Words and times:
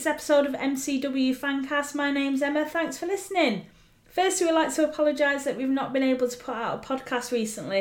week's 0.00 0.06
episode 0.06 0.46
of 0.46 0.54
MCW 0.54 1.36
Fancast. 1.36 1.94
My 1.94 2.10
name's 2.10 2.40
Emma. 2.40 2.64
Thanks 2.64 2.96
for 2.96 3.04
listening. 3.04 3.66
First, 4.06 4.40
we'd 4.40 4.50
like 4.52 4.74
to 4.76 4.84
apologise 4.84 5.44
that 5.44 5.58
we've 5.58 5.68
not 5.68 5.92
been 5.92 6.02
able 6.02 6.26
to 6.26 6.38
put 6.38 6.54
out 6.54 6.82
a 6.82 6.88
podcast 6.88 7.32
recently. 7.32 7.80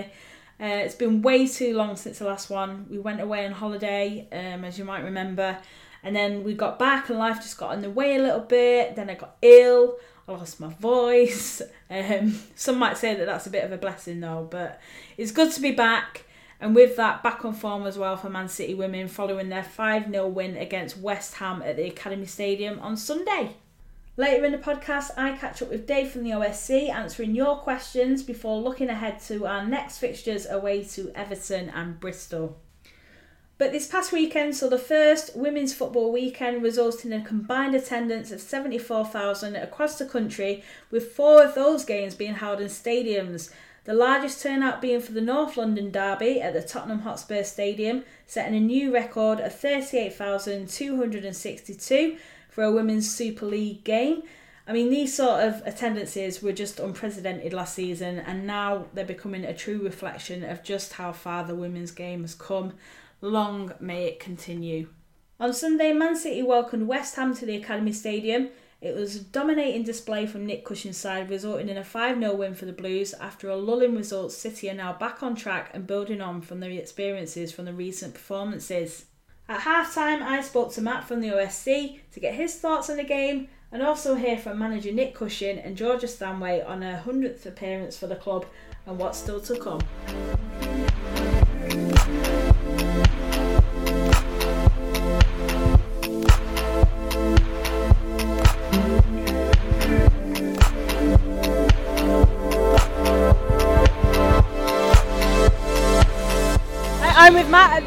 Uh, 0.60 0.84
it's 0.84 0.96
been 0.96 1.22
way 1.22 1.48
too 1.48 1.78
long 1.78 1.96
since 1.96 2.20
the 2.20 2.26
last 2.26 2.50
one. 2.50 2.88
We 2.90 3.00
went 3.00 3.22
away 3.22 3.46
on 3.46 3.54
holiday, 3.54 4.28
um, 4.34 4.66
as 4.66 4.78
you 4.78 4.84
might 4.84 5.06
remember, 5.06 5.60
and 6.04 6.14
then 6.14 6.44
we 6.44 6.56
got 6.56 6.78
back 6.78 7.08
and 7.08 7.18
life 7.18 7.38
just 7.38 7.58
got 7.58 7.74
in 7.74 7.82
the 7.82 7.90
way 7.90 8.18
a 8.18 8.22
little 8.22 8.42
bit. 8.42 8.98
Then 8.98 9.10
I 9.10 9.14
got 9.14 9.38
ill. 9.42 9.96
I 10.28 10.34
lost 10.34 10.60
my 10.60 10.74
voice. 10.74 11.62
Um, 11.92 12.40
some 12.54 12.78
might 12.78 12.98
say 12.98 13.16
that 13.16 13.26
that's 13.26 13.48
a 13.48 13.50
bit 13.50 13.64
of 13.64 13.72
a 13.72 13.78
blessing 13.78 14.20
though, 14.20 14.48
but 14.52 14.80
it's 15.18 15.32
good 15.32 15.52
to 15.54 15.60
be 15.60 15.72
back. 15.72 16.26
And 16.60 16.76
with 16.76 16.98
that, 16.98 17.24
back 17.24 17.46
on 17.46 17.54
form 17.54 17.86
as 17.86 17.98
well 17.98 18.18
for 18.18 18.30
Man 18.30 18.50
City 18.50 18.74
women 18.74 19.08
following 19.08 19.50
their 19.50 19.64
5 19.64 20.12
0 20.12 20.28
win 20.28 20.58
against 20.58 20.98
West 20.98 21.36
Ham 21.36 21.62
at 21.62 21.78
the 21.78 21.88
Academy 21.88 22.26
Stadium 22.26 22.80
on 22.80 22.98
Sunday. 22.98 23.56
Later 24.18 24.44
in 24.44 24.52
the 24.52 24.58
podcast, 24.58 25.12
I 25.16 25.38
catch 25.38 25.62
up 25.62 25.70
with 25.70 25.88
Dave 25.88 26.12
from 26.12 26.24
the 26.24 26.32
OSC 26.32 26.90
answering 26.90 27.34
your 27.34 27.56
questions 27.56 28.22
before 28.22 28.60
looking 28.60 28.90
ahead 28.90 29.22
to 29.22 29.46
our 29.46 29.66
next 29.66 30.00
fixtures 30.00 30.46
away 30.46 30.84
to 30.84 31.10
Everton 31.16 31.70
and 31.70 31.98
Bristol. 32.02 32.58
But 33.58 33.72
this 33.72 33.88
past 33.88 34.12
weekend 34.12 34.56
saw 34.56 34.68
the 34.68 34.78
first 34.78 35.38
women's 35.38 35.74
football 35.74 36.12
weekend, 36.12 36.64
resulting 36.64 37.14
in 37.14 37.22
a 37.22 37.26
combined 37.26 37.76
attendance 37.76 38.32
of 38.32 38.42
74,000 38.42 39.56
across 39.56 39.98
the 39.98 40.06
country, 40.06 40.64
with 40.92 41.14
four 41.14 41.44
of 41.44 41.56
those 41.56 41.86
games 41.86 42.16
being 42.16 42.36
held 42.36 42.60
in 42.60 42.68
stadiums. 42.68 43.52
The 43.86 43.94
largest 43.94 44.44
turnout 44.44 44.82
being 44.82 45.00
for 45.02 45.14
the 45.14 45.22
North 45.22 45.58
London 45.58 45.92
Derby 45.92 46.40
at 46.42 46.54
the 46.54 46.62
Tottenham 46.62 47.00
Hotspur 47.00 47.44
Stadium, 47.44 48.04
setting 48.28 48.56
a 48.56 48.60
new 48.60 48.94
record 48.94 49.40
of 49.40 49.56
38,262 49.56 52.18
for 52.50 52.64
a 52.64 52.72
Women's 52.72 53.10
Super 53.10 53.46
League 53.46 53.84
game. 53.84 54.22
I 54.68 54.74
mean, 54.74 54.92
these 54.92 55.16
sort 55.16 55.44
of 55.44 55.66
attendances 55.66 56.44
were 56.44 56.54
just 56.54 56.80
unprecedented 56.80 57.54
last 57.54 57.74
season, 57.74 58.20
and 58.20 58.46
now 58.46 58.86
they're 58.94 59.06
becoming 59.06 59.44
a 59.44 59.56
true 59.56 59.82
reflection 59.82 60.44
of 60.44 60.62
just 60.62 60.94
how 60.94 61.12
far 61.12 61.44
the 61.44 61.56
women's 61.56 61.90
game 61.92 62.22
has 62.22 62.36
come. 62.36 62.74
Long 63.22 63.74
may 63.80 64.06
it 64.06 64.20
continue. 64.20 64.90
On 65.40 65.52
Sunday, 65.54 65.94
Man 65.94 66.16
City 66.16 66.44
welcomed 66.44 66.88
West 66.88 67.16
Ham 67.16 67.34
to 67.36 67.46
the 67.46 67.56
Academy 67.56 67.94
Stadium. 67.94 68.50
It 68.82 68.96
was 68.96 69.18
a 69.18 69.24
dominating 69.24 69.84
display 69.84 70.26
from 70.26 70.46
Nick 70.46 70.64
Cushing's 70.64 70.96
side, 70.96 71.30
resulting 71.30 71.68
in 71.68 71.78
a 71.78 71.84
5 71.84 72.18
0 72.18 72.34
win 72.34 72.56
for 72.56 72.66
the 72.66 72.72
Blues. 72.72 73.14
After 73.14 73.50
a 73.50 73.58
lulling 73.58 73.94
result, 73.94 74.32
City 74.32 74.70
are 74.70 74.74
now 74.74 74.94
back 74.94 75.22
on 75.22 75.36
track 75.36 75.72
and 75.74 75.86
building 75.86 76.22
on 76.22 76.40
from 76.40 76.62
their 76.62 76.72
experiences 76.72 77.52
from 77.52 77.66
the 77.66 77.74
recent 77.74 78.14
performances. 78.14 79.06
At 79.50 79.62
half 79.62 79.94
time, 79.94 80.24
I 80.24 80.42
spoke 80.42 80.72
to 80.74 80.82
Matt 80.82 81.04
from 81.06 81.20
the 81.20 81.28
OSC 81.28 82.00
to 82.14 82.20
get 82.22 82.36
his 82.36 82.56
thoughts 82.56 82.90
on 82.90 82.96
the 82.96 83.04
game 83.04 83.50
and 83.72 83.84
also 83.84 84.16
hear 84.16 84.38
from 84.38 84.58
manager 84.58 84.94
Nick 84.94 85.14
Cushing 85.14 85.60
and 85.60 85.76
Georgia 85.76 86.08
Stanway 86.08 86.62
on 86.62 86.82
her 86.82 87.04
100th 87.06 87.46
appearance 87.46 87.98
for 87.98 88.08
the 88.08 88.16
club 88.16 88.46
and 88.86 88.98
what's 88.98 89.18
still 89.18 89.42
to 89.42 89.60
come. 89.60 89.82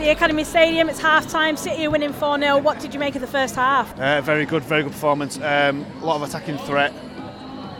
The 0.02 0.10
Academy 0.10 0.42
Stadium. 0.42 0.88
It's 0.88 0.98
half 0.98 1.28
time. 1.28 1.56
City 1.56 1.86
are 1.86 1.90
winning 1.90 2.12
4 2.12 2.36
0. 2.38 2.58
What 2.58 2.80
did 2.80 2.92
you 2.92 2.98
make 2.98 3.14
of 3.14 3.20
the 3.20 3.26
first 3.28 3.54
half? 3.54 3.96
Uh, 4.00 4.20
very 4.20 4.44
good, 4.44 4.64
very 4.64 4.82
good 4.82 4.90
performance. 4.90 5.36
Um, 5.36 5.86
a 6.00 6.04
lot 6.04 6.16
of 6.16 6.28
attacking 6.28 6.58
threat. 6.58 6.92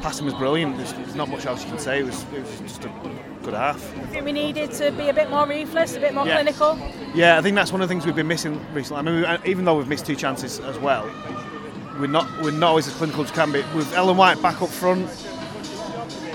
Passing 0.00 0.26
was 0.26 0.34
brilliant. 0.34 0.76
There's, 0.76 0.92
there's, 0.92 1.16
not 1.16 1.28
much 1.28 1.46
else 1.46 1.64
you 1.64 1.70
can 1.70 1.80
say. 1.80 1.98
It 1.98 2.06
was, 2.06 2.22
it 2.32 2.42
was 2.42 2.60
just 2.60 2.84
a 2.84 2.92
good 3.42 3.54
half. 3.54 4.14
We 4.14 4.32
needed 4.32 4.70
to 4.72 4.92
be 4.92 5.08
a 5.08 5.12
bit 5.12 5.30
more 5.30 5.48
ruthless, 5.48 5.96
a 5.96 6.00
bit 6.00 6.14
more 6.14 6.26
yeah. 6.26 6.34
clinical. 6.34 6.78
Yeah, 7.12 7.38
I 7.38 7.42
think 7.42 7.56
that's 7.56 7.72
one 7.72 7.82
of 7.82 7.88
the 7.88 7.92
things 7.92 8.06
we've 8.06 8.14
been 8.14 8.28
missing 8.28 8.64
recently. 8.72 9.00
I 9.00 9.02
mean, 9.02 9.40
we, 9.44 9.50
even 9.50 9.64
though 9.64 9.76
we've 9.76 9.88
missed 9.88 10.06
two 10.06 10.16
chances 10.16 10.60
as 10.60 10.78
well, 10.78 11.04
we're 11.98 12.06
not 12.06 12.28
we're 12.40 12.52
not 12.52 12.68
always 12.68 12.86
as 12.86 12.94
clinical 12.94 13.24
as 13.24 13.32
can 13.32 13.50
be. 13.50 13.62
With 13.74 13.92
Ellen 13.94 14.16
White 14.16 14.40
back 14.40 14.62
up 14.62 14.68
front, 14.68 15.08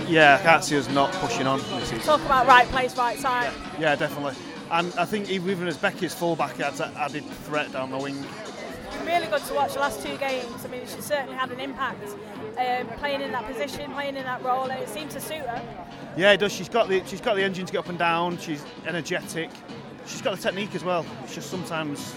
yeah, 0.07 0.37
I 0.39 0.43
can't 0.43 0.63
see 0.63 0.77
us 0.77 0.89
not 0.89 1.13
pushing 1.13 1.47
on. 1.47 1.59
Talk 2.03 2.21
about 2.25 2.45
right 2.45 2.67
place, 2.67 2.97
right 2.97 3.17
time. 3.19 3.53
Yeah, 3.79 3.95
definitely. 3.95 4.35
And 4.71 4.93
I 4.95 5.05
think 5.05 5.29
even 5.29 5.67
as 5.67 5.77
Beckie's 5.77 6.13
fullback 6.13 6.59
adds 6.59 6.81
added 6.81 7.23
threat 7.45 7.71
down 7.71 7.91
the 7.91 7.97
wing. 7.97 8.25
Really 9.05 9.27
good 9.27 9.43
to 9.43 9.53
watch 9.53 9.73
the 9.73 9.79
last 9.79 10.05
two 10.05 10.17
games. 10.17 10.65
I 10.65 10.67
mean, 10.67 10.81
she 10.87 11.01
certainly 11.01 11.35
had 11.35 11.51
an 11.51 11.59
impact 11.59 12.03
um, 12.57 12.87
playing 12.97 13.21
in 13.21 13.31
that 13.31 13.45
position, 13.45 13.91
playing 13.93 14.17
in 14.17 14.23
that 14.23 14.43
role, 14.43 14.65
and 14.65 14.81
it 14.81 14.89
seemed 14.89 15.11
to 15.11 15.21
suit 15.21 15.41
her. 15.41 15.61
Yeah, 16.17 16.31
it 16.31 16.37
does. 16.37 16.51
She's 16.51 16.69
got 16.69 16.89
the 16.89 17.03
she's 17.05 17.21
got 17.21 17.35
the 17.35 17.43
engine 17.43 17.65
to 17.65 17.71
get 17.71 17.79
up 17.79 17.89
and 17.89 17.99
down. 17.99 18.37
She's 18.37 18.65
energetic. 18.85 19.49
She's 20.05 20.21
got 20.21 20.35
the 20.35 20.41
technique 20.41 20.75
as 20.75 20.83
well. 20.83 21.05
It's 21.23 21.35
just 21.35 21.49
sometimes 21.49 22.15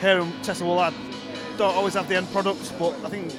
her 0.00 0.20
and 0.20 0.44
Tessa 0.44 0.64
Wullaert 0.64 0.94
don't 1.56 1.74
always 1.74 1.94
have 1.94 2.08
the 2.08 2.16
end 2.16 2.30
product, 2.32 2.72
but 2.78 2.92
I 3.04 3.08
think 3.08 3.30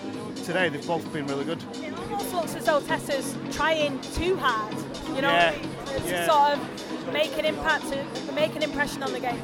today 0.46 0.70
they've 0.70 0.86
both 0.88 1.12
been 1.12 1.28
really 1.28 1.46
good. 1.46 1.62
It 1.74 1.94
almost 1.94 2.34
looks 2.34 2.56
as 2.56 2.66
though 2.66 2.80
Tessa's 2.82 3.36
trying 3.52 4.00
too 4.02 4.38
hard. 4.38 4.74
You 5.16 5.22
know, 5.22 5.30
yeah. 5.30 5.56
it's 5.88 6.10
yeah. 6.10 6.28
sort 6.28 6.58
of 6.58 6.75
make 7.12 7.38
an 7.38 7.46
impact, 7.46 7.88
to 7.90 8.32
make 8.34 8.56
an 8.56 8.64
impression 8.64 9.04
on 9.04 9.12
the 9.12 9.20
game. 9.20 9.40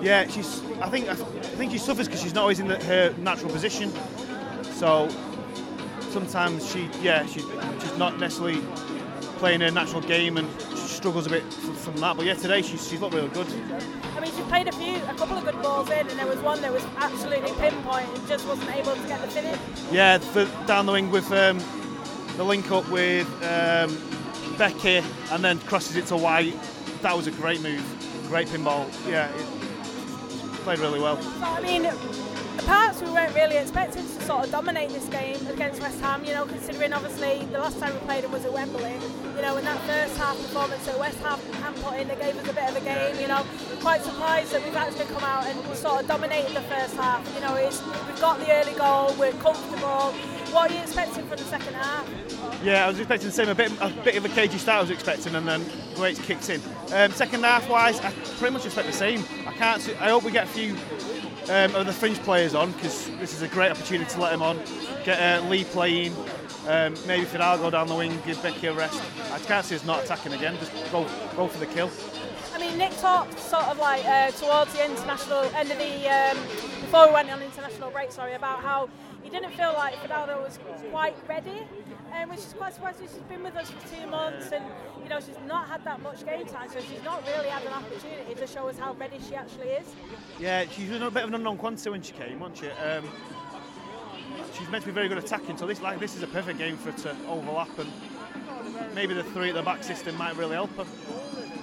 Yeah, 0.00 0.26
she's. 0.28 0.62
I 0.80 0.88
think 0.88 1.08
I 1.08 1.14
think 1.14 1.72
she 1.72 1.78
suffers 1.78 2.06
because 2.06 2.22
she's 2.22 2.34
not 2.34 2.42
always 2.42 2.60
in 2.60 2.68
the, 2.68 2.82
her 2.84 3.14
natural 3.18 3.50
position. 3.50 3.92
So 4.72 5.08
sometimes 6.12 6.70
she, 6.70 6.88
yeah, 7.00 7.24
she, 7.26 7.40
she's 7.40 7.96
not 7.96 8.18
necessarily 8.18 8.60
playing 9.38 9.60
her 9.60 9.70
natural 9.70 10.02
game 10.02 10.36
and 10.36 10.48
she 10.70 10.76
struggles 10.76 11.26
a 11.26 11.30
bit 11.30 11.42
from, 11.52 11.96
that. 11.96 12.16
But 12.16 12.26
yeah, 12.26 12.34
today 12.34 12.62
she's, 12.62 12.88
she's 12.88 13.00
looked 13.00 13.14
really 13.14 13.28
good. 13.28 13.46
I 14.16 14.20
mean, 14.20 14.30
she 14.36 14.42
played 14.42 14.68
a 14.68 14.72
few, 14.72 14.96
a 14.96 15.14
couple 15.14 15.36
of 15.36 15.44
good 15.44 15.60
balls 15.62 15.90
in, 15.90 16.06
and 16.06 16.18
there 16.18 16.26
was 16.26 16.38
one 16.40 16.60
that 16.62 16.72
was 16.72 16.84
absolutely 16.96 17.50
pinpoint 17.54 18.08
and 18.14 18.28
just 18.28 18.46
wasn't 18.46 18.70
able 18.76 18.94
to 18.94 19.08
get 19.08 19.20
the 19.22 19.28
finish. 19.28 19.58
Yeah, 19.90 20.18
the, 20.18 20.48
down 20.66 20.86
the 20.86 20.92
wing 20.92 21.10
with 21.10 21.30
um, 21.32 21.58
the 22.36 22.44
link 22.44 22.70
up 22.70 22.88
with 22.90 23.26
um, 23.42 23.90
Beckie, 24.58 25.04
and 25.32 25.42
then 25.42 25.58
crosses 25.60 25.96
it 25.96 26.06
to 26.06 26.16
White. 26.16 26.54
That 27.02 27.16
was 27.16 27.26
a 27.26 27.32
great 27.32 27.60
move, 27.60 27.82
great 28.28 28.46
pinball. 28.46 28.86
Yeah, 29.10 29.28
played 30.62 30.78
really 30.78 31.00
well. 31.00 31.18
I 31.42 31.60
mean, 31.60 31.82
perhaps 32.58 33.02
we 33.02 33.10
weren't 33.10 33.34
really 33.34 33.56
expecting 33.56 34.02
to 34.02 34.22
sort 34.22 34.44
of 34.44 34.52
dominate 34.52 34.90
this 34.90 35.08
game 35.08 35.44
against 35.48 35.80
West 35.80 36.00
Ham, 36.00 36.24
you 36.24 36.32
know, 36.32 36.46
considering 36.46 36.92
obviously 36.92 37.44
the 37.46 37.58
last 37.58 37.80
time 37.80 37.92
we 37.92 38.00
played 38.06 38.22
them 38.22 38.30
was 38.30 38.44
at 38.44 38.52
Wembley, 38.52 38.94
you 39.34 39.42
know, 39.42 39.56
in 39.56 39.64
that 39.64 39.80
first 39.80 40.16
half 40.16 40.36
performance 40.36 40.86
that 40.86 40.96
West 40.96 41.18
Ham 41.18 41.74
put 41.82 41.98
in, 41.98 42.06
they 42.06 42.14
gave 42.14 42.36
us 42.36 42.48
a 42.48 42.52
bit 42.52 42.70
of 42.70 42.76
a 42.76 42.80
game, 42.80 43.18
you 43.20 43.26
know, 43.26 43.44
quite 43.80 44.00
surprised 44.02 44.52
that 44.52 44.62
we've 44.62 44.76
actually 44.76 45.06
come 45.06 45.24
out 45.24 45.44
and 45.46 45.58
sort 45.76 46.02
of 46.02 46.06
dominated 46.06 46.54
the 46.54 46.62
first 46.62 46.94
half, 46.94 47.28
you 47.34 47.40
know, 47.40 47.56
it's, 47.56 47.84
we've 48.06 48.20
got 48.20 48.38
the 48.38 48.52
early 48.52 48.74
goal, 48.78 49.12
we're 49.18 49.32
comfortable, 49.42 50.14
what 50.52 50.70
are 50.70 50.74
you 50.74 50.80
expecting 50.80 51.26
from 51.26 51.38
the 51.38 51.44
second 51.44 51.74
half? 51.74 52.08
Yeah, 52.62 52.84
I 52.84 52.88
was 52.88 52.98
expecting 52.98 53.28
the 53.28 53.34
same, 53.34 53.48
a 53.48 53.54
bit, 53.54 53.72
a 53.80 53.88
bit 54.04 54.16
of 54.16 54.24
a 54.24 54.28
cagey 54.28 54.58
start 54.58 54.78
I 54.78 54.80
was 54.82 54.90
expecting, 54.90 55.34
and 55.34 55.48
then 55.48 55.64
the 55.94 56.00
way 56.00 56.10
it's 56.10 56.20
kicked 56.20 56.50
in. 56.50 56.60
Um, 56.92 57.10
second 57.12 57.42
half 57.42 57.68
wise, 57.68 57.98
I 58.00 58.10
pretty 58.38 58.52
much 58.52 58.66
expect 58.66 58.86
the 58.86 58.92
same. 58.92 59.24
I 59.46 59.52
can't. 59.52 59.80
See, 59.80 59.94
I 59.94 60.10
hope 60.10 60.24
we 60.24 60.30
get 60.30 60.44
a 60.44 60.48
few 60.48 60.74
um, 61.50 61.74
of 61.74 61.86
the 61.86 61.92
fringe 61.92 62.18
players 62.18 62.54
on 62.54 62.72
because 62.72 63.08
this 63.18 63.34
is 63.34 63.42
a 63.42 63.48
great 63.48 63.70
opportunity 63.70 64.10
to 64.10 64.20
let 64.20 64.30
them 64.30 64.42
on. 64.42 64.60
Get 65.04 65.18
uh, 65.18 65.46
Lee 65.48 65.64
playing, 65.64 66.14
um, 66.68 66.94
maybe 67.06 67.24
Fidalgo 67.24 67.70
down 67.70 67.88
the 67.88 67.94
wing, 67.94 68.16
give 68.24 68.36
Beckie 68.38 68.70
a 68.70 68.74
rest. 68.74 69.02
I 69.32 69.38
can't 69.40 69.64
see 69.64 69.74
us 69.74 69.84
not 69.84 70.04
attacking 70.04 70.34
again. 70.34 70.56
Just 70.58 70.72
go 70.92 71.06
go 71.34 71.48
for 71.48 71.58
the 71.58 71.66
kill. 71.66 71.90
I 72.54 72.58
mean, 72.58 72.76
Nick 72.76 72.96
talked 72.98 73.38
sort 73.38 73.64
of 73.64 73.78
like 73.78 74.04
uh, 74.04 74.30
towards 74.32 74.72
the 74.74 74.84
international 74.84 75.44
end 75.56 75.72
of 75.72 75.78
the 75.78 76.08
um, 76.08 76.36
before 76.80 77.08
we 77.08 77.14
went 77.14 77.30
on 77.30 77.42
international 77.42 77.90
break. 77.90 78.12
Sorry 78.12 78.34
about 78.34 78.60
how 78.60 78.88
he 79.22 79.30
didn't 79.30 79.52
feel 79.52 79.72
like 79.74 79.94
Fidalgo 80.02 80.42
was 80.42 80.58
quite 80.90 81.14
ready, 81.28 81.66
um, 82.14 82.28
which 82.28 82.40
is 82.40 82.54
quite 82.56 82.74
surprising. 82.74 83.06
She's 83.08 83.22
been 83.22 83.42
with 83.42 83.56
us 83.56 83.70
for 83.70 83.94
two 83.94 84.06
months, 84.06 84.50
and 84.52 84.64
you 85.02 85.08
know 85.08 85.20
she's 85.20 85.38
not 85.46 85.68
had 85.68 85.84
that 85.84 86.02
much 86.02 86.24
game 86.24 86.46
time, 86.46 86.68
so 86.70 86.80
she's 86.80 87.02
not 87.04 87.24
really 87.26 87.48
had 87.48 87.62
an 87.62 87.72
opportunity 87.72 88.34
to 88.34 88.46
show 88.46 88.68
us 88.68 88.78
how 88.78 88.94
ready 88.94 89.18
she 89.26 89.34
actually 89.34 89.68
is. 89.68 89.86
Yeah, 90.38 90.64
she's 90.70 90.90
a 90.90 91.10
bit 91.10 91.22
of 91.22 91.28
an 91.28 91.34
unknown 91.34 91.58
quantity 91.58 91.90
when 91.90 92.02
she 92.02 92.12
came, 92.12 92.40
wasn't 92.40 92.58
she? 92.58 92.70
Um, 92.70 93.04
she's 94.58 94.68
meant 94.68 94.82
to 94.82 94.88
be 94.88 94.94
very 94.94 95.08
good 95.08 95.18
attacking, 95.18 95.56
so 95.56 95.66
this 95.66 95.80
like 95.80 96.00
this 96.00 96.16
is 96.16 96.22
a 96.22 96.28
perfect 96.28 96.58
game 96.58 96.76
for 96.76 96.90
her 96.90 96.98
to 96.98 97.16
overlap, 97.28 97.78
and 97.78 97.90
maybe 98.94 99.14
the 99.14 99.24
three 99.24 99.50
at 99.50 99.54
the 99.54 99.62
back 99.62 99.84
system 99.84 100.16
might 100.16 100.36
really 100.36 100.54
help 100.54 100.74
her. 100.76 100.86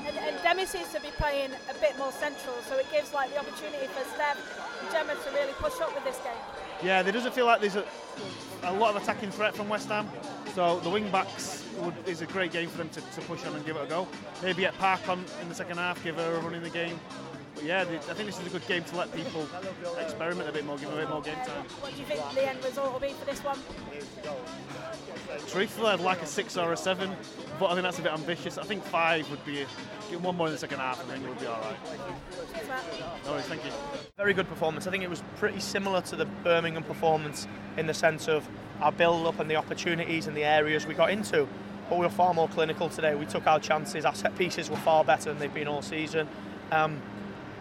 And, 0.08 0.18
and 0.18 0.42
Demi 0.44 0.66
seems 0.66 0.92
to 0.94 1.02
be 1.02 1.10
playing 1.18 1.52
a 1.70 1.74
bit 1.80 1.98
more 1.98 2.12
central, 2.12 2.56
so 2.68 2.78
it 2.78 2.88
gives 2.92 3.14
like 3.14 3.32
the 3.32 3.40
opportunity 3.40 3.88
for 3.88 4.04
Steph 4.16 4.38
and 4.82 4.92
Gemma 4.92 5.14
to 5.14 5.32
really 5.32 5.54
push 5.54 5.80
up 5.82 5.94
with 5.94 6.06
this 6.06 6.18
game. 6.20 6.34
Yeah, 6.82 7.04
there 7.04 7.12
doesn't 7.12 7.34
feel 7.34 7.46
like 7.46 7.60
there's 7.60 7.76
a, 7.76 7.86
a 8.64 8.74
lot 8.74 8.96
of 8.96 9.02
attacking 9.02 9.32
threat 9.32 9.54
from 9.54 9.68
West 9.68 9.90
Ham. 9.90 10.10
So 10.56 10.80
the 10.80 10.90
wing 10.90 11.10
backs 11.12 11.66
would, 11.80 11.94
is 12.06 12.22
a 12.22 12.26
great 12.26 12.52
game 12.52 12.70
for 12.70 12.78
them 12.78 12.90
to, 12.90 13.02
to 13.02 13.22
push 13.22 13.46
on 13.46 13.54
and 13.56 13.66
give 13.66 13.76
it 13.76 13.84
a 13.84 13.86
go. 13.86 14.08
Maybe 14.42 14.66
at 14.66 14.78
Park 14.78 15.08
on 15.10 15.26
in 15.42 15.50
the 15.50 15.56
second 15.56 15.78
half, 15.78 16.02
give 16.04 16.16
her 16.16 16.36
a 16.36 16.40
run 16.40 16.54
in 16.54 16.64
the 16.64 16.70
game. 16.70 17.00
But 17.60 17.68
yeah, 17.68 17.84
the, 17.84 17.96
I 17.96 18.14
think 18.14 18.28
this 18.28 18.40
is 18.40 18.48
a 18.48 18.50
good 18.50 18.66
game 18.68 18.86
to 18.86 18.96
let 18.96 19.14
people 19.14 19.46
experiment 20.00 20.48
a 20.48 20.54
bit 20.54 20.66
more, 20.66 20.78
give 20.78 20.88
them 20.88 20.98
a 20.98 21.02
bit 21.02 21.10
more 21.10 21.22
game 21.22 21.36
time. 21.36 21.66
What 21.82 21.94
do 21.94 22.00
you 22.00 22.06
think 22.06 22.22
the 22.34 22.48
end 22.48 22.64
result 22.64 22.94
will 22.94 23.02
be 23.02 23.10
for 23.10 23.26
this 23.26 23.44
one? 23.44 23.60
Truthfully, 25.50 25.90
I'd 25.90 26.00
like 26.00 26.22
a 26.22 26.26
six 26.26 26.56
or 26.56 26.72
a 26.72 26.78
seven, 26.78 27.14
but 27.60 27.66
I 27.66 27.74
think 27.74 27.84
that's 27.84 28.00
a 28.00 28.02
bit 28.02 28.14
ambitious. 28.14 28.58
I 28.58 28.64
think 28.64 28.82
five 28.86 29.30
would 29.30 29.44
be 29.46 29.66
get 30.10 30.22
one 30.22 30.38
more 30.38 30.48
in 30.48 30.54
the 30.54 30.58
second 30.60 30.80
half, 30.80 31.02
and 31.02 31.10
then 31.10 31.22
you'll 31.22 31.36
be 31.36 31.48
all 31.48 31.60
right. 31.60 31.76
Cheers, 32.54 32.68
Matt. 32.70 32.84
No 33.26 33.32
worries, 33.34 33.46
thank 33.46 33.66
you. 33.66 33.72
Very 34.16 34.34
good 34.34 34.48
performance. 34.48 34.88
I 34.88 34.92
think 34.92 35.04
it 35.04 35.10
was 35.10 35.22
pretty 35.36 35.60
similar 35.60 36.00
to 36.04 36.16
the 36.16 36.26
Birmingham 36.46 36.84
performance 36.84 37.46
in 37.76 37.88
the 37.88 37.94
sense 37.94 38.30
of 38.30 38.48
our 38.80 38.94
build 38.94 39.28
up 39.28 39.38
and 39.42 39.52
the 39.52 39.58
opportunities 39.58 40.28
and 40.28 40.38
the 40.38 40.46
areas 40.46 40.88
we 40.88 40.94
got 40.94 41.10
into. 41.10 41.46
But 41.90 42.00
we 42.00 42.06
were 42.06 42.10
far 42.10 42.34
more 42.34 42.48
clinical 42.48 42.88
today. 42.88 43.16
We 43.16 43.26
took 43.26 43.48
our 43.48 43.60
chances. 43.60 44.06
Our 44.06 44.16
set 44.16 44.38
pieces 44.38 44.70
were 44.70 44.78
far 44.78 45.04
better 45.04 45.26
than 45.26 45.40
they've 45.40 45.54
been 45.54 45.68
all 45.68 45.82
season. 45.82 46.30
Um, 46.72 47.02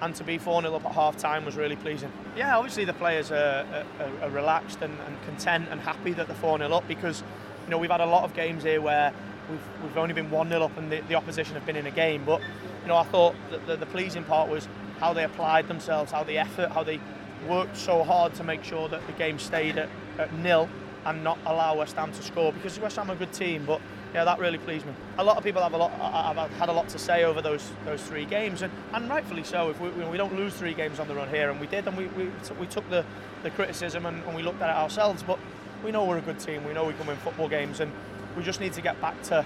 and 0.00 0.14
to 0.14 0.24
be 0.24 0.38
4 0.38 0.62
0 0.62 0.74
up 0.74 0.84
at 0.84 0.92
half 0.92 1.16
time 1.16 1.44
was 1.44 1.56
really 1.56 1.76
pleasing. 1.76 2.12
Yeah, 2.36 2.56
obviously 2.56 2.84
the 2.84 2.92
players 2.92 3.30
are, 3.30 3.66
are, 4.00 4.10
are 4.22 4.30
relaxed 4.30 4.82
and, 4.82 4.96
and 5.06 5.22
content 5.24 5.68
and 5.70 5.80
happy 5.80 6.12
that 6.12 6.26
they're 6.26 6.36
4 6.36 6.58
0 6.58 6.70
up 6.72 6.86
because 6.86 7.22
you 7.64 7.70
know 7.70 7.78
we've 7.78 7.90
had 7.90 8.00
a 8.00 8.06
lot 8.06 8.24
of 8.24 8.34
games 8.34 8.62
here 8.62 8.80
where 8.80 9.12
we've, 9.50 9.82
we've 9.82 9.96
only 9.96 10.14
been 10.14 10.30
1 10.30 10.48
0 10.48 10.62
up 10.62 10.76
and 10.78 10.90
the, 10.90 11.00
the 11.02 11.14
opposition 11.14 11.54
have 11.54 11.66
been 11.66 11.76
in 11.76 11.86
a 11.86 11.90
game. 11.90 12.24
But 12.24 12.40
you 12.82 12.88
know 12.88 12.96
I 12.96 13.04
thought 13.04 13.34
the, 13.66 13.76
the 13.76 13.86
pleasing 13.86 14.24
part 14.24 14.48
was 14.48 14.68
how 15.00 15.12
they 15.12 15.24
applied 15.24 15.68
themselves, 15.68 16.12
how 16.12 16.22
the 16.24 16.38
effort, 16.38 16.70
how 16.70 16.82
they 16.82 17.00
worked 17.48 17.76
so 17.76 18.02
hard 18.02 18.34
to 18.34 18.44
make 18.44 18.64
sure 18.64 18.88
that 18.88 19.06
the 19.06 19.12
game 19.12 19.38
stayed 19.38 19.78
at, 19.78 19.88
at 20.18 20.32
nil 20.34 20.68
and 21.04 21.22
not 21.22 21.38
allow 21.46 21.76
West 21.76 21.96
Ham 21.96 22.12
to 22.12 22.22
score 22.22 22.52
because 22.52 22.78
West 22.78 22.96
Ham 22.96 23.10
are 23.10 23.14
a 23.14 23.16
good 23.16 23.32
team. 23.32 23.64
But 23.64 23.80
yeah, 24.14 24.24
that 24.24 24.38
really 24.38 24.58
pleased 24.58 24.86
me. 24.86 24.92
A 25.18 25.24
lot 25.24 25.36
of 25.36 25.44
people 25.44 25.62
have 25.62 25.74
a 25.74 25.76
lot 25.76 25.90
have 25.92 26.50
had 26.52 26.68
a 26.68 26.72
lot 26.72 26.88
to 26.88 26.98
say 26.98 27.24
over 27.24 27.42
those 27.42 27.70
those 27.84 28.02
three 28.02 28.24
games, 28.24 28.62
and, 28.62 28.72
and 28.94 29.08
rightfully 29.08 29.44
so. 29.44 29.70
If 29.70 29.80
we, 29.80 29.88
we 29.90 30.16
don't 30.16 30.34
lose 30.34 30.54
three 30.54 30.74
games 30.74 30.98
on 30.98 31.08
the 31.08 31.14
run 31.14 31.28
here, 31.28 31.50
and 31.50 31.60
we 31.60 31.66
did, 31.66 31.86
and 31.86 31.96
we, 31.96 32.06
we, 32.08 32.30
we 32.58 32.66
took 32.66 32.88
the, 32.88 33.04
the 33.42 33.50
criticism 33.50 34.06
and, 34.06 34.22
and 34.24 34.34
we 34.34 34.42
looked 34.42 34.62
at 34.62 34.70
it 34.70 34.76
ourselves, 34.76 35.22
but 35.22 35.38
we 35.84 35.90
know 35.92 36.04
we're 36.04 36.18
a 36.18 36.22
good 36.22 36.40
team. 36.40 36.64
We 36.64 36.72
know 36.72 36.84
we 36.84 36.94
can 36.94 37.06
win 37.06 37.16
football 37.18 37.48
games, 37.48 37.80
and 37.80 37.92
we 38.36 38.42
just 38.42 38.60
need 38.60 38.72
to 38.74 38.80
get 38.80 39.00
back 39.00 39.20
to 39.24 39.44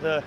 the 0.00 0.22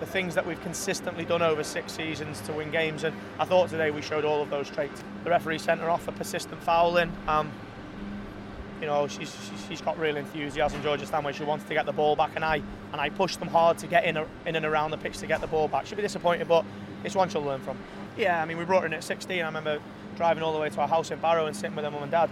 the 0.00 0.06
things 0.06 0.34
that 0.36 0.46
we've 0.46 0.60
consistently 0.62 1.24
done 1.24 1.42
over 1.42 1.64
six 1.64 1.92
seasons 1.92 2.40
to 2.42 2.52
win 2.52 2.70
games. 2.70 3.02
And 3.02 3.16
I 3.40 3.44
thought 3.44 3.68
today 3.68 3.90
we 3.90 4.00
showed 4.00 4.24
all 4.24 4.40
of 4.40 4.50
those 4.50 4.70
traits. 4.70 5.02
The 5.24 5.30
referee 5.30 5.58
sent 5.58 5.80
her 5.80 5.90
off 5.90 6.04
for 6.04 6.12
persistent 6.12 6.62
fouling. 6.62 7.12
Um, 7.26 7.50
you 8.80 8.86
know, 8.86 9.08
she's, 9.08 9.36
she's 9.68 9.80
got 9.80 9.98
real 9.98 10.16
enthusiasm, 10.16 10.82
Georgia 10.82 11.06
Stanway. 11.06 11.32
She 11.32 11.44
wants 11.44 11.64
to 11.64 11.74
get 11.74 11.86
the 11.86 11.92
ball 11.92 12.14
back, 12.16 12.32
and 12.36 12.44
I 12.44 12.62
and 12.92 13.00
I 13.00 13.08
pushed 13.08 13.38
them 13.38 13.48
hard 13.48 13.78
to 13.78 13.86
get 13.86 14.04
in, 14.04 14.16
in 14.46 14.56
and 14.56 14.64
around 14.64 14.92
the 14.92 14.98
pitch 14.98 15.18
to 15.18 15.26
get 15.26 15.40
the 15.40 15.46
ball 15.46 15.68
back. 15.68 15.86
She'll 15.86 15.96
be 15.96 16.02
disappointed, 16.02 16.48
but 16.48 16.64
it's 17.04 17.14
one 17.14 17.28
she'll 17.28 17.42
learn 17.42 17.60
from. 17.60 17.76
Yeah, 18.16 18.42
I 18.42 18.44
mean, 18.46 18.56
we 18.56 18.64
brought 18.64 18.80
her 18.82 18.86
in 18.86 18.94
at 18.94 19.04
16. 19.04 19.42
I 19.42 19.46
remember 19.46 19.80
driving 20.16 20.42
all 20.42 20.52
the 20.52 20.58
way 20.58 20.70
to 20.70 20.80
our 20.80 20.88
house 20.88 21.10
in 21.10 21.18
Barrow 21.20 21.46
and 21.46 21.54
sitting 21.54 21.76
with 21.76 21.84
her 21.84 21.90
mum 21.90 22.02
and 22.02 22.10
dad 22.10 22.30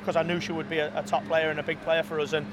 because 0.00 0.16
um, 0.16 0.20
I 0.20 0.22
knew 0.22 0.40
she 0.40 0.52
would 0.52 0.68
be 0.68 0.78
a, 0.78 0.96
a 0.98 1.02
top 1.02 1.24
player 1.26 1.50
and 1.50 1.60
a 1.60 1.62
big 1.62 1.80
player 1.82 2.02
for 2.02 2.18
us. 2.20 2.32
And 2.32 2.46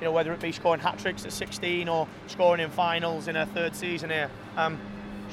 you 0.00 0.04
know, 0.04 0.12
whether 0.12 0.32
it 0.32 0.40
be 0.40 0.52
scoring 0.52 0.80
hat 0.80 0.98
tricks 0.98 1.24
at 1.24 1.32
16 1.32 1.88
or 1.88 2.06
scoring 2.28 2.60
in 2.60 2.70
finals 2.70 3.28
in 3.28 3.34
her 3.34 3.46
third 3.46 3.74
season 3.74 4.10
here. 4.10 4.30
Um, 4.56 4.78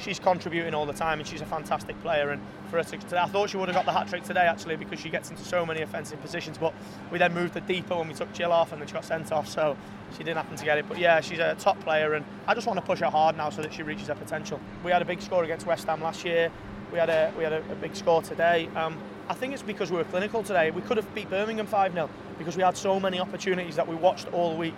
she's 0.00 0.18
contributing 0.18 0.74
all 0.74 0.86
the 0.86 0.92
time 0.92 1.18
and 1.18 1.28
she's 1.28 1.40
a 1.40 1.46
fantastic 1.46 2.00
player. 2.02 2.30
And 2.30 2.42
for 2.70 2.76
her 2.78 2.82
to, 2.82 2.98
today, 2.98 3.18
I 3.18 3.26
thought 3.26 3.50
she 3.50 3.56
would 3.56 3.68
have 3.68 3.76
got 3.76 3.84
the 3.84 3.92
hat 3.92 4.08
trick 4.08 4.22
today 4.24 4.46
actually 4.46 4.76
because 4.76 5.00
she 5.00 5.08
gets 5.08 5.30
into 5.30 5.44
so 5.44 5.64
many 5.64 5.82
offensive 5.82 6.20
positions. 6.20 6.58
But 6.58 6.74
we 7.10 7.18
then 7.18 7.34
moved 7.34 7.54
her 7.54 7.60
deeper 7.60 7.96
when 7.96 8.08
we 8.08 8.14
took 8.14 8.32
Jill 8.32 8.52
off 8.52 8.72
and 8.72 8.80
then 8.80 8.88
she 8.88 8.94
got 8.94 9.04
sent 9.04 9.32
off, 9.32 9.48
so 9.48 9.76
she 10.12 10.18
didn't 10.18 10.36
happen 10.36 10.56
to 10.56 10.64
get 10.64 10.78
it. 10.78 10.88
But 10.88 10.98
yeah, 10.98 11.20
she's 11.20 11.38
a 11.38 11.54
top 11.58 11.78
player 11.80 12.14
and 12.14 12.24
I 12.46 12.54
just 12.54 12.66
want 12.66 12.78
to 12.78 12.84
push 12.84 13.00
her 13.00 13.10
hard 13.10 13.36
now 13.36 13.50
so 13.50 13.62
that 13.62 13.72
she 13.72 13.82
reaches 13.82 14.08
her 14.08 14.14
potential. 14.14 14.60
We 14.84 14.90
had 14.90 15.02
a 15.02 15.06
big 15.06 15.20
score 15.20 15.44
against 15.44 15.66
West 15.66 15.86
Ham 15.86 16.02
last 16.02 16.24
year. 16.24 16.50
We 16.92 16.98
had 16.98 17.10
a 17.10 17.32
we 17.36 17.44
had 17.44 17.52
a, 17.52 17.62
a 17.70 17.74
big 17.74 17.96
score 17.96 18.22
today. 18.22 18.68
Um, 18.76 18.98
I 19.28 19.34
think 19.34 19.52
it's 19.52 19.62
because 19.62 19.90
we 19.90 19.96
were 19.96 20.04
clinical 20.04 20.42
today. 20.42 20.70
We 20.70 20.82
could 20.82 20.96
have 20.98 21.14
beat 21.14 21.28
Birmingham 21.28 21.66
5 21.66 21.92
0 21.92 22.08
because 22.38 22.56
we 22.56 22.62
had 22.62 22.76
so 22.76 23.00
many 23.00 23.18
opportunities 23.18 23.74
that 23.76 23.88
we 23.88 23.96
watched 23.96 24.32
all 24.32 24.56
week, 24.56 24.74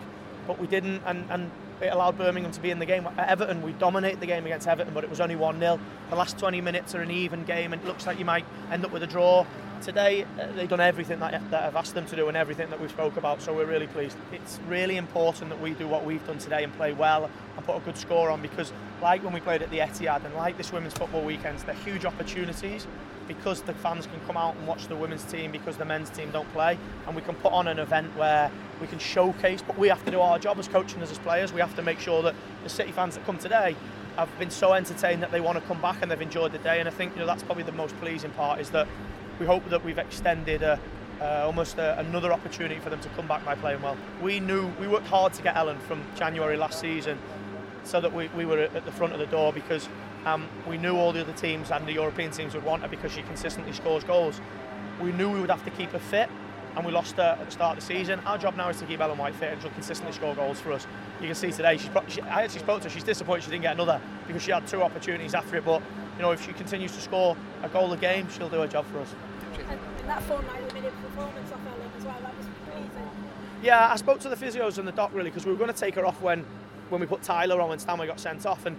but 0.46 0.58
we 0.58 0.66
didn't, 0.66 1.02
and, 1.04 1.30
and 1.30 1.50
it 1.80 1.92
allowed 1.92 2.18
Birmingham 2.18 2.52
to 2.52 2.60
be 2.60 2.70
in 2.70 2.78
the 2.78 2.86
game. 2.86 3.06
At 3.06 3.28
Everton, 3.28 3.62
we 3.62 3.72
dominated 3.72 4.20
the 4.20 4.26
game 4.26 4.44
against 4.46 4.66
Everton, 4.66 4.94
but 4.94 5.04
it 5.04 5.10
was 5.10 5.20
only 5.20 5.36
1 5.36 5.58
0. 5.58 5.80
The 6.10 6.16
last 6.16 6.38
20 6.38 6.60
minutes 6.60 6.94
are 6.94 7.02
an 7.02 7.10
even 7.10 7.44
game, 7.44 7.72
and 7.72 7.82
it 7.82 7.86
looks 7.86 8.06
like 8.06 8.18
you 8.18 8.24
might 8.24 8.44
end 8.70 8.84
up 8.84 8.92
with 8.92 9.02
a 9.02 9.06
draw. 9.06 9.46
Today, 9.80 10.24
uh, 10.40 10.48
they've 10.56 10.68
done 10.68 10.80
everything 10.80 11.20
that, 11.20 11.50
that 11.52 11.62
I've 11.62 11.76
asked 11.76 11.94
them 11.94 12.04
to 12.06 12.16
do 12.16 12.26
and 12.26 12.36
everything 12.36 12.68
that 12.70 12.80
we 12.80 12.88
spoke 12.88 13.16
about, 13.16 13.40
so 13.40 13.54
we're 13.54 13.64
really 13.64 13.86
pleased. 13.86 14.16
It's 14.32 14.58
really 14.66 14.96
important 14.96 15.50
that 15.50 15.60
we 15.60 15.70
do 15.74 15.86
what 15.86 16.04
we've 16.04 16.26
done 16.26 16.38
today 16.38 16.64
and 16.64 16.72
play 16.74 16.92
well 16.92 17.30
and 17.56 17.64
put 17.64 17.76
a 17.76 17.80
good 17.80 17.96
score 17.96 18.28
on 18.30 18.42
because, 18.42 18.72
like 19.00 19.22
when 19.22 19.32
we 19.32 19.40
played 19.40 19.62
at 19.62 19.70
the 19.70 19.78
Etihad 19.78 20.24
and 20.24 20.34
like 20.34 20.56
this 20.56 20.72
women's 20.72 20.94
football 20.94 21.22
weekends, 21.22 21.62
they're 21.62 21.76
huge 21.76 22.04
opportunities 22.04 22.88
because 23.28 23.62
the 23.62 23.74
fans 23.74 24.06
can 24.06 24.18
come 24.26 24.36
out 24.36 24.56
and 24.56 24.66
watch 24.66 24.88
the 24.88 24.96
women's 24.96 25.22
team 25.24 25.52
because 25.52 25.76
the 25.76 25.84
men's 25.84 26.10
team 26.10 26.30
don't 26.32 26.50
play 26.52 26.76
and 27.06 27.14
we 27.14 27.22
can 27.22 27.34
put 27.36 27.52
on 27.52 27.68
an 27.68 27.78
event 27.78 28.16
where 28.16 28.50
we 28.80 28.86
can 28.86 28.98
showcase 28.98 29.62
but 29.62 29.78
we 29.78 29.88
have 29.88 30.04
to 30.04 30.10
do 30.10 30.20
our 30.20 30.38
job 30.38 30.58
as 30.58 30.66
coaching 30.66 31.00
as 31.02 31.16
players. 31.18 31.52
We 31.52 31.60
have 31.60 31.76
to 31.76 31.82
make 31.82 32.00
sure 32.00 32.22
that 32.22 32.34
the 32.64 32.70
city 32.70 32.90
fans 32.90 33.14
that 33.14 33.24
come 33.26 33.38
today 33.38 33.76
have 34.16 34.36
been 34.38 34.50
so 34.50 34.72
entertained 34.72 35.22
that 35.22 35.30
they 35.30 35.40
want 35.40 35.58
to 35.58 35.64
come 35.66 35.80
back 35.80 35.98
and 36.02 36.10
they've 36.10 36.20
enjoyed 36.20 36.52
the 36.52 36.58
day. 36.58 36.80
And 36.80 36.88
I 36.88 36.92
think 36.92 37.12
you 37.14 37.20
know 37.20 37.26
that's 37.26 37.42
probably 37.42 37.62
the 37.62 37.72
most 37.72 37.96
pleasing 38.00 38.30
part 38.32 38.60
is 38.60 38.70
that 38.70 38.88
we 39.38 39.46
hope 39.46 39.68
that 39.68 39.84
we've 39.84 39.98
extended 39.98 40.62
a, 40.62 40.80
uh, 41.20 41.42
almost 41.44 41.78
a, 41.78 41.98
another 42.00 42.32
opportunity 42.32 42.80
for 42.80 42.90
them 42.90 43.00
to 43.00 43.08
come 43.10 43.28
back 43.28 43.44
by 43.44 43.54
playing 43.54 43.82
well. 43.82 43.96
We 44.20 44.40
knew 44.40 44.66
we 44.80 44.88
worked 44.88 45.06
hard 45.06 45.34
to 45.34 45.42
get 45.42 45.56
Ellen 45.56 45.78
from 45.80 46.02
January 46.16 46.56
last 46.56 46.80
season 46.80 47.18
so 47.88 48.00
that 48.00 48.12
we, 48.12 48.28
we 48.28 48.44
were 48.44 48.58
at 48.58 48.84
the 48.84 48.92
front 48.92 49.14
of 49.14 49.18
the 49.18 49.26
door 49.26 49.52
because 49.52 49.88
um, 50.26 50.46
we 50.68 50.76
knew 50.76 50.96
all 50.96 51.12
the 51.12 51.20
other 51.20 51.32
teams 51.32 51.70
and 51.70 51.86
the 51.86 51.92
European 51.92 52.30
teams 52.30 52.54
would 52.54 52.64
want 52.64 52.82
her 52.82 52.88
because 52.88 53.10
she 53.10 53.22
consistently 53.22 53.72
scores 53.72 54.04
goals. 54.04 54.40
We 55.00 55.10
knew 55.12 55.30
we 55.30 55.40
would 55.40 55.50
have 55.50 55.64
to 55.64 55.70
keep 55.70 55.90
her 55.90 55.98
fit, 55.98 56.28
and 56.76 56.84
we 56.84 56.92
lost 56.92 57.16
her 57.16 57.36
at 57.40 57.46
the 57.46 57.50
start 57.50 57.78
of 57.78 57.84
the 57.84 57.86
season. 57.86 58.20
Our 58.20 58.36
job 58.36 58.56
now 58.56 58.68
is 58.68 58.78
to 58.80 58.84
keep 58.84 59.00
Ellen 59.00 59.16
White 59.16 59.34
fit 59.34 59.52
and 59.52 59.62
she'll 59.62 59.70
consistently 59.70 60.14
score 60.14 60.34
goals 60.34 60.60
for 60.60 60.72
us. 60.72 60.86
You 61.20 61.26
can 61.26 61.34
see 61.34 61.50
today, 61.50 61.78
she's, 61.78 61.90
she, 62.08 62.20
I 62.22 62.42
actually 62.42 62.60
spoke 62.60 62.82
to 62.82 62.88
her, 62.88 62.90
she's 62.90 63.04
disappointed 63.04 63.44
she 63.44 63.50
didn't 63.50 63.62
get 63.62 63.74
another 63.74 64.00
because 64.26 64.42
she 64.42 64.50
had 64.50 64.66
two 64.66 64.82
opportunities 64.82 65.34
after 65.34 65.56
it, 65.56 65.64
but 65.64 65.82
you 66.16 66.22
know, 66.22 66.32
if 66.32 66.44
she 66.44 66.52
continues 66.52 66.92
to 66.92 67.00
score 67.00 67.36
a 67.62 67.68
goal 67.68 67.92
a 67.92 67.96
game, 67.96 68.28
she'll 68.30 68.48
do 68.48 68.60
her 68.60 68.66
job 68.66 68.84
for 68.92 69.00
us. 69.00 69.14
And, 69.68 69.78
and 70.00 70.08
that 70.08 70.22
490 70.24 70.74
minute 70.74 71.02
performance 71.02 71.52
off 71.52 71.60
Ellen 71.66 71.90
as 71.96 72.04
well, 72.04 72.16
that 72.20 72.36
was 72.36 72.46
pleasing. 72.66 73.10
Yeah, 73.62 73.90
I 73.90 73.96
spoke 73.96 74.20
to 74.20 74.28
the 74.28 74.36
physios 74.36 74.78
and 74.78 74.86
the 74.86 74.92
doc 74.92 75.10
really 75.12 75.30
because 75.30 75.46
we 75.46 75.52
were 75.52 75.58
going 75.58 75.72
to 75.72 75.78
take 75.78 75.94
her 75.94 76.06
off 76.06 76.20
when, 76.20 76.44
when 76.90 77.00
we 77.00 77.06
put 77.06 77.22
Tyler 77.22 77.60
on 77.60 77.68
when 77.68 77.78
Stanway 77.78 78.06
got 78.06 78.20
sent 78.20 78.46
off 78.46 78.66
and 78.66 78.76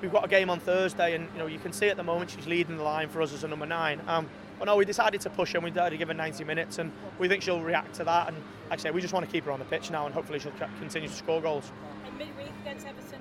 we've 0.00 0.12
got 0.12 0.24
a 0.24 0.28
game 0.28 0.50
on 0.50 0.60
Thursday, 0.60 1.14
and 1.14 1.28
you 1.32 1.38
know 1.38 1.46
you 1.46 1.58
can 1.58 1.72
see 1.72 1.88
at 1.88 1.96
the 1.96 2.02
moment 2.02 2.30
she's 2.30 2.46
leading 2.46 2.76
the 2.76 2.82
line 2.82 3.08
for 3.08 3.22
us 3.22 3.32
as 3.32 3.44
a 3.44 3.48
number 3.48 3.66
nine. 3.66 4.00
Um, 4.06 4.28
but 4.58 4.66
no, 4.66 4.76
we 4.76 4.84
decided 4.84 5.22
to 5.22 5.30
push 5.30 5.52
her. 5.52 5.58
and 5.58 5.64
We 5.64 5.70
decided 5.70 5.90
to 5.90 5.96
give 5.96 6.08
her 6.08 6.14
90 6.14 6.44
minutes, 6.44 6.78
and 6.78 6.92
we 7.18 7.28
think 7.28 7.42
she'll 7.42 7.62
react 7.62 7.94
to 7.94 8.04
that. 8.04 8.28
And 8.28 8.36
like 8.68 8.78
I 8.78 8.82
say, 8.82 8.90
we 8.90 9.00
just 9.00 9.14
want 9.14 9.24
to 9.24 9.32
keep 9.32 9.44
her 9.44 9.52
on 9.52 9.58
the 9.58 9.64
pitch 9.64 9.90
now, 9.90 10.04
and 10.04 10.14
hopefully 10.14 10.38
she'll 10.38 10.52
continue 10.78 11.08
to 11.08 11.14
score 11.14 11.40
goals. 11.40 11.72
In 12.06 12.18
midweek 12.18 12.52
against 12.62 12.86
Everton, 12.86 13.20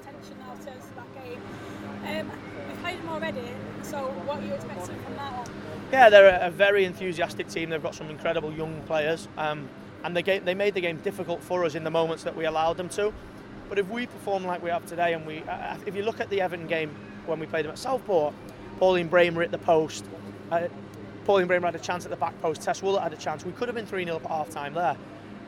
attention 0.00 0.38
now 0.38 0.54
to 0.54 0.64
that 0.64 1.24
game. 1.24 1.40
Um, 2.06 2.30
we've 2.68 2.82
played 2.82 2.98
them 2.98 3.08
already, 3.08 3.52
so 3.82 4.08
what 4.26 4.38
are 4.38 4.46
you 4.46 4.52
expecting 4.52 4.98
from 5.02 5.14
that 5.16 5.32
one? 5.32 5.50
Yeah, 5.92 6.08
they're 6.08 6.38
a 6.40 6.50
very 6.50 6.84
enthusiastic 6.84 7.48
team. 7.48 7.70
They've 7.70 7.82
got 7.82 7.94
some 7.94 8.10
incredible 8.10 8.52
young 8.52 8.80
players, 8.82 9.28
um, 9.36 9.68
and 10.04 10.16
they, 10.16 10.38
they 10.38 10.54
made 10.54 10.74
the 10.74 10.80
game 10.80 10.98
difficult 10.98 11.42
for 11.42 11.64
us 11.64 11.74
in 11.74 11.84
the 11.84 11.90
moments 11.90 12.22
that 12.24 12.36
we 12.36 12.44
allowed 12.44 12.76
them 12.76 12.88
to. 12.90 13.12
But 13.70 13.78
if 13.78 13.88
we 13.88 14.04
perform 14.04 14.44
like 14.44 14.62
we 14.64 14.68
have 14.68 14.84
today, 14.84 15.14
and 15.14 15.24
we, 15.24 15.44
uh, 15.48 15.76
if 15.86 15.94
you 15.94 16.02
look 16.02 16.20
at 16.20 16.28
the 16.28 16.40
Everton 16.40 16.66
game 16.66 16.92
when 17.26 17.38
we 17.38 17.46
played 17.46 17.64
them 17.64 17.70
at 17.70 17.78
Southport, 17.78 18.34
Pauline 18.80 19.06
Bremer 19.06 19.42
at 19.42 19.52
the 19.52 19.58
post, 19.58 20.04
uh, 20.50 20.66
Pauline 21.24 21.46
Bremer 21.46 21.66
had 21.66 21.76
a 21.76 21.78
chance 21.78 22.04
at 22.04 22.10
the 22.10 22.16
back 22.16 22.38
post, 22.42 22.62
Tess 22.62 22.80
Wullaert 22.80 23.04
had 23.04 23.12
a 23.12 23.16
chance. 23.16 23.46
We 23.46 23.52
could 23.52 23.68
have 23.68 23.76
been 23.76 23.86
3 23.86 24.04
0 24.04 24.16
up 24.16 24.24
at 24.24 24.30
half 24.30 24.50
time 24.50 24.74
there. 24.74 24.96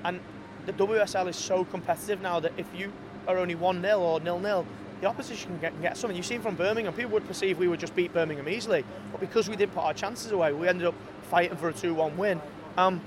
And 0.05 0.21
the 0.67 0.73
WSL 0.75 1.29
is 1.29 1.37
so 1.37 1.64
competitive 1.64 2.23
now 2.23 2.38
that 2.38 2.52
if 2.57 2.67
you 2.73 2.93
are 3.26 3.38
only 3.38 3.57
1 3.57 3.83
0 3.83 3.99
or 3.99 4.23
0 4.23 4.41
0, 4.41 4.67
the 5.00 5.07
opposition 5.09 5.50
can 5.50 5.61
get, 5.61 5.73
can 5.73 5.83
get 5.83 5.97
something. 5.97 6.17
You've 6.17 6.25
seen 6.25 6.43
from 6.43 6.55
Birmingham, 6.55 6.95
people 6.95 7.11
would 7.14 7.26
perceive 7.26 7.59
we 7.59 7.67
would 7.67 7.81
just 7.81 7.97
beat 7.97 8.14
Birmingham 8.14 8.49
easily. 8.49 8.85
But 9.11 9.21
because 9.21 9.49
we 9.49 9.57
didn't 9.57 9.75
put 9.75 9.83
our 9.83 9.95
chances 9.95 10.31
away, 10.31 10.52
we 10.52 10.69
ended 10.69 10.87
up 10.87 10.95
fighting 11.29 11.57
for 11.57 11.71
a 11.71 11.73
2 11.73 11.93
1 11.93 12.17
win. 12.17 12.41
Um, 12.76 13.00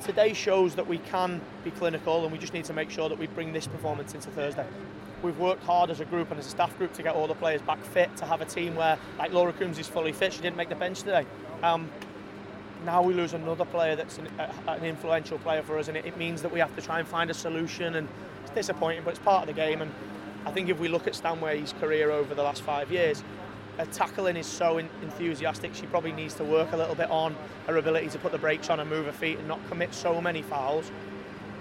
today 0.00 0.32
shows 0.32 0.74
that 0.74 0.86
we 0.86 0.98
can 0.98 1.40
be 1.64 1.70
clinical 1.70 2.22
and 2.22 2.32
we 2.32 2.38
just 2.38 2.52
need 2.52 2.64
to 2.64 2.72
make 2.72 2.90
sure 2.90 3.08
that 3.08 3.18
we 3.18 3.26
bring 3.28 3.52
this 3.52 3.66
performance 3.66 4.14
into 4.14 4.30
Thursday. 4.30 4.66
We've 5.22 5.38
worked 5.38 5.62
hard 5.64 5.90
as 5.90 6.00
a 6.00 6.04
group 6.04 6.30
and 6.30 6.40
as 6.40 6.46
a 6.46 6.50
staff 6.50 6.76
group 6.78 6.92
to 6.94 7.02
get 7.02 7.14
all 7.14 7.26
the 7.26 7.34
players 7.34 7.60
back 7.62 7.82
fit, 7.84 8.14
to 8.16 8.24
have 8.24 8.40
a 8.40 8.46
team 8.46 8.74
where, 8.74 8.98
like 9.18 9.32
Laura 9.32 9.52
Coombs 9.52 9.78
is 9.78 9.86
fully 9.86 10.12
fit, 10.12 10.32
she 10.32 10.40
didn't 10.40 10.56
make 10.56 10.70
the 10.70 10.74
bench 10.74 11.00
today. 11.00 11.26
Um, 11.62 11.90
now 12.86 13.02
we 13.02 13.12
lose 13.12 13.34
another 13.34 13.66
player 13.66 13.94
that's 13.94 14.16
an, 14.16 14.28
an 14.66 14.84
influential 14.84 15.38
player 15.38 15.62
for 15.62 15.78
us, 15.78 15.88
and 15.88 15.96
it, 15.96 16.06
it, 16.06 16.16
means 16.16 16.40
that 16.40 16.50
we 16.50 16.58
have 16.60 16.74
to 16.76 16.80
try 16.82 16.98
and 16.98 17.06
find 17.06 17.30
a 17.30 17.34
solution. 17.34 17.96
And 17.96 18.08
it's 18.42 18.50
disappointing, 18.52 19.02
but 19.04 19.10
it's 19.10 19.18
part 19.18 19.42
of 19.42 19.54
the 19.54 19.60
game. 19.60 19.82
And 19.82 19.92
I 20.46 20.50
think 20.50 20.70
if 20.70 20.78
we 20.78 20.88
look 20.88 21.06
at 21.06 21.14
Stanway's 21.14 21.74
career 21.78 22.10
over 22.10 22.34
the 22.34 22.42
last 22.42 22.62
five 22.62 22.90
years, 22.90 23.22
her 23.80 23.92
tackling 23.92 24.36
is 24.36 24.46
so 24.46 24.78
in, 24.78 24.88
enthusiastic. 25.02 25.74
She 25.74 25.86
probably 25.86 26.12
needs 26.12 26.34
to 26.34 26.44
work 26.44 26.72
a 26.72 26.76
little 26.76 26.94
bit 26.94 27.10
on 27.10 27.34
her 27.66 27.76
ability 27.78 28.08
to 28.10 28.18
put 28.18 28.32
the 28.32 28.38
brakes 28.38 28.68
on 28.68 28.78
and 28.78 28.88
move 28.90 29.06
her 29.06 29.12
feet 29.12 29.38
and 29.38 29.48
not 29.48 29.58
commit 29.68 29.94
so 29.94 30.20
many 30.20 30.42
fouls. 30.42 30.90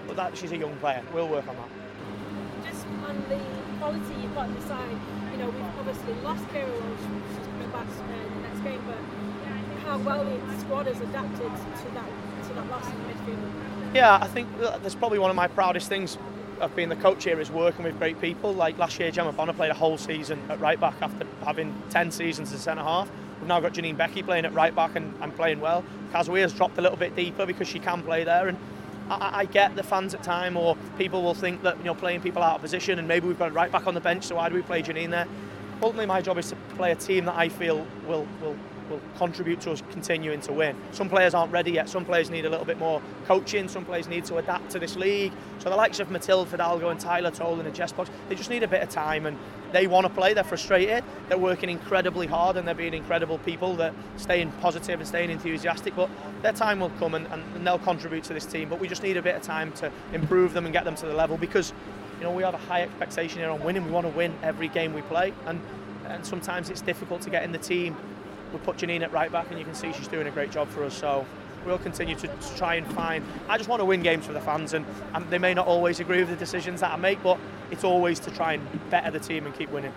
But 0.06 0.18
that 0.18 0.38
she's 0.38 0.52
a 0.52 0.58
young 0.58 0.76
player. 0.78 1.02
We'll 1.14 1.30
work 1.30 1.48
on 1.48 1.56
that. 1.56 2.70
Just 2.70 2.86
on 3.08 3.24
the 3.30 3.40
quality 3.80 4.22
you've 4.22 4.36
got 4.36 4.48
on 4.48 4.56
the 4.56 4.62
side, 4.62 4.98
you 5.32 5.38
know, 5.38 5.50
we've 5.50 5.64
obviously 5.80 6.14
lost 6.22 6.44
Keira 6.50 6.70
Walsh, 6.70 7.00
she's 7.38 7.48
coming 7.48 7.70
back 7.72 7.88
uh, 7.88 8.28
in 8.28 8.36
the 8.36 8.48
next 8.48 8.60
game, 8.64 8.82
but 8.86 8.98
how 9.86 9.98
well 10.00 10.24
the 10.24 10.60
squad 10.60 10.86
has 10.88 11.00
adapted 11.02 11.40
to 11.40 11.94
that 11.96 12.10
to 12.48 12.54
that 12.54 12.70
loss 12.70 12.86
in 12.86 12.98
the 12.98 13.14
midfield. 13.14 13.96
Yeah, 13.96 14.20
I 14.22 14.28
think 14.28 14.48
that's 14.60 14.94
probably 14.94 15.20
one 15.20 15.32
of 15.32 15.36
my 15.36 15.48
proudest 15.48 15.90
things 15.90 16.18
of 16.60 16.76
being 16.76 16.90
the 16.90 16.96
coach 16.96 17.24
here 17.24 17.40
is 17.40 17.50
working 17.50 17.86
with 17.86 17.98
great 17.98 18.20
people. 18.22 18.54
Like 18.54 18.78
last 18.78 19.00
year, 19.00 19.10
Gemma 19.10 19.32
Bonner 19.32 19.54
played 19.54 19.72
a 19.72 19.76
whole 19.76 19.98
season 19.98 20.40
at 20.50 20.60
right 20.60 20.80
back 20.80 20.96
after 21.02 21.26
having 21.46 21.74
10 21.90 22.12
seasons 22.12 22.54
as 22.54 22.62
centre 22.62 22.84
half. 22.84 23.10
We've 23.40 23.48
now 23.48 23.60
got 23.60 23.74
Janine 23.74 23.96
Beckie 23.98 24.24
playing 24.24 24.46
at 24.46 24.54
right 24.54 24.76
back 24.76 24.96
and, 24.96 25.14
and 25.22 25.36
playing 25.36 25.60
well. 25.60 25.84
has 26.14 26.54
dropped 26.54 26.78
a 26.78 26.82
little 26.82 26.98
bit 26.98 27.16
deeper 27.16 27.46
because 27.46 27.68
she 27.68 27.80
can 27.80 28.04
play 28.04 28.24
there. 28.24 28.48
And 28.48 28.58
I, 29.10 29.40
I, 29.40 29.46
get 29.46 29.76
the 29.76 29.84
fans 29.84 30.14
at 30.14 30.24
time 30.24 30.58
or 30.58 30.76
people 30.98 31.24
will 31.24 31.34
think 31.34 31.64
that 31.64 31.78
you 31.78 31.86
know 31.86 31.96
playing 31.96 32.22
people 32.22 32.44
out 32.44 32.56
of 32.56 32.62
position 32.62 33.00
and 33.00 33.08
maybe 33.08 33.28
we've 33.28 33.40
got 33.40 33.50
a 33.50 33.54
right 33.54 33.72
back 33.72 33.88
on 33.88 33.94
the 33.94 34.02
bench, 34.02 34.26
so 34.26 34.36
why 34.36 34.50
do 34.50 34.56
we 34.56 34.62
play 34.62 34.84
Janine 34.84 35.10
there? 35.10 35.28
Ultimately, 35.82 36.06
my 36.06 36.22
job 36.22 36.38
is 36.38 36.50
to 36.50 36.56
play 36.76 36.92
a 36.92 36.96
team 36.96 37.26
that 37.26 37.36
I 37.36 37.50
feel 37.50 37.88
will 38.06 38.28
will 38.42 38.56
will 38.90 39.02
contribute 39.18 39.62
to 39.62 39.72
us 39.72 39.84
continuing 39.92 40.42
to 40.42 40.54
win. 40.54 40.76
Some 40.92 41.10
players 41.10 41.34
aren't 41.34 41.52
ready 41.52 41.72
yet. 41.72 41.90
Some 41.90 42.06
players 42.06 42.30
need 42.30 42.46
a 42.46 42.50
little 42.50 42.66
bit 42.66 42.80
more 42.80 43.02
coaching. 43.26 43.68
Some 43.68 43.86
players 43.86 44.08
need 44.08 44.26
to 44.26 44.38
adapt 44.38 44.72
to 44.72 44.80
this 44.80 44.96
league. 44.96 45.32
So 45.60 45.70
the 45.70 45.76
likes 45.76 46.00
of 46.00 46.10
Matilda 46.10 46.50
Fidalgo 46.50 46.90
and 46.90 47.00
Tyler 47.00 47.32
Toland 47.32 47.68
and 47.68 47.76
Jess 47.76 47.92
Box, 47.92 48.10
they 48.28 48.36
just 48.36 48.50
need 48.50 48.64
a 48.64 48.68
bit 48.68 48.82
of 48.82 48.90
time 48.90 49.26
and 49.26 49.38
they 49.72 49.88
want 49.88 50.08
to 50.08 50.14
play. 50.14 50.34
They're 50.34 50.44
frustrated. 50.44 51.04
They're 51.28 51.38
working 51.38 51.70
incredibly 51.70 52.28
hard 52.28 52.58
and 52.58 52.68
they're 52.68 52.76
being 52.76 52.94
incredible 52.94 53.38
people 53.40 53.76
that 53.76 53.94
staying 54.18 54.52
positive 54.54 55.00
and 55.00 55.08
staying 55.08 55.30
enthusiastic. 55.30 55.96
But 55.96 56.10
their 56.42 56.54
time 56.54 56.80
will 56.80 56.92
come 56.92 57.16
and, 57.16 57.28
and 57.28 57.66
they'll 57.66 57.80
contribute 57.80 58.24
to 58.26 58.34
this 58.34 58.46
team. 58.46 58.70
But 58.70 58.80
we 58.80 58.88
just 58.88 59.04
need 59.04 59.18
a 59.18 59.22
bit 59.22 59.36
of 59.36 59.42
time 59.42 59.72
to 59.74 59.92
improve 60.14 60.54
them 60.54 60.66
and 60.66 60.74
get 60.74 60.86
them 60.86 60.96
to 60.96 61.06
the 61.06 61.14
level 61.14 61.38
because 61.38 61.74
you 62.18 62.26
know 62.26 62.32
we 62.32 62.44
have 62.44 62.54
a 62.54 62.58
high 62.58 62.82
expectation 62.82 63.40
here 63.40 63.50
on 63.50 63.64
winning. 63.64 63.86
We 63.86 63.92
want 63.92 64.08
to 64.08 64.14
win 64.14 64.34
every 64.44 64.68
game 64.68 64.94
we 64.94 65.02
play 65.04 65.34
and 65.46 65.62
and 66.10 66.26
sometimes 66.26 66.70
it's 66.70 66.82
difficult 66.82 67.22
to 67.22 67.30
get 67.30 67.44
in 67.44 67.52
the 67.52 67.58
team 67.58 67.96
we 68.54 68.60
put 68.60 68.78
Janine 68.78 69.02
at 69.02 69.12
right 69.12 69.32
back, 69.32 69.48
and 69.50 69.60
you 69.60 69.66
can 69.66 69.74
see 69.74 69.92
she's 69.94 70.08
doing 70.08 70.28
a 70.28 70.32
great 70.32 70.52
job 70.52 70.70
for 70.70 70.84
us. 70.84 70.94
So 70.94 71.26
we'll 71.66 71.78
continue 71.78 72.16
to, 72.16 72.28
to 72.28 72.58
try 72.58 72.76
and 72.76 72.88
find. 72.94 73.24
I 73.48 73.58
just 73.58 73.70
want 73.70 73.82
to 73.82 73.86
win 73.86 74.02
games 74.02 74.26
for 74.26 74.34
the 74.34 74.42
fans, 74.42 74.74
and, 74.74 74.86
and, 75.14 75.30
they 75.30 75.38
may 75.38 75.54
not 75.54 75.68
always 75.68 76.00
agree 76.00 76.20
with 76.20 76.30
the 76.30 76.36
decisions 76.36 76.82
that 76.82 76.92
I 76.92 76.96
make, 76.96 77.22
but 77.22 77.38
it's 77.72 77.84
always 77.84 78.20
to 78.22 78.32
try 78.32 78.54
and 78.54 78.90
better 78.90 79.12
the 79.12 79.20
team 79.20 79.46
and 79.46 79.56
keep 79.56 79.70
winning. 79.70 79.94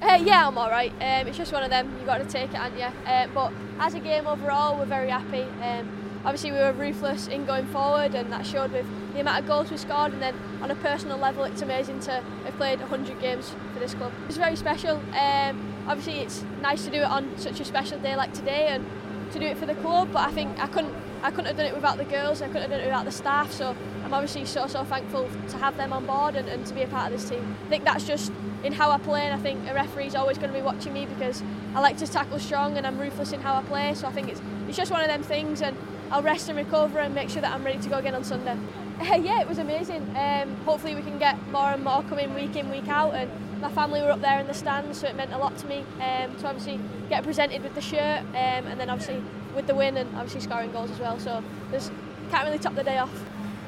Uh, 0.00 0.18
yeah, 0.22 0.48
I'm 0.48 0.56
alright. 0.56 0.92
Um, 0.92 1.26
it's 1.26 1.36
just 1.36 1.52
one 1.52 1.62
of 1.62 1.70
them. 1.70 1.90
You've 1.96 2.06
got 2.06 2.18
to 2.18 2.24
take 2.24 2.50
it, 2.50 2.56
and 2.56 2.76
yeah. 2.78 2.92
Uh, 3.06 3.26
but 3.34 3.52
as 3.78 3.94
a 3.94 4.00
game 4.00 4.26
overall, 4.26 4.78
we're 4.78 4.86
very 4.86 5.10
happy. 5.10 5.42
Um, 5.62 6.20
obviously, 6.24 6.52
we 6.52 6.58
were 6.58 6.72
ruthless 6.72 7.28
in 7.28 7.44
going 7.44 7.66
forward, 7.66 8.14
and 8.14 8.32
that 8.32 8.46
showed 8.46 8.72
with 8.72 8.86
the 9.12 9.20
amount 9.20 9.40
of 9.40 9.46
goals 9.46 9.70
we 9.70 9.76
scored. 9.76 10.12
And 10.12 10.22
then 10.22 10.34
on 10.62 10.70
a 10.70 10.74
personal 10.76 11.18
level, 11.18 11.44
it's 11.44 11.60
amazing 11.60 12.00
to 12.00 12.12
have 12.12 12.56
played 12.56 12.80
100 12.80 13.20
games 13.20 13.54
for 13.72 13.78
this 13.78 13.92
club. 13.92 14.12
It's 14.26 14.38
very 14.38 14.56
special. 14.56 14.96
Um, 15.14 15.69
obviously 15.90 16.20
it's 16.20 16.44
nice 16.62 16.84
to 16.84 16.90
do 16.90 16.98
it 16.98 17.10
on 17.10 17.36
such 17.36 17.58
a 17.58 17.64
special 17.64 17.98
day 17.98 18.14
like 18.14 18.32
today 18.32 18.68
and 18.68 18.86
to 19.32 19.40
do 19.40 19.46
it 19.46 19.56
for 19.58 19.66
the 19.66 19.74
club 19.76 20.08
but 20.12 20.20
I 20.20 20.30
think 20.30 20.56
I 20.60 20.68
couldn't 20.68 20.94
I 21.22 21.30
couldn't 21.30 21.46
have 21.46 21.56
done 21.56 21.66
it 21.66 21.74
without 21.74 21.98
the 21.98 22.04
girls 22.04 22.40
I 22.40 22.46
couldn't 22.46 22.62
have 22.62 22.70
done 22.70 22.80
it 22.80 22.84
without 22.84 23.04
the 23.04 23.12
staff 23.12 23.50
so 23.50 23.76
I'm 24.04 24.14
obviously 24.14 24.44
so 24.44 24.68
so 24.68 24.84
thankful 24.84 25.28
to 25.48 25.56
have 25.58 25.76
them 25.76 25.92
on 25.92 26.06
board 26.06 26.36
and, 26.36 26.48
and 26.48 26.64
to 26.66 26.74
be 26.74 26.82
a 26.82 26.86
part 26.86 27.12
of 27.12 27.18
this 27.18 27.28
team 27.28 27.56
I 27.66 27.68
think 27.68 27.84
that's 27.84 28.06
just 28.06 28.32
in 28.62 28.72
how 28.72 28.92
I 28.92 28.98
play 28.98 29.22
and 29.22 29.34
I 29.34 29.42
think 29.42 29.68
a 29.68 29.74
referee's 29.74 30.14
always 30.14 30.38
going 30.38 30.52
to 30.52 30.56
be 30.56 30.62
watching 30.62 30.92
me 30.92 31.06
because 31.06 31.42
I 31.74 31.80
like 31.80 31.96
to 31.98 32.06
tackle 32.06 32.38
strong 32.38 32.76
and 32.76 32.86
I'm 32.86 32.98
ruthless 32.98 33.32
in 33.32 33.40
how 33.40 33.56
I 33.56 33.62
play 33.62 33.94
so 33.94 34.06
I 34.06 34.12
think 34.12 34.28
it's 34.28 34.40
it's 34.68 34.76
just 34.76 34.92
one 34.92 35.00
of 35.00 35.08
them 35.08 35.24
things 35.24 35.60
and 35.60 35.76
I'll 36.12 36.22
rest 36.22 36.48
and 36.48 36.56
recover 36.56 37.00
and 37.00 37.14
make 37.14 37.30
sure 37.30 37.42
that 37.42 37.52
I'm 37.52 37.64
ready 37.64 37.78
to 37.78 37.88
go 37.88 37.98
again 37.98 38.16
on 38.16 38.24
Sunday. 38.24 38.56
Uh, 39.00 39.14
yeah, 39.22 39.40
it 39.40 39.48
was 39.48 39.58
amazing. 39.58 40.02
Um, 40.16 40.56
hopefully 40.64 40.96
we 40.96 41.02
can 41.02 41.18
get 41.18 41.36
more 41.52 41.68
and 41.70 41.84
more 41.84 42.02
coming 42.04 42.34
week 42.34 42.56
in, 42.56 42.68
week 42.68 42.88
out 42.88 43.14
and 43.14 43.30
my 43.60 43.70
family 43.70 44.00
were 44.00 44.10
up 44.10 44.20
there 44.20 44.40
in 44.40 44.46
the 44.46 44.54
stands, 44.54 44.98
so 44.98 45.06
it 45.06 45.16
meant 45.16 45.32
a 45.32 45.38
lot 45.38 45.56
to 45.58 45.66
me 45.66 45.84
um, 46.00 46.34
to 46.36 46.46
obviously 46.46 46.80
get 47.08 47.24
presented 47.24 47.62
with 47.62 47.74
the 47.74 47.80
shirt 47.80 48.20
um, 48.20 48.66
and 48.66 48.80
then 48.80 48.88
obviously 48.88 49.22
with 49.54 49.66
the 49.66 49.74
win 49.74 49.96
and 49.96 50.08
obviously 50.16 50.40
scoring 50.40 50.72
goals 50.72 50.90
as 50.90 50.98
well. 50.98 51.18
So 51.18 51.42
there's 51.70 51.90
can't 52.30 52.44
really 52.44 52.58
top 52.58 52.74
the 52.74 52.84
day 52.84 52.98
off. 52.98 53.14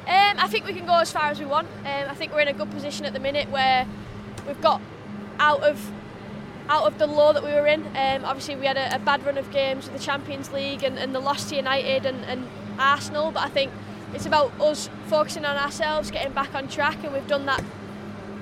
Um, 0.07 0.37
I 0.39 0.49
think 0.49 0.67
we 0.67 0.73
can 0.73 0.87
go 0.87 0.99
as 0.99 1.13
far 1.13 1.27
as 1.27 1.39
we 1.39 1.47
want. 1.47 1.69
Um, 1.81 2.09
I 2.09 2.15
think 2.15 2.33
we're 2.33 2.41
in 2.41 2.49
a 2.49 2.53
good 2.53 2.71
position 2.71 3.07
at 3.07 3.13
the 3.13 3.21
minute 3.21 3.51
where 3.51 3.87
we've 4.47 4.61
got 4.61 4.81
out 5.39 5.63
of 5.63 5.91
out 6.69 6.85
of 6.85 6.99
the 6.99 7.07
low 7.07 7.33
that 7.33 7.43
we 7.43 7.51
were 7.51 7.67
in. 7.67 7.87
Um, 7.97 8.25
obviously, 8.25 8.57
we 8.57 8.67
had 8.67 8.77
a, 8.77 8.95
a, 8.95 8.99
bad 8.99 9.27
run 9.27 9.37
of 9.37 9.51
games 9.51 9.85
with 9.85 9.99
the 9.99 10.03
Champions 10.03 10.53
League 10.53 10.85
and, 10.85 10.97
and 10.99 11.15
the 11.15 11.19
loss 11.19 11.49
to 11.51 11.57
United 11.57 12.07
and, 12.07 12.25
and 12.25 12.49
Arsenal, 12.79 13.33
but 13.33 13.43
I 13.43 13.49
think 13.49 13.73
it's 14.15 14.27
about 14.27 14.53
us 14.61 14.89
focusing 15.07 15.45
on 15.45 15.57
ourselves, 15.57 16.11
getting 16.11 16.33
back 16.33 16.55
on 16.55 16.69
track, 16.69 17.03
and 17.03 17.13
we've 17.13 17.27
done 17.27 17.47
that 17.47 17.63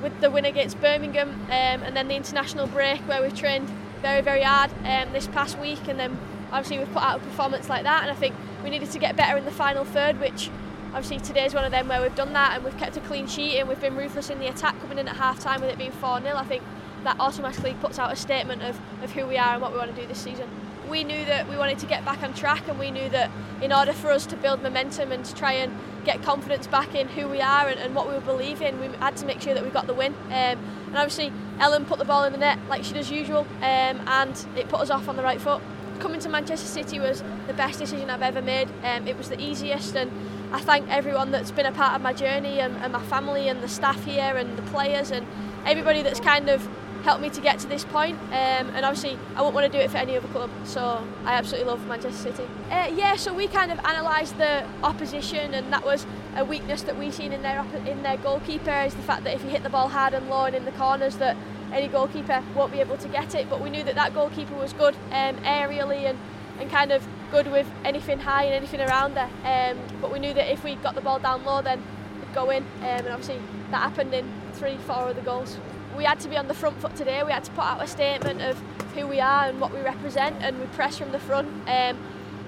with 0.02 0.18
the 0.20 0.30
win 0.30 0.44
against 0.44 0.80
Birmingham 0.80 1.30
um, 1.46 1.82
and 1.82 1.96
then 1.96 2.08
the 2.08 2.16
international 2.16 2.66
break 2.66 3.00
where 3.02 3.22
we've 3.22 3.36
trained 3.36 3.68
very, 4.00 4.20
very 4.20 4.42
hard 4.42 4.70
um, 4.84 5.12
this 5.12 5.26
past 5.28 5.58
week 5.58 5.88
and 5.88 5.98
then 5.98 6.18
obviously 6.52 6.78
we've 6.78 6.92
put 6.92 7.02
out 7.02 7.20
a 7.20 7.22
performance 7.22 7.68
like 7.68 7.84
that 7.84 8.02
and 8.02 8.10
I 8.10 8.14
think 8.14 8.34
we 8.64 8.70
needed 8.70 8.90
to 8.90 8.98
get 8.98 9.16
better 9.16 9.36
in 9.36 9.44
the 9.44 9.50
final 9.50 9.84
third 9.84 10.18
which 10.20 10.50
obviously 10.94 11.18
today's 11.20 11.54
one 11.54 11.64
of 11.64 11.70
them 11.70 11.88
where 11.88 12.00
we've 12.00 12.14
done 12.14 12.32
that 12.32 12.56
and 12.56 12.64
we've 12.64 12.76
kept 12.76 12.96
a 12.96 13.00
clean 13.00 13.26
sheet 13.26 13.58
and 13.58 13.68
we've 13.68 13.80
been 13.80 13.96
ruthless 13.96 14.30
in 14.30 14.38
the 14.38 14.48
attack 14.48 14.78
coming 14.80 14.98
in 14.98 15.06
at 15.06 15.16
half 15.16 15.38
time 15.38 15.60
with 15.60 15.70
it 15.70 15.78
being 15.78 15.92
4-0 15.92 16.34
I 16.34 16.44
think 16.44 16.62
that 17.04 17.18
automatically 17.20 17.74
puts 17.80 17.98
out 17.98 18.12
a 18.12 18.16
statement 18.16 18.62
of, 18.62 18.78
of 19.02 19.12
who 19.12 19.26
we 19.26 19.38
are 19.38 19.54
and 19.54 19.62
what 19.62 19.72
we 19.72 19.78
want 19.78 19.94
to 19.94 20.00
do 20.00 20.06
this 20.06 20.18
season 20.18 20.48
we 20.90 21.04
knew 21.04 21.24
that 21.24 21.48
we 21.48 21.56
wanted 21.56 21.78
to 21.78 21.86
get 21.86 22.04
back 22.04 22.22
on 22.22 22.34
track 22.34 22.66
and 22.68 22.78
we 22.78 22.90
knew 22.90 23.08
that 23.10 23.30
in 23.62 23.72
order 23.72 23.92
for 23.92 24.10
us 24.10 24.26
to 24.26 24.36
build 24.36 24.62
momentum 24.62 25.12
and 25.12 25.24
to 25.24 25.34
try 25.34 25.52
and 25.52 25.72
get 26.04 26.22
confidence 26.22 26.66
back 26.66 26.94
in 26.94 27.08
who 27.08 27.28
we 27.28 27.40
are 27.40 27.68
and, 27.68 27.78
and 27.78 27.94
what 27.94 28.10
we 28.10 28.18
believe 28.20 28.60
in, 28.60 28.80
we 28.80 28.88
had 28.98 29.16
to 29.16 29.26
make 29.26 29.40
sure 29.40 29.54
that 29.54 29.62
we 29.62 29.70
got 29.70 29.86
the 29.86 29.94
win. 29.94 30.12
Um, 30.26 30.58
and 30.88 30.96
obviously, 30.96 31.32
Ellen 31.60 31.84
put 31.84 31.98
the 31.98 32.04
ball 32.04 32.24
in 32.24 32.32
the 32.32 32.38
net 32.38 32.58
like 32.68 32.84
she 32.84 32.94
does 32.94 33.10
usual, 33.10 33.46
um, 33.58 34.00
and 34.06 34.46
it 34.56 34.68
put 34.68 34.80
us 34.80 34.90
off 34.90 35.08
on 35.08 35.16
the 35.16 35.22
right 35.22 35.40
foot. 35.40 35.62
Coming 36.00 36.20
to 36.20 36.28
Manchester 36.28 36.66
City 36.66 36.98
was 36.98 37.22
the 37.46 37.54
best 37.54 37.78
decision 37.78 38.10
I've 38.10 38.22
ever 38.22 38.42
made. 38.42 38.68
Um, 38.82 39.06
it 39.06 39.16
was 39.16 39.28
the 39.28 39.40
easiest, 39.40 39.94
and 39.94 40.10
I 40.52 40.60
thank 40.60 40.88
everyone 40.88 41.30
that's 41.30 41.50
been 41.50 41.66
a 41.66 41.72
part 41.72 41.94
of 41.94 42.00
my 42.00 42.12
journey 42.12 42.58
and, 42.58 42.76
and 42.78 42.92
my 42.92 43.02
family 43.04 43.48
and 43.48 43.62
the 43.62 43.68
staff 43.68 44.02
here 44.04 44.36
and 44.36 44.56
the 44.58 44.62
players 44.62 45.12
and 45.12 45.26
everybody 45.64 46.02
that's 46.02 46.18
kind 46.18 46.48
of 46.48 46.66
helped 47.02 47.22
me 47.22 47.30
to 47.30 47.40
get 47.40 47.58
to 47.60 47.66
this 47.66 47.84
point. 47.84 48.18
Um, 48.28 48.70
and 48.74 48.84
obviously, 48.84 49.18
I 49.34 49.42
won't 49.42 49.54
want 49.54 49.70
to 49.70 49.78
do 49.78 49.82
it 49.82 49.90
for 49.90 49.96
any 49.96 50.16
other 50.16 50.28
club. 50.28 50.50
So 50.64 51.06
I 51.24 51.34
absolutely 51.34 51.70
love 51.70 51.86
Manchester 51.86 52.32
City. 52.32 52.48
Uh, 52.70 52.90
yeah, 52.94 53.16
so 53.16 53.32
we 53.32 53.48
kind 53.48 53.72
of 53.72 53.78
analysed 53.80 54.36
the 54.38 54.64
opposition, 54.82 55.54
and 55.54 55.72
that 55.72 55.84
was 55.84 56.06
a 56.36 56.44
weakness 56.44 56.82
that 56.82 56.96
we've 56.96 57.14
seen 57.14 57.32
in 57.32 57.42
their 57.42 57.64
in 57.86 58.02
their 58.02 58.16
goalkeeper 58.18 58.82
is 58.82 58.94
the 58.94 59.02
fact 59.02 59.24
that 59.24 59.34
if 59.34 59.42
you 59.44 59.50
hit 59.50 59.62
the 59.62 59.70
ball 59.70 59.88
hard 59.88 60.14
and 60.14 60.28
low 60.28 60.44
and 60.44 60.54
in 60.54 60.64
the 60.64 60.72
corners, 60.72 61.16
that 61.16 61.36
any 61.72 61.88
goalkeeper 61.88 62.42
won't 62.54 62.72
be 62.72 62.80
able 62.80 62.96
to 62.98 63.08
get 63.08 63.34
it. 63.34 63.48
But 63.48 63.60
we 63.60 63.70
knew 63.70 63.84
that 63.84 63.94
that 63.94 64.14
goalkeeper 64.14 64.54
was 64.54 64.72
good 64.72 64.94
um, 65.12 65.36
aerially 65.38 66.08
and, 66.08 66.18
and 66.58 66.70
kind 66.70 66.92
of 66.92 67.06
good 67.30 67.50
with 67.50 67.70
anything 67.84 68.18
high 68.18 68.44
and 68.44 68.54
anything 68.54 68.80
around 68.80 69.14
there. 69.14 69.30
Um, 69.44 69.78
but 70.00 70.12
we 70.12 70.18
knew 70.18 70.34
that 70.34 70.52
if 70.52 70.64
we 70.64 70.74
got 70.76 70.94
the 70.94 71.00
ball 71.00 71.18
down 71.18 71.44
low, 71.44 71.62
then 71.62 71.82
it'd 72.20 72.34
go 72.34 72.50
in. 72.50 72.62
Um, 72.62 72.82
and 72.82 73.08
obviously 73.08 73.40
that 73.70 73.82
happened 73.82 74.12
in 74.14 74.30
three, 74.54 74.76
four 74.78 75.08
of 75.08 75.16
the 75.16 75.22
goals 75.22 75.56
we 76.00 76.06
had 76.06 76.18
to 76.18 76.28
be 76.28 76.36
on 76.38 76.48
the 76.48 76.54
front 76.54 76.80
foot 76.80 76.96
today. 76.96 77.22
We 77.22 77.32
had 77.32 77.44
to 77.44 77.50
put 77.50 77.62
out 77.64 77.82
a 77.82 77.86
statement 77.86 78.40
of 78.40 78.58
who 78.94 79.06
we 79.06 79.20
are 79.20 79.44
and 79.44 79.60
what 79.60 79.70
we 79.70 79.80
represent, 79.80 80.34
and 80.40 80.58
we 80.58 80.64
pressed 80.68 80.98
from 80.98 81.12
the 81.12 81.18
front. 81.18 81.46
Um, 81.68 81.98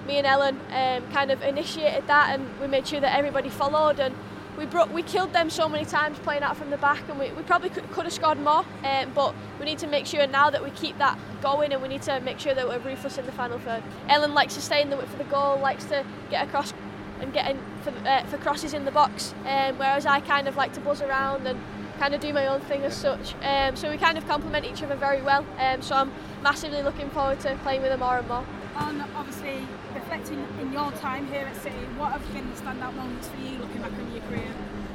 me 0.06 0.16
and 0.16 0.26
Ellen 0.26 0.58
um, 0.70 1.06
kind 1.12 1.30
of 1.30 1.42
initiated 1.42 2.06
that, 2.06 2.30
and 2.30 2.48
we 2.62 2.66
made 2.66 2.86
sure 2.86 2.98
that 3.00 3.14
everybody 3.14 3.50
followed. 3.50 4.00
And 4.00 4.14
we 4.56 4.64
brought, 4.64 4.90
we 4.90 5.02
killed 5.02 5.34
them 5.34 5.50
so 5.50 5.68
many 5.68 5.84
times 5.84 6.18
playing 6.20 6.42
out 6.42 6.56
from 6.56 6.70
the 6.70 6.78
back, 6.78 7.06
and 7.10 7.18
we, 7.18 7.30
we 7.32 7.42
probably 7.42 7.68
could, 7.68 7.90
could 7.90 8.04
have 8.04 8.14
scored 8.14 8.38
more. 8.40 8.64
Um, 8.84 9.12
but 9.14 9.34
we 9.60 9.66
need 9.66 9.78
to 9.80 9.86
make 9.86 10.06
sure 10.06 10.26
now 10.26 10.48
that 10.48 10.64
we 10.64 10.70
keep 10.70 10.96
that 10.96 11.18
going, 11.42 11.74
and 11.74 11.82
we 11.82 11.88
need 11.88 12.02
to 12.02 12.20
make 12.20 12.38
sure 12.38 12.54
that 12.54 12.66
we're 12.66 12.78
ruthless 12.78 13.18
in 13.18 13.26
the 13.26 13.32
final 13.32 13.58
third. 13.58 13.82
Ellen 14.08 14.32
likes 14.32 14.54
to 14.54 14.62
stay 14.62 14.80
in 14.80 14.88
the 14.88 14.96
for 14.96 15.18
the 15.18 15.24
goal, 15.24 15.58
likes 15.58 15.84
to 15.84 16.06
get 16.30 16.48
across 16.48 16.72
and 17.20 17.34
get 17.34 17.50
in 17.50 17.58
for, 17.82 17.92
uh, 18.08 18.24
for 18.24 18.38
crosses 18.38 18.72
in 18.72 18.86
the 18.86 18.90
box, 18.90 19.34
um, 19.44 19.76
whereas 19.76 20.06
I 20.06 20.20
kind 20.20 20.48
of 20.48 20.56
like 20.56 20.72
to 20.72 20.80
buzz 20.80 21.02
around 21.02 21.46
and 21.46 21.60
kind 22.02 22.14
of 22.16 22.20
do 22.20 22.32
my 22.32 22.48
own 22.48 22.60
thing 22.62 22.82
as 22.82 22.96
such. 22.96 23.32
Um, 23.44 23.76
so 23.76 23.88
we 23.88 23.96
kind 23.96 24.18
of 24.18 24.26
complement 24.26 24.64
each 24.64 24.82
other 24.82 24.96
very 24.96 25.22
well. 25.22 25.46
Um, 25.60 25.80
so 25.82 25.94
I'm 25.94 26.10
massively 26.42 26.82
looking 26.82 27.08
forward 27.10 27.38
to 27.40 27.54
playing 27.62 27.80
with 27.80 27.92
them 27.92 28.00
more 28.00 28.18
and 28.18 28.26
more. 28.26 28.44
And 28.76 29.02
obviously, 29.14 29.64
reflecting 29.94 30.44
in 30.60 30.72
your 30.72 30.90
time 30.92 31.28
here 31.28 31.46
at 31.46 31.54
City, 31.62 31.76
what 31.96 32.10
have 32.10 32.32
been 32.34 32.50
the 32.50 32.56
standout 32.56 32.96
moments 32.96 33.28
for 33.28 33.36
you 33.36 33.56
looking 33.56 33.80
back 33.82 33.92
on 33.92 34.12
your 34.12 34.24
career? 34.24 34.48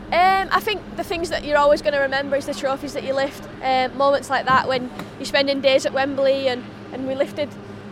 Um, 0.08 0.50
I 0.52 0.60
think 0.60 0.82
the 0.98 1.04
things 1.04 1.30
that 1.30 1.46
you're 1.46 1.58
always 1.58 1.82
going 1.82 1.94
to 1.94 2.02
remember 2.02 2.36
is 2.36 2.46
the 2.46 2.54
trophies 2.54 2.92
that 2.92 3.06
you 3.06 3.14
lift. 3.14 3.42
Um, 3.64 3.98
moments 3.98 4.30
like 4.30 4.46
that 4.46 4.68
when 4.68 4.92
you're 5.18 5.26
spending 5.26 5.62
days 5.62 5.86
at 5.86 5.94
Wembley 5.94 6.50
and, 6.50 6.62
and 6.92 7.08
we 7.08 7.16
lifted 7.16 7.50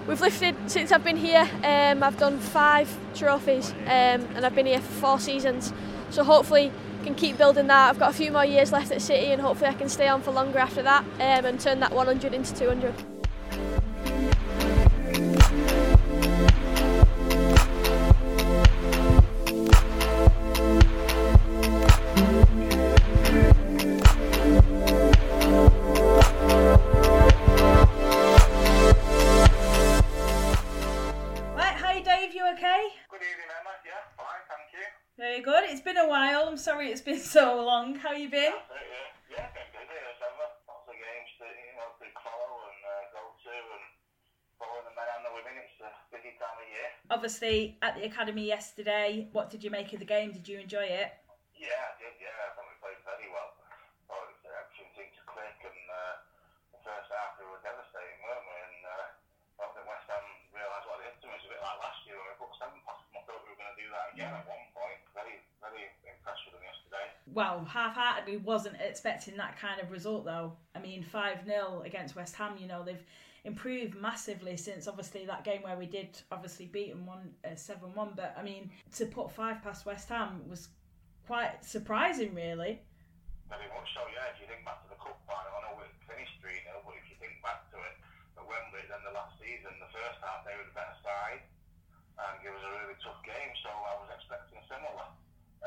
We've 0.07 0.21
lifted 0.21 0.55
since 0.67 0.91
I've 0.91 1.03
been 1.03 1.17
here. 1.17 1.49
Um, 1.63 2.03
I've 2.03 2.17
done 2.19 2.37
five 2.37 2.95
trophies 3.15 3.71
um, 3.71 4.21
and 4.35 4.45
I've 4.45 4.53
been 4.53 4.67
here 4.67 4.79
for 4.79 4.93
four 5.01 5.19
seasons. 5.19 5.73
So 6.11 6.23
hopefully 6.23 6.71
can 7.05 7.13
keep 7.15 7.37
building 7.37 7.67
that. 7.67 7.89
I've 7.89 7.99
got 7.99 8.09
a 8.09 8.13
few 8.13 8.31
more 8.31 8.43
years 8.43 8.71
left 8.71 8.91
at 8.91 9.01
City 9.01 9.31
and 9.31 9.39
hopefully 9.39 9.69
I 9.69 9.73
can 9.73 9.89
stay 9.89 10.07
on 10.07 10.23
for 10.23 10.31
longer 10.31 10.57
after 10.57 10.81
that 10.81 11.03
um, 11.03 11.45
and 11.45 11.59
turn 11.59 11.79
that 11.79 11.93
100 11.93 12.33
into 12.33 12.53
200. 12.55 13.14
Sorry 36.57 36.87
it's 36.87 37.01
been 37.03 37.19
so 37.37 37.59
long. 37.63 37.95
How 37.95 38.13
you 38.15 38.29
been? 38.31 38.55
Yeah. 39.27 39.51
Been 39.51 39.67
busy 39.75 39.99
as 39.99 40.19
ever. 40.23 40.47
Lots 40.63 40.87
of 40.87 40.95
games 40.95 41.31
to, 41.39 41.45
you 41.47 41.75
know, 41.75 41.91
to 41.99 42.07
follow 42.23 42.55
and 42.71 42.79
uh, 42.87 43.03
go 43.11 43.23
to 43.35 43.51
and 43.51 43.85
follow 44.55 44.79
the 44.87 44.95
men 44.95 45.07
and 45.11 45.23
the 45.27 45.33
women. 45.35 45.59
It's 45.59 45.75
a 45.83 45.91
busy 46.07 46.39
time 46.39 46.55
of 46.55 46.67
year. 46.71 46.87
Obviously, 47.11 47.75
at 47.83 47.99
the 47.99 48.07
academy 48.07 48.47
yesterday, 48.47 49.27
what 49.35 49.51
did 49.51 49.59
you 49.59 49.71
make 49.71 49.91
of 49.91 49.99
the 49.99 50.07
game? 50.07 50.31
Did 50.31 50.47
you 50.47 50.55
enjoy 50.59 50.87
it? 50.87 51.11
Yeah, 51.59 51.75
I 51.75 51.99
did, 51.99 52.15
yeah. 52.19 52.31
I 52.31 52.55
thought 52.55 52.67
we 52.71 52.75
played 52.79 52.99
very 53.03 53.27
well. 53.31 53.59
Oh, 54.07 54.23
it 54.23 54.39
was, 54.39 54.39
everything 54.47 54.87
seemed 54.95 55.15
to 55.19 55.23
click 55.27 55.59
and 55.67 55.81
uh, 55.91 56.15
the 56.75 56.81
first 56.83 57.11
half 57.11 57.35
we 57.39 57.47
were 57.51 57.59
devastating, 57.59 58.19
weren't 58.23 58.45
we? 58.47 58.55
And 58.55 58.79
uh, 58.87 59.07
I 59.11 59.67
don't 59.67 59.73
think 59.75 59.87
West 59.87 60.07
Ham 60.07 60.23
realised 60.55 60.85
what 60.87 61.03
they 61.03 61.11
did 61.11 61.19
to 61.23 61.27
us. 61.35 61.43
A 61.43 61.49
bit 61.51 61.59
like 61.59 61.79
last 61.83 61.99
year 62.07 62.15
when 62.19 62.27
we 62.31 62.35
put 62.39 62.51
seven 62.55 62.79
past 62.87 63.03
them. 63.11 63.19
I 63.19 63.21
thought 63.27 63.41
we 63.43 63.51
were 63.51 63.59
going 63.59 63.73
to 63.75 63.79
do 63.79 63.87
that 63.91 64.05
again 64.15 64.31
at 64.31 64.45
one 64.47 64.65
point. 64.75 64.99
Very, 65.15 65.35
very 65.63 65.83
impressed 66.05 66.43
with 66.47 66.53
them 66.59 66.63
yesterday. 66.67 67.07
Well, 67.35 67.67
half-heartedly 67.67 68.37
wasn't 68.37 68.79
expecting 68.79 69.35
that 69.35 69.59
kind 69.59 69.83
of 69.83 69.91
result 69.91 70.23
though. 70.23 70.55
I 70.73 70.79
mean, 70.79 71.03
5-0 71.03 71.85
against 71.85 72.15
West 72.15 72.33
Ham, 72.39 72.55
you 72.55 72.65
know, 72.65 72.79
they've 72.79 73.03
improved 73.43 73.99
massively 73.99 74.55
since 74.55 74.87
obviously 74.87 75.27
that 75.27 75.43
game 75.43 75.61
where 75.61 75.75
we 75.75 75.85
did 75.85 76.15
obviously 76.31 76.65
beat 76.65 76.95
them 76.95 77.05
one 77.05 77.35
uh, 77.43 77.59
7-1, 77.59 78.15
but 78.15 78.31
I 78.39 78.41
mean, 78.41 78.71
to 78.95 79.05
put 79.05 79.35
5 79.35 79.61
past 79.61 79.85
West 79.85 80.07
Ham 80.07 80.47
was 80.47 80.69
quite 81.27 81.59
surprising 81.59 82.31
really. 82.33 82.79
Very 83.51 83.67
much 83.67 83.91
so, 83.91 84.07
yeah. 84.15 84.31
If 84.31 84.39
you 84.39 84.47
think 84.47 84.63
back 84.63 84.79
to 84.87 84.95
the 84.95 84.99
cup 85.03 85.19
final, 85.27 85.59
I 85.59 85.75
know 85.75 85.83
it 85.83 85.91
finished 86.07 86.39
3 86.39 86.55
0, 86.55 86.87
but 86.87 86.95
if 86.95 87.03
you 87.11 87.19
think 87.19 87.43
back 87.43 87.67
to 87.75 87.77
it 87.83 87.99
at 88.39 88.47
Wembley, 88.47 88.87
then 88.87 89.03
the 89.03 89.11
last 89.11 89.35
season, 89.43 89.75
the 89.83 89.91
first 89.91 90.23
half, 90.23 90.47
they 90.47 90.55
were 90.55 90.71
the 90.71 90.73
better 90.73 90.95
side 91.03 91.43
and 92.15 92.39
it 92.39 92.47
was 92.47 92.63
a 92.63 92.71
really 92.79 92.95
tough 93.03 93.19
game, 93.27 93.51
so 93.59 93.67
I 93.67 93.99
was 93.99 94.07
expecting 94.15 94.63
similar. 94.71 95.11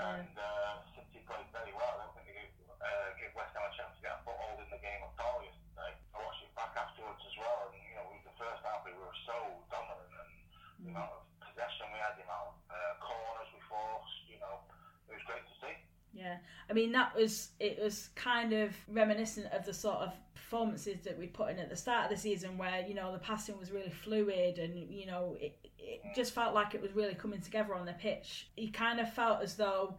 And 0.01 0.33
uh, 0.33 0.81
played 1.28 1.49
very 1.52 1.73
well. 1.76 1.92
I 2.00 2.08
don't 2.08 2.14
think 2.16 2.32
they 2.32 2.49
uh, 2.80 3.12
gave 3.20 3.37
West 3.37 3.52
Ham 3.52 3.68
a 3.68 3.73
chance 3.76 3.92
to 3.94 4.00
get 4.00 4.16
a 4.16 4.20
foothold 4.25 4.64
in 4.64 4.68
the 4.73 4.80
game 4.80 5.04
at 5.04 5.12
all 5.20 5.44
yesterday. 5.44 5.92
I 5.92 6.16
watched 6.16 6.40
it 6.40 6.52
back 6.56 6.73
afterwards 6.73 7.20
as 7.20 7.37
well, 7.37 7.68
and 7.68 7.76
you 7.76 7.94
know, 8.00 8.08
the 8.25 8.35
first 8.40 8.64
half 8.64 8.80
we 8.88 8.97
were 8.97 9.12
so 9.28 9.37
dominant, 9.68 10.08
and 10.16 10.32
the 10.80 10.90
amount 10.97 11.20
of 11.20 11.23
possession 11.44 11.92
we 11.92 12.00
had, 12.00 12.16
the 12.16 12.25
amount 12.25 12.49
of 12.49 12.56
uh, 12.73 12.92
corners 13.04 13.49
we 13.52 13.61
forced, 13.68 14.25
you 14.25 14.40
know, 14.40 14.64
it 15.12 15.20
was 15.20 15.25
great 15.28 15.44
to 15.44 15.54
see. 15.61 15.76
Yeah, 16.16 16.40
I 16.68 16.73
mean 16.73 16.90
that 16.97 17.12
was 17.12 17.52
it 17.61 17.76
was 17.76 18.08
kind 18.16 18.52
of 18.52 18.73
reminiscent 18.88 19.52
of 19.52 19.68
the 19.68 19.75
sort 19.75 19.99
of 19.99 20.16
performances 20.35 21.04
that 21.04 21.18
we 21.18 21.26
put 21.26 21.50
in 21.50 21.58
at 21.58 21.68
the 21.68 21.76
start 21.76 22.11
of 22.11 22.11
the 22.11 22.20
season, 22.20 22.56
where 22.56 22.85
you 22.88 22.94
know 22.94 23.12
the 23.12 23.18
passing 23.18 23.58
was 23.58 23.70
really 23.70 23.90
fluid 23.90 24.58
and 24.58 24.88
you 24.90 25.06
know 25.06 25.36
it, 25.38 25.54
it 25.78 26.00
just 26.17 26.34
felt 26.34 26.54
like 26.54 26.75
it 26.75 26.82
was 26.82 26.93
really 26.95 27.14
coming 27.14 27.41
together 27.41 27.75
on 27.75 27.86
the 27.86 27.93
pitch. 27.93 28.49
You 28.56 28.73
kind 28.73 28.99
of 28.99 29.12
felt 29.12 29.43
as 29.43 29.54
though 29.54 29.95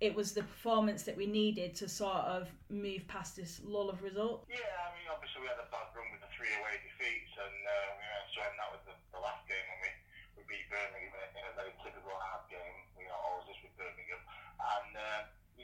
it 0.00 0.14
was 0.14 0.34
the 0.34 0.42
performance 0.42 1.02
that 1.04 1.16
we 1.16 1.26
needed 1.26 1.74
to 1.78 1.88
sort 1.88 2.26
of 2.26 2.50
move 2.68 3.06
past 3.06 3.36
this 3.36 3.62
lull 3.62 3.88
of 3.88 4.02
results. 4.02 4.50
Yeah, 4.50 4.58
I 4.58 4.90
mean, 4.98 5.06
obviously 5.06 5.42
we 5.42 5.48
had 5.48 5.60
a 5.62 5.70
bad 5.70 5.94
run 5.94 6.10
with 6.10 6.22
the 6.22 6.30
three 6.34 6.50
away 6.58 6.82
defeats, 6.82 7.34
and 7.38 7.58
uh, 7.62 7.74
we 7.98 8.02
had 8.02 8.26
to 8.26 8.38
end 8.42 8.56
that 8.58 8.70
with 8.74 8.84
the, 8.90 8.94
the 9.14 9.20
last 9.22 9.46
game 9.46 9.64
when 9.70 9.80
we, 9.86 9.90
we 10.38 10.42
beat 10.50 10.66
Birmingham 10.66 11.14
in 11.14 11.44
a, 11.46 11.54
very 11.54 11.72
typical 11.80 12.10
hard 12.10 12.44
game. 12.50 12.76
You 12.98 13.06
know, 13.06 13.16
always 13.22 13.46
this 13.46 13.58
with 13.62 13.74
Birmingham. 13.78 14.20
And 14.58 14.92
uh, 14.98 15.20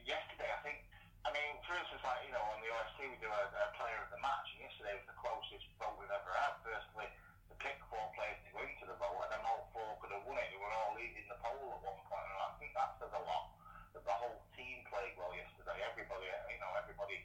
yesterday, 0.07 0.51
I 0.51 0.61
think, 0.63 0.79
I 1.27 1.31
mean, 1.35 1.59
for 1.67 1.77
instance, 1.77 2.03
like, 2.07 2.23
you 2.25 2.33
know, 2.33 2.43
on 2.55 2.63
the 2.63 2.71
OSC 2.71 3.11
we 3.11 3.19
do 3.21 3.29
a, 3.29 3.45
a 3.51 3.67
player 3.77 3.99
of 4.01 4.11
the 4.15 4.21
match, 4.23 4.47
and 4.57 4.67
yesterday 4.71 4.95
was 4.97 5.07
the 5.11 5.19
closest 5.19 5.67
vote 5.77 5.99
we've 5.99 6.11
ever 6.11 6.33
had. 6.33 6.59
Firstly, 6.63 7.07
to 7.51 7.55
pick 7.59 7.77
four 7.91 8.07
players 8.15 8.39
to 8.47 8.51
go 8.55 8.63
into 8.63 8.87
the 8.87 8.97
vote, 8.97 9.19
and 9.27 9.31
then 9.35 9.43
all 9.45 9.69
four 9.75 9.99
could 9.99 10.15
have 10.15 10.25
won 10.25 10.39
it. 10.39 10.49
They 10.51 10.61
were 10.61 10.71
all 10.71 10.95
leading 10.95 11.27
the 11.27 11.39
poll 11.43 11.77
at 11.77 11.81
one 11.83 12.01
point, 12.07 12.27
and 12.31 12.41
I 12.41 12.51
think 12.63 12.73
that 12.79 12.97
says 13.03 13.13
a 13.13 13.23
lot. 13.27 13.55
That 13.93 14.07
the 14.07 14.17
whole 14.17 14.39
team 14.55 14.87
played 15.01 15.17
well 15.17 15.33
yesterday. 15.33 15.81
Everybody, 15.81 16.29
you 16.53 16.61
know, 16.61 16.77
everybody 16.77 17.25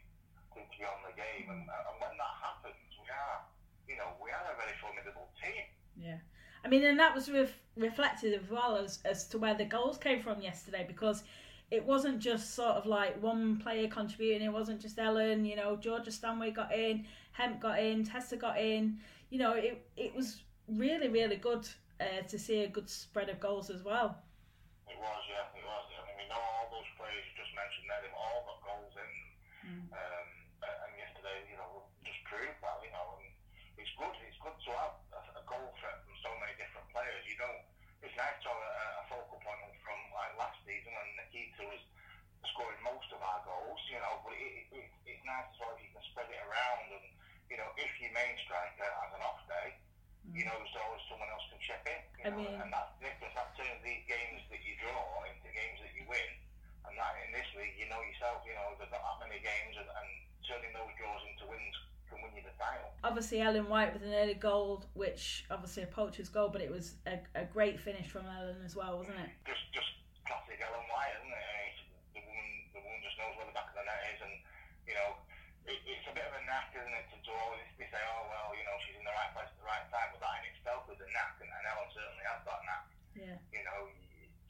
seemed 0.56 0.72
to 0.72 0.78
be 0.80 0.88
on 0.88 1.04
the 1.04 1.12
game, 1.12 1.52
and, 1.52 1.68
and 1.68 1.96
when 2.00 2.16
that 2.16 2.36
happens, 2.40 2.80
we 2.96 3.08
are, 3.12 3.44
you 3.84 4.00
know, 4.00 4.16
we 4.24 4.32
are 4.32 4.48
a 4.48 4.56
very 4.56 4.72
formidable 4.80 5.28
team. 5.36 5.68
Yeah. 6.00 6.24
I 6.64 6.72
mean, 6.72 6.88
and 6.88 6.98
that 6.98 7.14
was 7.14 7.28
ref- 7.28 7.60
reflected 7.76 8.32
as 8.32 8.48
well 8.50 8.80
as, 8.80 9.04
as 9.04 9.28
to 9.28 9.38
where 9.38 9.54
the 9.54 9.68
goals 9.68 9.98
came 10.00 10.24
from 10.24 10.42
yesterday 10.42 10.86
because 10.88 11.24
it 11.70 11.84
wasn't 11.84 12.20
just 12.20 12.56
sort 12.56 12.80
of 12.80 12.86
like 12.86 13.22
one 13.22 13.60
player 13.60 13.88
contributing, 13.92 14.48
it 14.48 14.54
wasn't 14.54 14.80
just 14.80 14.98
Ellen, 14.98 15.44
you 15.44 15.58
know, 15.58 15.76
Georgia 15.76 16.12
Stanway 16.12 16.52
got 16.52 16.74
in, 16.74 17.06
Hemp 17.34 17.60
got 17.60 17.80
in, 17.80 18.06
Tessa 18.06 18.38
got 18.38 18.58
in. 18.58 18.98
You 19.30 19.40
know, 19.40 19.52
it, 19.52 19.86
it 19.98 20.16
was 20.16 20.44
really, 20.70 21.10
really 21.10 21.36
good 21.36 21.68
uh, 22.00 22.24
to 22.28 22.40
see 22.40 22.64
a 22.64 22.68
good 22.68 22.90
spread 22.90 23.28
of 23.28 23.42
goals 23.42 23.70
as 23.70 23.84
well. 23.84 24.24
It 24.88 24.96
was, 24.98 25.24
yeah, 25.28 25.60
it 25.60 25.66
was. 25.66 25.95
Mentioned 27.56 27.88
there, 27.90 28.02
they've 28.04 28.20
all 28.20 28.42
got 28.46 28.60
goals 28.68 28.94
in 29.00 29.10
them. 29.66 29.90
Um, 29.96 30.28
and 30.62 30.92
yesterday, 31.00 31.42
you 31.50 31.58
know, 31.58 31.88
just 32.06 32.22
proved 32.30 32.60
that, 32.62 32.78
you 32.86 32.92
know, 32.94 33.18
and 33.18 33.26
it's 33.82 33.92
good, 33.98 34.14
it's 34.22 34.38
good 34.44 34.54
to 34.68 34.72
have 34.78 34.94
a, 35.16 35.22
a 35.42 35.44
goal 35.50 35.72
threat 35.82 35.98
from 36.06 36.16
so 36.22 36.30
many 36.44 36.54
different 36.60 36.86
players. 36.94 37.24
You 37.26 37.38
don't, 37.42 37.62
it's 38.06 38.14
nice 38.14 38.38
to 38.46 38.50
have 38.52 38.62
a, 38.62 38.74
a 39.02 39.04
focal 39.10 39.40
point 39.42 39.60
from 39.82 39.98
like 40.14 40.32
last 40.38 40.60
season 40.68 40.94
when 40.94 41.08
Nikita 41.18 41.64
was 41.66 41.82
scoring 42.54 42.78
most 42.86 43.10
of 43.10 43.20
our 43.26 43.42
goals, 43.42 43.82
you 43.90 43.98
know, 43.98 44.22
but 44.22 44.38
it, 44.38 44.70
it, 44.70 44.88
it's 45.10 45.24
nice 45.26 45.50
as 45.50 45.58
well 45.58 45.74
if 45.74 45.82
you 45.82 45.90
can 45.96 46.04
spread 46.14 46.30
it 46.30 46.42
around 46.46 46.86
and, 46.94 47.06
you 47.50 47.58
know, 47.58 47.70
if 47.82 47.90
your 47.98 48.14
main 48.14 48.36
striker 48.46 48.86
has 48.86 49.12
an 49.18 49.22
off 49.26 49.42
day, 49.50 49.74
you 50.34 50.46
know, 50.46 50.54
there's 50.58 50.78
always 50.82 51.02
someone 51.10 51.30
else 51.34 51.46
can 51.54 51.62
chip 51.66 51.82
in. 51.90 52.02
You 52.18 52.24
I 52.26 52.30
know, 52.34 52.38
mean- 52.42 52.58
and 52.62 52.70
that's 52.74 52.94
the 52.98 53.10
difference. 53.10 53.34
That 53.38 53.50
turns 53.58 53.82
these 53.86 54.06
games 54.10 54.42
that 54.50 54.62
you 54.66 54.74
draw 54.82 55.26
into 55.30 55.50
games 55.54 55.78
that 55.86 55.94
you 55.98 56.06
win. 56.10 56.32
And 56.86 56.94
that 57.02 57.14
in 57.26 57.34
this 57.34 57.50
league, 57.58 57.74
you 57.82 57.90
know 57.90 57.98
yourself, 58.06 58.46
you 58.46 58.54
know, 58.54 58.74
there's 58.78 58.94
not 58.94 59.02
that 59.02 59.18
many 59.26 59.42
games, 59.42 59.74
and, 59.78 59.90
and 59.90 60.10
turning 60.46 60.70
those 60.78 60.94
draws 61.02 61.22
into 61.34 61.50
wins 61.50 61.74
can 62.10 62.22
win 62.22 62.30
you 62.38 62.46
the 62.46 62.54
title. 62.62 62.94
Obviously, 63.26 63.42
Ellen 63.42 63.66
White 63.74 63.90
with 63.90 64.06
an 64.06 64.14
early 64.14 64.38
goal, 64.38 64.86
which 64.94 65.50
obviously 65.50 65.82
a 65.82 65.90
poacher's 65.90 66.30
goal, 66.30 66.54
but 66.54 66.62
it 66.62 66.70
was 66.70 66.94
a, 67.10 67.18
a 67.34 67.42
great 67.50 67.82
finish 67.82 68.06
from 68.06 68.30
Ellen 68.30 68.62
as 68.62 68.78
well, 68.78 69.02
wasn't 69.02 69.18
it? 69.18 69.34
Just, 69.50 69.66
just 69.74 69.90
classic 70.30 70.62
Ellen 70.62 70.86
White, 70.94 71.10
isn't 71.18 71.34
it? 71.34 71.50
It's- 71.74 71.82
the 72.14 72.22
woman, 72.22 72.46
the 72.78 72.82
woman 72.86 73.02
just 73.02 73.18
knows 73.18 73.34
where 73.34 73.50
the 73.50 73.58
back 73.58 73.74
of 73.74 73.82
the 73.82 73.86
net 73.90 73.98
is, 74.14 74.22
and 74.22 74.36
you 74.86 74.94
know, 74.94 75.18
it, 75.66 75.82
it's 75.90 76.06
a 76.06 76.14
bit 76.14 76.22
of 76.22 76.38
a 76.38 76.42
knack, 76.46 76.70
isn't 76.78 76.86
it, 76.86 77.06
to, 77.10 77.18
to 77.26 77.32
always 77.34 77.66
be 77.82 77.90
say, 77.90 77.98
oh 77.98 78.30
well, 78.30 78.54
you 78.54 78.62
know, 78.62 78.78
she's 78.86 78.94
in 78.94 79.02
the 79.02 79.16
right 79.18 79.34
place 79.34 79.50
at 79.50 79.58
the 79.58 79.66
right 79.66 79.90
time, 79.90 80.14
but 80.14 80.22
that 80.22 80.46
in 80.46 80.54
itself 80.54 80.86
is 80.94 81.02
a 81.02 81.10
knack, 81.10 81.42
and, 81.42 81.50
and 81.50 81.66
Ellen 81.66 81.90
certainly 81.98 82.26
has 82.30 82.46
that 82.46 82.62
knack. 82.62 82.86
Yeah. 83.18 83.38
You 83.50 83.66
know, 83.66 83.90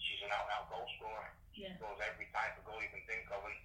she's 0.04 0.20
an 0.20 0.36
out-and-out 0.36 0.68
goal 0.68 0.84
scorer. 1.00 1.32
Yeah. 1.56 1.72
She 1.72 1.80
scores 1.80 2.04
every 2.04 2.28
type 2.36 2.60
of 2.60 2.68
goal 2.68 2.84
you 2.84 2.92
can 2.92 3.08
think 3.08 3.24
of, 3.32 3.40
and 3.40 3.56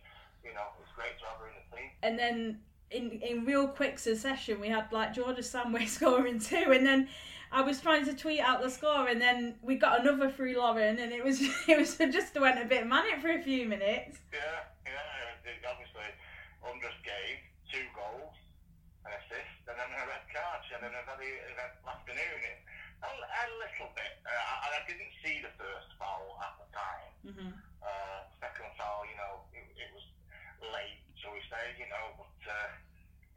you 0.47 0.55
know, 0.55 0.71
it's 0.79 0.95
great 0.95 1.19
to 1.19 1.25
have 1.27 1.43
her 1.43 1.51
in 1.51 1.59
the 1.59 1.67
team. 1.75 1.91
and 2.07 2.15
then 2.15 2.63
in 2.91 3.11
in 3.23 3.45
real 3.45 3.69
quick 3.69 3.99
succession 3.99 4.61
we 4.61 4.69
had 4.69 4.91
like 4.93 5.15
Georgia 5.15 5.43
Samway 5.43 5.89
scoring 5.97 6.39
two 6.39 6.73
and 6.73 6.87
then 6.87 7.09
I 7.53 7.63
was 7.63 7.81
trying 7.81 8.05
to 8.05 8.15
tweet 8.15 8.41
out 8.41 8.63
the 8.63 8.71
score 8.71 9.09
and 9.09 9.21
then 9.21 9.57
we 9.63 9.75
got 9.75 10.01
another 10.01 10.31
through 10.31 10.57
Lauren 10.57 10.99
and 10.99 11.13
it 11.13 11.25
was 11.25 11.41
it 11.69 11.79
was 11.79 11.97
just 11.97 12.39
went 12.39 12.61
a 12.61 12.65
bit 12.65 12.87
manic 12.87 13.21
for 13.21 13.31
a 13.31 13.43
few 13.43 13.67
minutes. 13.67 14.19
Yeah, 14.33 14.67
yeah. 14.87 15.67
Obviously, 15.67 16.07
Undra's 16.63 16.95
game, 17.03 17.43
two 17.71 17.87
goals, 17.95 18.35
an 19.07 19.13
assist, 19.19 19.67
and 19.67 19.77
then 19.79 19.91
a 19.91 20.07
red 20.07 20.25
card. 20.31 20.63
She 20.67 20.75
had 20.75 20.87
an 20.87 20.95
very 20.95 21.43
afternoon. 21.87 22.41
It, 22.43 22.61
a, 23.03 23.09
a 23.09 23.45
little 23.57 23.91
bit. 23.97 24.13
Uh, 24.25 24.65
and 24.67 24.73
I 24.77 24.81
didn't 24.85 25.15
see 25.25 25.41
the 25.41 25.53
first 25.57 25.89
foul 25.97 26.37
at 26.45 26.55
the 26.61 26.69
time. 26.73 27.13
Mm-hmm. 27.25 27.53
Uh, 27.81 28.21
second 28.41 28.71
foul, 28.77 29.09
you 29.09 29.17
know, 29.17 29.45
it, 29.57 29.67
it 29.77 29.91
was 29.93 30.05
late, 30.73 31.00
shall 31.31 31.39
we 31.39 31.43
say, 31.47 31.79
you 31.79 31.87
know, 31.87 32.19
but 32.19 32.35
uh, 32.51 32.71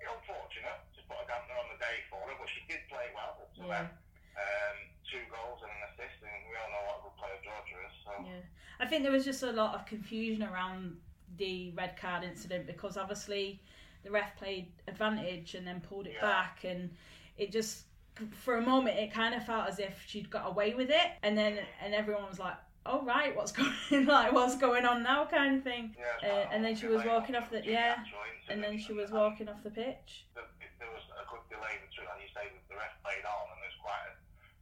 unfortunate 0.02 0.82
to 0.98 1.02
put 1.06 1.22
a 1.22 1.26
dampener 1.30 1.58
on 1.62 1.70
the 1.70 1.78
day 1.78 2.02
for 2.10 2.18
her, 2.26 2.34
but 2.42 2.50
she 2.50 2.66
did 2.66 2.82
play 2.90 3.14
well 3.14 3.38
up 3.38 3.54
to 3.54 3.62
Yeah. 3.62 3.86
then. 3.86 3.90
Um, 4.34 4.78
two 5.06 5.22
goals 5.30 5.62
and 5.62 5.70
an 5.70 5.82
assist, 5.94 6.18
and 6.26 6.50
we 6.50 6.58
all 6.58 6.70
know 6.74 6.84
what 6.90 6.98
a 6.98 7.02
good 7.06 7.16
player 7.22 7.40
Georgia 7.46 7.78
is. 7.86 7.96
So. 8.02 8.12
Yeah, 8.26 8.42
I 8.80 8.86
think 8.90 9.04
there 9.04 9.12
was 9.12 9.26
just 9.26 9.44
a 9.44 9.52
lot 9.52 9.76
of 9.76 9.86
confusion 9.86 10.42
around 10.42 10.98
the 11.38 11.70
red 11.78 11.98
card 11.98 12.24
incident 12.24 12.66
because 12.66 12.98
obviously 12.98 13.62
the 14.04 14.10
ref 14.12 14.36
played 14.38 14.72
advantage 14.88 15.54
and 15.56 15.66
then 15.66 15.82
pulled 15.82 16.08
it 16.08 16.14
Yeah. 16.16 16.22
back 16.22 16.64
and 16.64 16.90
it 17.38 17.52
just 17.52 17.86
for 18.32 18.58
a 18.58 18.62
moment 18.62 18.98
it 19.00 19.12
kind 19.12 19.34
of 19.34 19.44
felt 19.44 19.68
as 19.68 19.80
if 19.80 20.04
she'd 20.06 20.30
got 20.30 20.48
away 20.48 20.76
with 20.76 20.92
it 20.92 21.12
and 21.24 21.36
then 21.36 21.58
and 21.82 21.96
everyone 21.96 22.28
was 22.30 22.38
like 22.38 22.54
oh 22.86 23.02
right 23.04 23.36
what's 23.36 23.52
going 23.58 24.06
like 24.06 24.32
what's 24.32 24.56
going 24.58 24.86
on 24.86 25.04
now 25.04 25.26
kind 25.26 25.58
of 25.58 25.64
thing 25.64 25.96
Yeah, 25.98 26.30
uh, 26.30 26.48
and 26.52 26.64
then 26.64 26.76
she 26.76 26.88
was 26.88 27.04
walking 27.06 27.36
off 27.36 27.50
the 27.50 27.62
yeah 27.64 27.96
and 28.50 28.64
then 28.64 28.78
she 28.78 28.94
was 28.94 29.12
walking 29.12 29.48
off 29.48 29.64
the 29.64 29.72
pitch 29.72 30.26
the, 30.36 30.42
there 30.84 30.92
was 30.92 31.08
a 31.16 31.24
good 31.32 31.48
delay 31.48 31.80
between, 31.80 32.12
as 32.12 32.20
you 32.20 32.28
say, 32.36 32.52
the, 32.52 32.60
the 32.68 32.76
ref 32.76 32.92
played 33.00 33.24
on, 33.24 33.48
and 33.56 33.60
there's 33.64 33.80
quite 33.80 34.04
a 34.04 34.12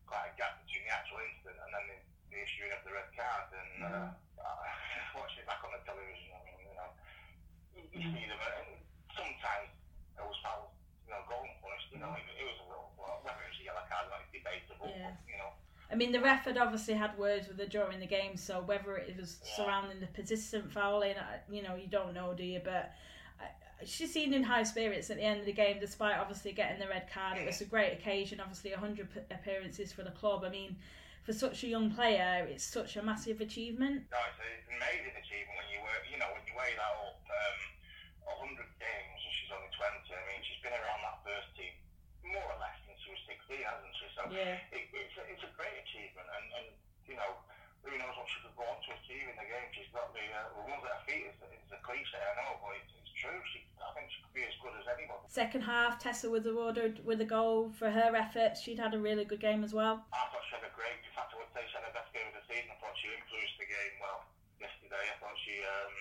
quite 0.06 0.30
a 0.30 0.34
gap 0.38 0.62
between 0.62 0.86
the 0.86 0.94
actual 0.94 1.18
incident 1.26 1.58
and 1.66 1.72
then 1.74 1.86
the, 1.90 1.98
the 2.30 2.38
issuing 2.46 2.70
of 2.78 2.82
the 2.86 2.94
red 2.94 3.10
card. 3.18 3.50
And 3.58 3.72
uh, 3.90 4.14
watching 5.18 5.42
it 5.42 5.50
back 5.50 5.66
on 5.66 5.74
the 5.74 5.82
television, 5.82 6.30
I 6.30 6.40
mean, 6.46 6.62
you 6.62 6.78
know, 6.78 6.90
you, 7.74 7.82
you 7.90 8.02
see 8.06 8.26
them, 8.30 8.38
and 8.38 8.70
sometimes 9.18 9.74
it 10.14 10.22
was 10.22 10.38
foul, 10.46 10.78
you 11.10 11.12
know, 11.16 11.26
golden 11.26 11.58
punished. 11.58 11.90
You 11.90 12.06
know, 12.06 12.14
it, 12.14 12.22
it 12.38 12.46
was 12.46 12.60
a 12.62 12.66
little, 12.70 12.94
well, 13.02 13.18
whether 13.26 13.42
it 13.42 13.50
was 13.50 13.58
a 13.58 13.66
yellow 13.66 13.86
card, 13.90 14.06
or 14.06 14.14
not, 14.14 14.22
it's 14.30 14.34
debatable. 14.38 14.94
Yeah. 14.94 15.10
But, 15.10 15.31
I 15.92 15.96
mean, 15.96 16.12
the 16.12 16.22
ref 16.22 16.46
had 16.46 16.58
obviously 16.58 16.94
had 16.94 17.18
words 17.18 17.48
with 17.48 17.60
her 17.60 17.66
during 17.66 18.00
the 18.00 18.08
game, 18.08 18.38
so 18.38 18.62
whether 18.62 18.96
it 18.96 19.18
was 19.20 19.38
surrounding 19.56 20.00
the 20.00 20.08
persistent 20.08 20.72
fouling, 20.72 21.16
you 21.52 21.62
know, 21.62 21.76
you 21.76 21.88
don't 21.88 22.14
know, 22.14 22.34
do 22.34 22.44
you? 22.44 22.62
But 22.64 22.94
she 23.84 24.08
seemed 24.08 24.34
in 24.34 24.44
high 24.44 24.64
spirits 24.64 25.10
at 25.10 25.18
the 25.18 25.24
end 25.24 25.40
of 25.42 25.46
the 25.46 25.54
game, 25.54 25.78
despite 25.80 26.18
obviously 26.18 26.54
getting 26.54 26.80
the 26.80 26.88
red 26.88 27.10
card. 27.12 27.38
It 27.38 27.46
was 27.46 27.62
a 27.62 27.66
great 27.66 27.94
occasion, 27.94 28.40
obviously 28.40 28.72
100 28.72 29.08
appearances 29.32 29.92
for 29.92 30.04
the 30.04 30.12
club. 30.12 30.44
I 30.46 30.50
mean, 30.50 30.78
for 31.24 31.34
such 31.34 31.64
a 31.64 31.68
young 31.68 31.92
player, 31.92 32.48
it's 32.50 32.64
such 32.64 32.96
a 32.96 33.04
massive 33.04 33.42
achievement. 33.42 34.06
No, 34.12 34.18
it's, 34.30 34.40
it's 34.40 34.70
an 34.70 34.78
amazing 34.80 35.16
achievement 35.18 35.56
when 35.60 35.68
you 35.74 35.80
weigh, 35.84 36.02
you 36.14 36.18
know, 36.22 36.30
when 36.32 36.46
you 36.46 36.54
weigh 36.56 36.74
that 36.78 36.94
up. 37.04 37.20
Um, 37.26 37.60
100 38.48 38.58
games 38.80 39.20
and 39.22 39.34
she's 39.34 39.52
only 39.52 39.70
20. 39.76 40.08
I 40.08 40.24
mean, 40.30 40.42
she's 40.46 40.62
been 40.64 40.74
around 40.74 41.02
that 41.04 41.20
first 41.26 41.50
team 41.58 41.74
more 42.26 42.46
or 42.48 42.58
less 42.62 42.78
since 42.86 43.02
she 43.04 43.12
was 43.12 43.22
16, 43.28 43.60
hasn't 43.66 43.91
she? 43.91 43.91
So 44.16 44.22
Yeah. 44.30 44.60
it, 44.76 44.86
it's, 44.92 45.16
a, 45.18 45.24
it's 45.32 45.44
a 45.44 45.52
great 45.56 45.76
achievement, 45.88 46.28
and, 46.28 46.46
and 46.62 46.68
you 47.08 47.16
know, 47.16 47.40
who 47.82 47.92
knows 47.98 48.14
what 48.14 48.28
she 48.30 48.38
could 48.46 48.54
go 48.54 48.66
on 48.68 48.78
to 48.86 48.92
achieve 48.94 49.26
in 49.26 49.36
the 49.40 49.48
game? 49.48 49.68
She's 49.74 49.90
got 49.90 50.14
the 50.14 50.22
uh, 50.22 50.54
the 50.54 50.64
ones 50.70 50.86
at 50.86 51.02
her 51.02 51.04
feet. 51.10 51.26
It's, 51.34 51.42
it's 51.42 51.74
a 51.74 51.80
cliche, 51.82 52.20
I 52.22 52.34
know, 52.38 52.62
but 52.62 52.78
it's, 52.78 52.94
it's 52.94 53.14
true. 53.18 53.40
She, 53.50 53.66
I 53.82 53.90
think 53.98 54.14
she 54.14 54.22
could 54.22 54.36
be 54.38 54.46
as 54.46 54.54
good 54.62 54.76
as 54.78 54.86
anybody. 54.86 55.26
Second 55.26 55.66
half, 55.66 55.98
Tessa 55.98 56.30
was 56.30 56.46
awarded 56.46 57.02
with 57.02 57.20
a 57.26 57.28
goal 57.28 57.74
for 57.74 57.90
her 57.90 58.14
efforts. 58.14 58.62
She'd 58.62 58.78
had 58.78 58.94
a 58.94 59.02
really 59.02 59.26
good 59.26 59.42
game 59.42 59.66
as 59.66 59.74
well. 59.74 60.06
I 60.14 60.30
thought 60.30 60.46
she 60.46 60.54
had 60.62 60.68
a 60.68 60.74
great. 60.78 61.02
In 61.02 61.12
fact, 61.18 61.34
I 61.34 61.42
would 61.42 61.50
say 61.58 61.66
she 61.66 61.74
had 61.74 61.88
her 61.90 61.96
best 61.98 62.14
game 62.14 62.28
of 62.30 62.36
the 62.38 62.46
season. 62.46 62.70
I 62.70 62.78
thought 62.78 62.94
she 63.02 63.10
influenced 63.10 63.58
the 63.58 63.66
game 63.66 63.96
well 63.98 64.22
yesterday. 64.62 65.02
I 65.10 65.16
thought 65.18 65.38
she 65.42 65.58
um, 65.66 65.94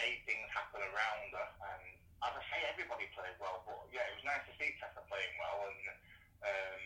made 0.00 0.24
things 0.24 0.48
happen 0.48 0.80
around 0.80 1.28
her, 1.36 1.48
and 1.76 1.84
as 2.24 2.32
I 2.38 2.42
say, 2.48 2.58
everybody 2.72 3.04
played 3.12 3.36
well. 3.36 3.60
But 3.68 3.84
yeah, 3.92 4.08
it 4.08 4.16
was 4.16 4.24
nice 4.24 4.46
to 4.48 4.54
see 4.56 4.72
Tessa 4.80 5.04
playing 5.12 5.34
well 5.36 5.68
and 5.68 5.82
um, 6.40 6.82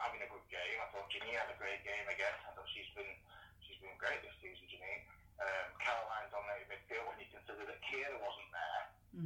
having 0.00 0.22
a 0.24 0.28
good 0.32 0.46
game. 0.48 0.76
I 0.80 0.86
thought 0.94 1.10
Janine 1.26 1.42
had 1.42 1.50
a 1.50 1.58
great 1.58 1.82
game 1.82 2.06
again. 2.06 2.30
I 2.46 2.54
thought 2.54 2.70
she's 2.70 2.86
been 2.94 3.10
she's 3.66 3.78
been 3.82 3.94
great 3.98 4.22
this 4.22 4.34
season, 4.38 4.62
Janine. 4.70 5.02
Um, 5.42 5.66
Caroline's 5.82 6.30
on 6.30 6.46
the 6.46 6.54
midfield 6.70 7.02
when 7.10 7.18
you 7.18 7.26
consider 7.34 7.66
that 7.66 7.82
Keira 7.82 8.14
wasn't 8.22 8.50
there 8.54 8.82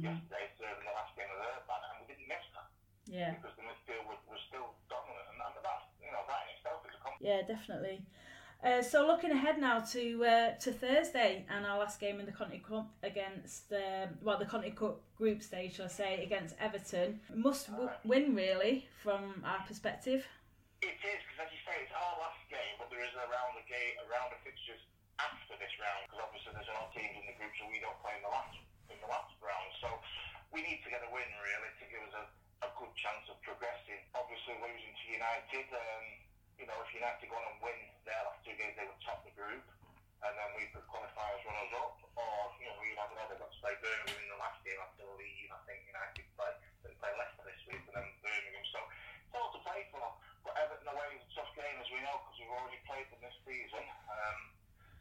yesterday, 0.09 0.49
serving 0.57 0.81
the 0.81 0.95
last 0.97 1.13
game 1.13 1.29
of 1.29 1.37
her 1.45 1.61
banner, 1.69 1.89
and 1.93 1.97
we 2.01 2.05
didn't 2.09 2.25
miss 2.25 2.41
that 2.57 2.67
Yeah. 3.05 3.37
because 3.37 3.53
the 3.53 3.63
midfield 3.69 4.09
was, 4.09 4.17
was 4.25 4.41
still 4.49 4.73
dominant, 4.89 5.29
and 5.29 5.37
that, 5.37 5.53
that's 5.61 5.85
you 6.01 6.09
know 6.09 6.25
that 6.25 6.41
in 6.49 6.57
itself 6.57 6.81
is 6.89 6.97
a 6.97 7.01
compliment. 7.05 7.21
Yeah, 7.21 7.39
definitely. 7.45 7.97
Uh, 8.61 8.81
so 8.81 9.05
looking 9.07 9.31
ahead 9.31 9.57
now 9.61 9.79
to 9.79 10.03
uh, 10.25 10.49
to 10.59 10.73
Thursday 10.73 11.45
and 11.49 11.65
our 11.65 11.77
last 11.79 11.99
game 12.01 12.19
in 12.19 12.25
the 12.25 12.31
Conti 12.33 12.59
Cup 12.59 12.89
against 13.03 13.71
uh, 13.71 14.09
well 14.25 14.37
the 14.41 14.45
Conti 14.45 14.71
Cup 14.71 14.99
group 15.17 15.41
stage, 15.41 15.75
shall 15.77 15.85
I 15.85 15.89
say, 15.89 16.23
against 16.23 16.55
Everton. 16.59 17.19
Must 17.33 17.69
w- 17.71 17.89
win 18.03 18.33
really 18.35 18.87
from 19.01 19.43
our 19.45 19.61
perspective. 19.67 20.25
It 20.81 20.97
is 20.97 21.21
because, 21.29 21.45
as 21.45 21.49
you 21.53 21.61
say, 21.61 21.77
it's 21.85 21.93
our 21.93 22.15
last 22.17 22.41
game, 22.49 22.73
but 22.81 22.89
there 22.89 23.05
is 23.05 23.13
a 23.13 23.25
round 23.29 23.53
of 23.53 23.65
game, 23.69 23.93
a 24.01 24.05
round 24.09 24.33
of 24.33 24.41
fixtures 24.41 24.81
after 25.21 25.53
this 25.61 25.69
round. 25.77 26.09
Because 26.09 26.25
obviously 26.25 26.57
there's 26.57 26.69
a 26.69 26.73
lot 26.73 26.89
of 26.89 26.93
teams 26.97 27.13
in 27.21 27.25
the 27.29 27.37
group, 27.37 27.53
so 27.61 27.69
we 27.69 27.77
don't 27.77 28.01
play 28.01 28.17
in 28.17 28.25
the 28.25 28.33
last 28.33 28.57
in 28.89 28.97
the 28.97 29.05
last 29.05 29.29
round. 29.45 29.69
So 29.77 29.89
we 30.49 30.65
need 30.65 30.81
to 30.81 30.89
get 30.89 31.05
a 31.05 31.09
win 31.13 31.29
really 31.37 31.71
to 31.77 31.85
give 31.85 32.01
us 32.09 32.13
a, 32.17 32.25
a 32.65 32.69
good 32.81 32.89
chance 32.97 33.29
of 33.29 33.37
progressing. 33.45 34.01
Obviously 34.17 34.57
losing 34.57 34.89
to 34.89 35.05
United, 35.05 35.69
um, 35.69 36.05
you 36.57 36.65
know, 36.65 36.77
if 36.81 36.89
United 36.97 37.29
go 37.29 37.37
on 37.37 37.45
and 37.45 37.61
win 37.61 37.77
their 38.09 38.17
last 38.25 38.41
two 38.41 38.57
games, 38.57 38.73
they 38.73 38.89
would 38.89 39.01
top 39.05 39.21
the 39.21 39.33
group. 39.37 39.61
And 40.25 40.33
then 40.33 40.49
we 40.57 40.65
could 40.73 40.85
qualify 40.89 41.29
as 41.37 41.45
runners 41.45 41.73
up, 41.77 41.97
or 42.17 42.33
you 42.57 42.65
know, 42.69 42.77
we 42.81 42.93
have 42.97 43.09
another 43.13 43.37
got 43.37 43.53
to 43.53 43.59
play 43.61 43.77
Birmingham 43.85 44.17
in 44.17 44.29
the 44.33 44.41
last 44.41 44.57
game 44.65 44.81
after 44.81 45.05
the 45.05 45.13
leave. 45.13 45.49
I 45.53 45.61
think 45.69 45.85
United 45.85 46.25
play, 46.33 46.53
they 46.85 46.93
play 46.97 47.13
Leicester 47.21 47.45
this 47.45 47.61
week, 47.69 47.85
and 47.85 48.01
then 48.01 48.05
Birmingham. 48.25 48.65
So 48.69 48.81
it's 48.81 49.33
all 49.37 49.49
to 49.53 49.61
play 49.61 49.85
for. 49.93 50.05
But 50.41 50.57
Everton 50.57 50.89
away 50.89 51.17
is 51.17 51.25
a 51.25 51.31
tough 51.37 51.53
game, 51.53 51.77
as 51.77 51.89
we 51.93 52.01
know, 52.01 52.17
because 52.25 52.40
we've 52.51 52.59
already 52.59 52.83
played 52.83 53.07
them 53.15 53.23
this 53.23 53.35
season. 53.47 53.79
Um, 54.11 54.39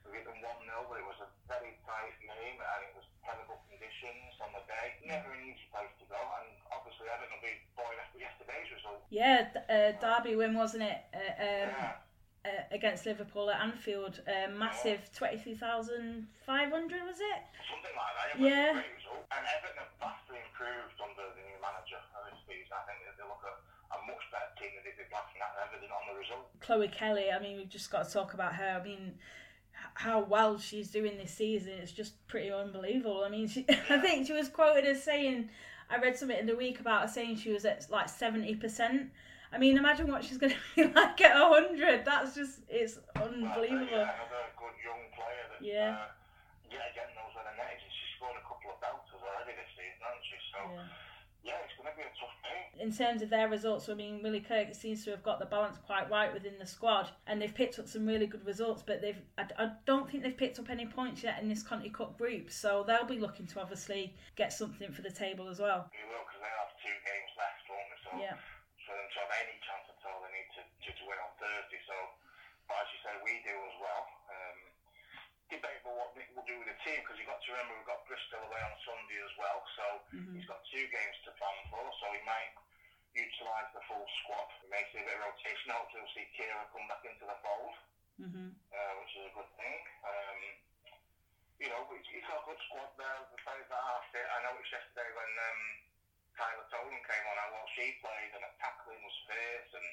we 0.06 0.22
beat 0.22 0.26
them 0.26 0.38
1 0.38 0.70
0, 0.70 0.86
but 0.86 1.02
it 1.02 1.06
was 1.06 1.18
a 1.18 1.28
very 1.50 1.74
tight 1.82 2.14
game, 2.22 2.62
and 2.62 2.80
it 2.86 2.94
was 2.94 3.02
terrible 3.26 3.58
conditions 3.66 4.38
on 4.38 4.54
the 4.54 4.62
day. 4.70 5.02
Never 5.02 5.34
an 5.34 5.42
easy 5.50 5.66
place 5.74 5.90
to 5.98 6.06
go, 6.06 6.14
and 6.18 6.46
obviously 6.70 7.10
Everton 7.10 7.34
will 7.34 7.42
be 7.42 7.58
buoyed 7.74 7.98
after 7.98 8.22
yesterday's 8.22 8.70
result. 8.70 9.02
Yeah, 9.10 9.50
uh, 9.66 9.98
Derby 9.98 10.38
win 10.38 10.54
wasn't 10.54 10.86
it? 10.86 11.02
Uh, 11.10 11.18
um, 11.18 11.70
Yeah. 11.74 11.98
uh, 12.46 12.62
against 12.70 13.02
Liverpool 13.04 13.50
at 13.50 13.58
Anfield, 13.60 14.22
uh, 14.30 14.46
massive 14.54 15.10
twenty 15.10 15.42
three 15.42 15.58
thousand 15.58 16.30
five 16.46 16.70
hundred 16.70 17.02
was 17.02 17.18
it? 17.18 17.40
Something 17.66 17.92
like 17.98 18.14
that. 18.14 18.26
It 18.30 18.46
Yeah. 18.46 18.70
was 18.72 18.78
a 18.78 18.86
great 18.86 18.94
result. 18.94 19.22
And 19.34 19.42
Everton 19.58 19.78
have 19.82 19.92
vastly 19.98 20.38
improved 20.38 20.96
under 21.02 21.26
the 21.34 21.42
new 21.50 21.58
manager 21.60 21.98
uh, 22.14 22.30
this 22.30 22.38
season. 22.46 22.72
I 22.78 22.82
think 22.88 23.02
that 23.10 23.18
they 23.18 23.26
look 23.28 23.42
at 23.44 23.58
a 23.90 23.98
much 24.06 24.22
better 24.32 24.50
team 24.56 24.70
than 24.78 24.82
they 24.86 24.94
did 24.96 25.10
last 25.12 25.34
night, 25.36 25.50
and 25.58 25.60
evident 25.68 25.92
on 25.92 26.04
the 26.08 26.14
result. 26.16 26.46
Chloe 26.70 26.86
Kelly. 26.86 27.32
I 27.34 27.40
mean, 27.42 27.56
we've 27.56 27.68
just 27.68 27.90
got 27.90 28.06
to 28.06 28.12
talk 28.12 28.32
about 28.32 28.54
her. 28.54 28.78
I 28.80 28.84
mean, 28.84 29.14
how 29.94 30.20
well 30.22 30.56
she's 30.56 30.88
doing 30.88 31.18
this 31.18 31.32
season 31.32 31.72
it's 31.82 31.90
just 31.90 32.14
pretty 32.28 32.52
unbelievable. 32.52 33.24
I 33.26 33.28
mean, 33.28 33.48
she, 33.48 33.66
I 33.90 33.98
think 33.98 34.26
she 34.28 34.32
was 34.32 34.48
quoted 34.48 34.84
as 34.84 35.02
saying, 35.02 35.50
I 35.90 35.98
read 35.98 36.16
something 36.16 36.38
in 36.38 36.46
the 36.46 36.54
week 36.54 36.78
about 36.78 37.02
her 37.02 37.08
saying 37.08 37.36
she 37.38 37.50
was 37.50 37.64
at 37.64 37.90
like 37.90 38.08
seventy 38.08 38.54
percent. 38.54 39.10
I 39.52 39.58
mean, 39.58 39.76
imagine 39.78 40.06
what 40.06 40.22
she's 40.22 40.38
going 40.38 40.52
to 40.54 40.58
be 40.76 40.84
like 40.94 41.20
at 41.20 41.34
hundred. 41.34 42.04
That's 42.04 42.36
just 42.36 42.60
it's 42.68 43.00
unbelievable. 43.16 43.90
Yeah, 43.90 44.14
another 44.14 44.46
good 44.54 44.76
young 44.86 45.02
player 45.10 45.44
that, 45.50 45.58
Yeah. 45.58 45.98
uh, 45.98 46.14
yeah, 46.70 46.86
again 46.94 47.10
knows 47.18 47.34
where 47.34 47.42
the 47.50 47.54
net. 47.58 47.82
She's 47.82 48.14
scored 48.14 48.38
a 48.38 48.46
couple 48.46 48.70
of 48.70 48.78
belters 48.78 49.18
already 49.26 49.58
this 49.58 49.74
season, 49.74 49.98
hasn't 50.06 50.22
she? 50.22 50.38
So, 50.54 50.58
Yeah. 50.70 50.86
Yeah, 51.42 51.56
it's 51.64 51.72
going 51.80 51.88
to 51.88 51.96
be 51.96 52.04
a 52.04 52.12
tough 52.20 52.36
game. 52.44 52.68
in 52.84 52.92
terms 52.92 53.22
of 53.22 53.30
their 53.30 53.48
results, 53.48 53.88
I 53.88 53.94
mean, 53.94 54.20
Willie 54.22 54.44
Kirk 54.44 54.74
seems 54.74 55.04
to 55.04 55.10
have 55.12 55.22
got 55.24 55.38
the 55.40 55.46
balance 55.48 55.78
quite 55.84 56.10
right 56.10 56.32
within 56.32 56.58
the 56.60 56.66
squad, 56.68 57.08
and 57.26 57.40
they've 57.40 57.54
picked 57.54 57.78
up 57.78 57.88
some 57.88 58.04
really 58.04 58.26
good 58.26 58.44
results. 58.44 58.82
But 58.84 59.00
they've, 59.00 59.16
I, 59.38 59.48
I 59.56 59.72
don't 59.86 60.04
think 60.08 60.22
they've 60.22 60.36
picked 60.36 60.58
up 60.60 60.68
any 60.68 60.84
points 60.86 61.22
yet 61.24 61.40
in 61.40 61.48
this 61.48 61.62
Conti 61.62 61.88
Cup 61.88 62.16
group, 62.18 62.52
so 62.52 62.84
they'll 62.86 63.08
be 63.08 63.18
looking 63.18 63.46
to 63.52 63.60
obviously 63.60 64.12
get 64.36 64.52
something 64.52 64.92
for 64.92 65.00
the 65.02 65.10
table 65.12 65.48
as 65.48 65.58
well. 65.60 65.88
We 65.92 66.04
will, 66.12 66.24
because 66.28 66.40
they 66.44 66.52
have 66.60 66.72
two 66.84 66.96
games 67.08 67.30
left, 67.40 67.64
won't 67.72 67.88
they? 67.88 68.00
So, 68.04 68.10
Yeah. 68.20 68.36
for 68.84 68.92
them 68.96 69.08
to 69.08 69.18
have 69.24 69.32
any 69.48 69.56
chance 69.64 69.86
at 69.88 70.00
all, 70.04 70.20
they 70.20 70.32
need 70.36 70.50
to, 70.60 70.62
to, 70.64 70.90
to 70.92 71.02
win 71.08 71.16
on 71.24 71.32
Thursday. 71.40 71.80
So, 71.88 71.96
but 72.68 72.84
as 72.84 72.88
you 72.92 72.98
say, 73.00 73.12
we 73.24 73.32
do 73.48 73.56
as 73.56 73.76
well. 73.80 74.02
Debatable 75.50 75.98
what 75.98 76.14
Nick 76.14 76.30
will 76.32 76.46
do 76.46 76.54
with 76.62 76.70
the 76.70 76.78
team 76.86 77.02
because 77.02 77.18
you've 77.18 77.26
got 77.26 77.42
to 77.42 77.50
remember 77.50 77.74
we've 77.74 77.90
got 77.90 78.06
Bristol 78.06 78.38
away 78.46 78.62
on 78.62 78.74
Sunday 78.86 79.18
as 79.18 79.34
well, 79.34 79.58
so 79.74 79.84
he's 80.38 80.46
got 80.46 80.62
two 80.70 80.86
games 80.94 81.16
to 81.26 81.34
plan 81.42 81.58
for. 81.74 81.82
So 81.98 82.06
he 82.14 82.22
might 82.22 82.54
utilise 83.18 83.66
the 83.74 83.82
full 83.90 84.06
squad. 84.22 84.46
We 84.62 84.70
may 84.70 84.86
see 84.94 85.02
a 85.02 85.06
bit 85.10 85.18
of 85.18 85.26
rotation. 85.26 85.74
Hopefully, 85.74 86.06
we'll 86.06 86.14
see 86.14 86.26
Keira 86.38 86.62
come 86.70 86.86
back 86.86 87.02
into 87.02 87.26
the 87.26 87.34
fold, 87.42 87.74
hmm 88.22 88.54
uh, 88.70 88.92
which 89.02 89.12
is 89.18 89.26
a 89.26 89.34
good 89.34 89.50
thing. 89.58 89.78
Um, 90.06 90.38
you 91.58 91.68
know, 91.68 91.82
he's, 91.90 92.06
he's 92.14 92.24
got 92.30 92.40
a 92.40 92.46
good 92.46 92.60
squad 92.70 92.90
there. 92.94 93.18
The 93.34 93.40
players 93.42 93.66
that 93.66 93.82
are 93.82 94.02
fit. 94.14 94.22
I 94.30 94.38
noticed 94.46 94.70
yesterday 94.70 95.10
when 95.18 95.30
um, 95.34 95.60
Tyler 96.38 96.66
Toland 96.70 97.02
came 97.10 97.24
on 97.26 97.36
how 97.42 97.50
well 97.58 97.68
she 97.74 97.90
played 97.98 98.30
and 98.38 98.46
her 98.46 98.54
tackling 98.62 99.02
was 99.02 99.16
fierce, 99.26 99.70
and 99.74 99.88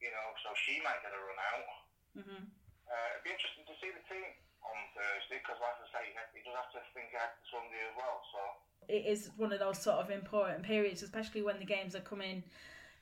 you 0.00 0.08
know, 0.08 0.26
so 0.40 0.56
she 0.64 0.80
might 0.80 1.04
get 1.04 1.12
a 1.12 1.20
run 1.20 1.40
out. 1.52 1.68
hmm 2.16 2.42
Uh, 2.88 3.06
it'd 3.12 3.26
be 3.28 3.34
interesting 3.36 3.66
to 3.68 3.76
see 3.82 3.92
the 3.92 4.02
team 4.08 4.30
on 4.70 4.78
Thursday 4.94 5.38
because, 5.42 5.58
like 5.62 5.78
I 5.78 5.86
say, 5.90 6.02
he 6.34 6.40
does 6.42 6.56
have 6.56 6.70
to 6.74 6.80
think 6.94 7.14
ahead 7.14 7.34
to 7.38 7.42
Sunday 7.48 7.82
as 7.86 7.94
well. 7.94 8.18
So 8.32 8.40
It 8.88 9.04
is 9.06 9.30
one 9.36 9.52
of 9.52 9.60
those 9.60 9.78
sort 9.80 10.02
of 10.02 10.10
important 10.10 10.62
periods, 10.62 11.02
especially 11.02 11.42
when 11.42 11.58
the 11.58 11.68
games 11.68 11.94
are 11.94 12.04
coming 12.04 12.42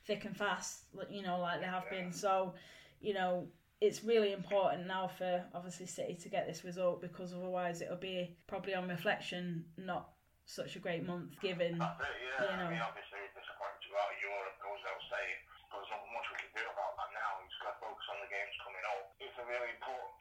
thick 0.05 0.25
and 0.25 0.37
fast, 0.37 0.85
you 1.09 1.23
know, 1.23 1.41
like 1.41 1.61
they 1.61 1.67
have 1.67 1.89
been. 1.89 2.13
So, 2.13 2.55
you 3.01 3.15
know, 3.15 3.49
it's 3.81 4.05
really 4.05 4.33
important 4.33 4.87
now 4.87 5.09
for 5.09 5.45
obviously 5.53 5.87
City 5.87 6.15
to 6.15 6.29
get 6.29 6.47
this 6.47 6.65
result 6.65 7.01
because 7.01 7.33
otherwise 7.33 7.81
it'll 7.81 8.01
be 8.01 8.37
probably 8.47 8.75
on 8.75 8.89
reflection 8.89 9.65
not 9.77 10.15
such 10.45 10.77
a 10.77 10.81
great 10.81 11.05
month 11.05 11.41
given. 11.41 11.77
it. 11.77 11.81
Yeah, 11.81 12.53
You 12.53 12.57
know. 12.57 12.69
I 12.69 12.73
mean, 12.73 12.85
obviously, 12.85 13.21
it's 13.25 13.33
disappointing 13.33 13.81
to 13.81 13.89
go 13.93 13.97
out 13.97 14.13
of 14.13 14.21
Europe 14.21 14.57
goes 14.61 14.81
saying. 15.09 15.39
There's 15.75 15.91
not 15.91 16.07
much 16.15 16.27
we 16.31 16.39
can 16.39 16.53
do 16.55 16.65
about 16.71 16.95
that 17.03 17.11
now. 17.19 17.29
We've 17.43 17.51
just 17.51 17.61
got 17.67 17.75
to 17.75 17.81
focus 17.83 18.07
on 18.15 18.19
the 18.23 18.31
games 18.31 18.55
coming 18.63 18.85
up. 18.95 19.11
It's 19.19 19.35
a 19.43 19.45
really 19.45 19.71
important 19.75 19.83
period. 19.83 19.91
We've 19.91 20.07
got 20.07 20.14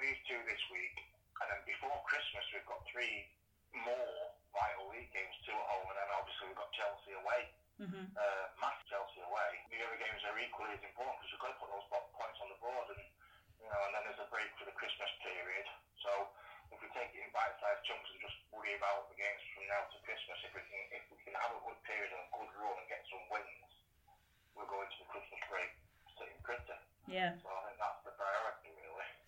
these 0.00 0.20
two 0.26 0.40
this 0.48 0.62
week, 0.72 0.96
and 1.40 1.46
then 1.52 1.60
before 1.68 1.94
Christmas 2.08 2.44
we've 2.52 2.66
got 2.68 2.80
three 2.88 3.28
more 3.86 4.16
vital 4.50 4.90
league 4.90 5.12
games, 5.14 5.36
two 5.46 5.54
at 5.54 5.66
home, 5.70 5.86
and 5.92 5.96
then 6.00 6.08
obviously 6.16 6.50
we've 6.50 6.58
got 6.58 6.72
Chelsea 6.74 7.12
away. 7.14 7.42
hmm 7.80 8.04
uh, 8.12 8.44
mass 8.60 8.76
Chelsea 8.92 9.20
away. 9.24 9.50
The 9.72 9.80
other 9.80 9.96
games 9.96 10.20
are 10.28 10.36
equally 10.36 10.76
as 10.76 10.82
important 10.84 11.16
because 11.16 11.30
you've 11.32 11.40
got 11.40 11.52
to 11.56 11.60
put 11.64 11.70
those 11.72 11.88
points 12.12 12.38
on 12.44 12.48
the 12.52 12.58
board, 12.60 12.86
and 12.92 13.02
you 13.62 13.68
know, 13.72 13.80
and 13.88 13.92
then 13.96 14.02
there's 14.04 14.20
a 14.20 14.28
break 14.28 14.50
for 14.60 14.68
the 14.68 14.76
Christmas 14.76 15.08
period. 15.24 15.64
So 16.04 16.10
if 16.68 16.76
we 16.84 16.88
take 16.92 17.08
it 17.16 17.24
in 17.24 17.30
bite-sized 17.32 17.80
chunks 17.88 18.08
and 18.12 18.20
just 18.20 18.36
worry 18.52 18.76
about 18.76 19.08
the 19.08 19.16
games 19.16 19.40
from 19.56 19.64
now 19.70 19.80
to 19.88 19.96
Christmas, 20.04 20.36
if 20.44 20.52
we 20.52 20.60
can, 20.68 20.82
if 20.92 21.04
we 21.08 21.16
can 21.24 21.32
have 21.40 21.56
a 21.56 21.60
good 21.64 21.80
period 21.88 22.12
and 22.12 22.20
a 22.20 22.30
good 22.36 22.52
run 22.60 22.76
and 22.76 22.88
get 22.92 23.00
some 23.08 23.24
wins, 23.32 23.72
we'll 24.52 24.68
go 24.68 24.84
into 24.84 24.96
the 25.00 25.08
Christmas 25.08 25.40
break 25.48 25.72
sitting 26.20 26.36
pretty. 26.44 26.76
Yeah. 27.08 27.32
So 27.40 27.48
I 27.48 27.60
think 27.72 27.80
that's 27.80 28.00
the 28.04 28.12
priority. 28.20 28.59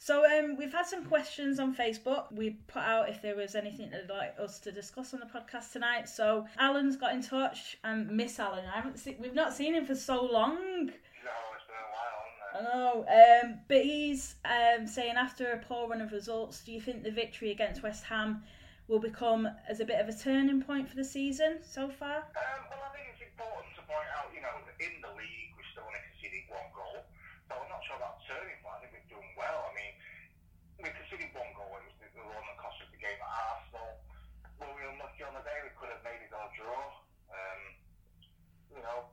So 0.05 0.25
um, 0.27 0.57
we've 0.57 0.73
had 0.73 0.87
some 0.87 1.05
questions 1.05 1.61
on 1.61 1.77
Facebook. 1.77 2.25
We 2.33 2.59
put 2.67 2.83
out 2.83 3.09
if 3.09 3.23
there 3.23 3.37
was 3.37 3.55
anything 3.55 3.91
they'd 3.91 4.13
like 4.13 4.35
us 4.37 4.59
to 4.59 4.73
discuss 4.73 5.15
on 5.15 5.21
the 5.21 5.27
podcast 5.27 5.71
tonight. 5.71 6.09
So 6.09 6.45
Alan's 6.59 6.97
got 6.97 7.15
in 7.15 7.23
touch, 7.23 7.77
and 7.85 8.11
Miss 8.11 8.41
Alan, 8.41 8.65
I 8.65 8.75
haven't 8.75 8.99
seen, 8.99 9.15
we've 9.21 9.33
not 9.33 9.55
seen 9.55 9.77
him 9.77 9.87
for 9.87 9.95
so 9.95 10.25
long. 10.25 10.57
No, 10.57 10.91
it's 11.55 11.67
been 11.71 11.79
a 11.79 11.91
while? 11.95 12.59
I 12.59 12.63
know. 12.67 13.07
Um, 13.07 13.61
but 13.69 13.85
he's 13.85 14.35
um, 14.45 14.89
saying 14.89 15.15
after 15.15 15.53
a 15.53 15.59
poor 15.59 15.89
run 15.89 16.01
of 16.01 16.11
results, 16.11 16.65
do 16.65 16.73
you 16.73 16.81
think 16.81 17.05
the 17.05 17.13
victory 17.13 17.53
against 17.53 17.85
West 17.85 18.03
Ham 18.03 18.43
will 18.89 18.99
become 18.99 19.47
as 19.71 19.79
a 19.79 19.85
bit 19.85 20.01
of 20.01 20.09
a 20.09 20.19
turning 20.19 20.63
point 20.63 20.89
for 20.89 20.97
the 20.97 21.05
season 21.05 21.59
so 21.63 21.89
far? 21.89 22.27
Um, 22.27 22.67
well, 22.75 22.83
I 22.83 22.91
think 22.91 23.07
it's 23.15 23.23
important 23.23 23.71
to 23.79 23.83
point 23.87 24.11
out, 24.19 24.35
you 24.35 24.43
know, 24.43 24.51
in 24.83 24.99
the 24.99 25.15
league 25.15 25.55
we're 25.55 25.71
still 25.71 25.87
only 25.87 26.03
conceded 26.11 26.43
one 26.51 26.67
goal, 26.75 27.07
so 27.47 27.55
I'm 27.55 27.71
not 27.71 27.87
sure 27.87 27.95
about 28.03 28.19
turning 28.27 28.59
point. 28.67 28.83
I 28.83 28.91
think 28.91 28.99
we've 28.99 29.07
done 29.15 29.31
well. 29.39 29.71
I 29.71 29.73
mean, 29.79 29.95
we 30.83 30.91
conceded 30.91 31.31
one 31.31 31.55
goal. 31.55 31.79
It 31.79 31.87
was 31.87 31.97
the, 32.03 32.11
the 32.11 32.27
one 32.27 32.43
that 32.43 32.59
cost 32.59 32.83
us 32.83 32.91
the 32.91 32.99
game 32.99 33.15
at 33.23 33.31
Arsenal. 33.31 34.03
Were 34.59 34.75
we 34.75 34.83
unlucky 34.83 35.22
on 35.33 35.41
the 35.41 35.49
day? 35.49 35.59
We 35.65 35.73
could 35.81 35.89
have 35.89 36.05
made 36.05 36.21
it 36.21 36.29
our 36.37 36.49
draw. 36.53 36.85
Um, 37.33 37.61
you 38.77 38.83
know, 38.85 39.09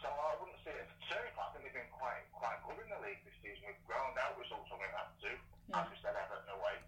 so 0.00 0.08
I 0.08 0.32
wouldn't 0.40 0.56
say 0.64 0.72
it's 0.72 0.88
a 0.88 1.00
turning 1.12 1.32
point. 1.36 1.44
I 1.44 1.50
think 1.52 1.68
we've 1.68 1.76
been 1.76 1.92
quite 1.92 2.24
quite 2.32 2.56
good 2.64 2.80
in 2.80 2.88
the 2.88 3.00
league 3.04 3.20
this 3.28 3.36
season. 3.44 3.68
We've 3.68 3.84
ground 3.84 4.16
out 4.16 4.40
results 4.40 4.64
when 4.72 4.80
we've 4.80 4.96
had 4.96 5.12
to. 5.28 5.32
As 5.76 5.84
we 5.92 5.96
said, 6.00 6.16
Everton 6.16 6.48
away. 6.56 6.80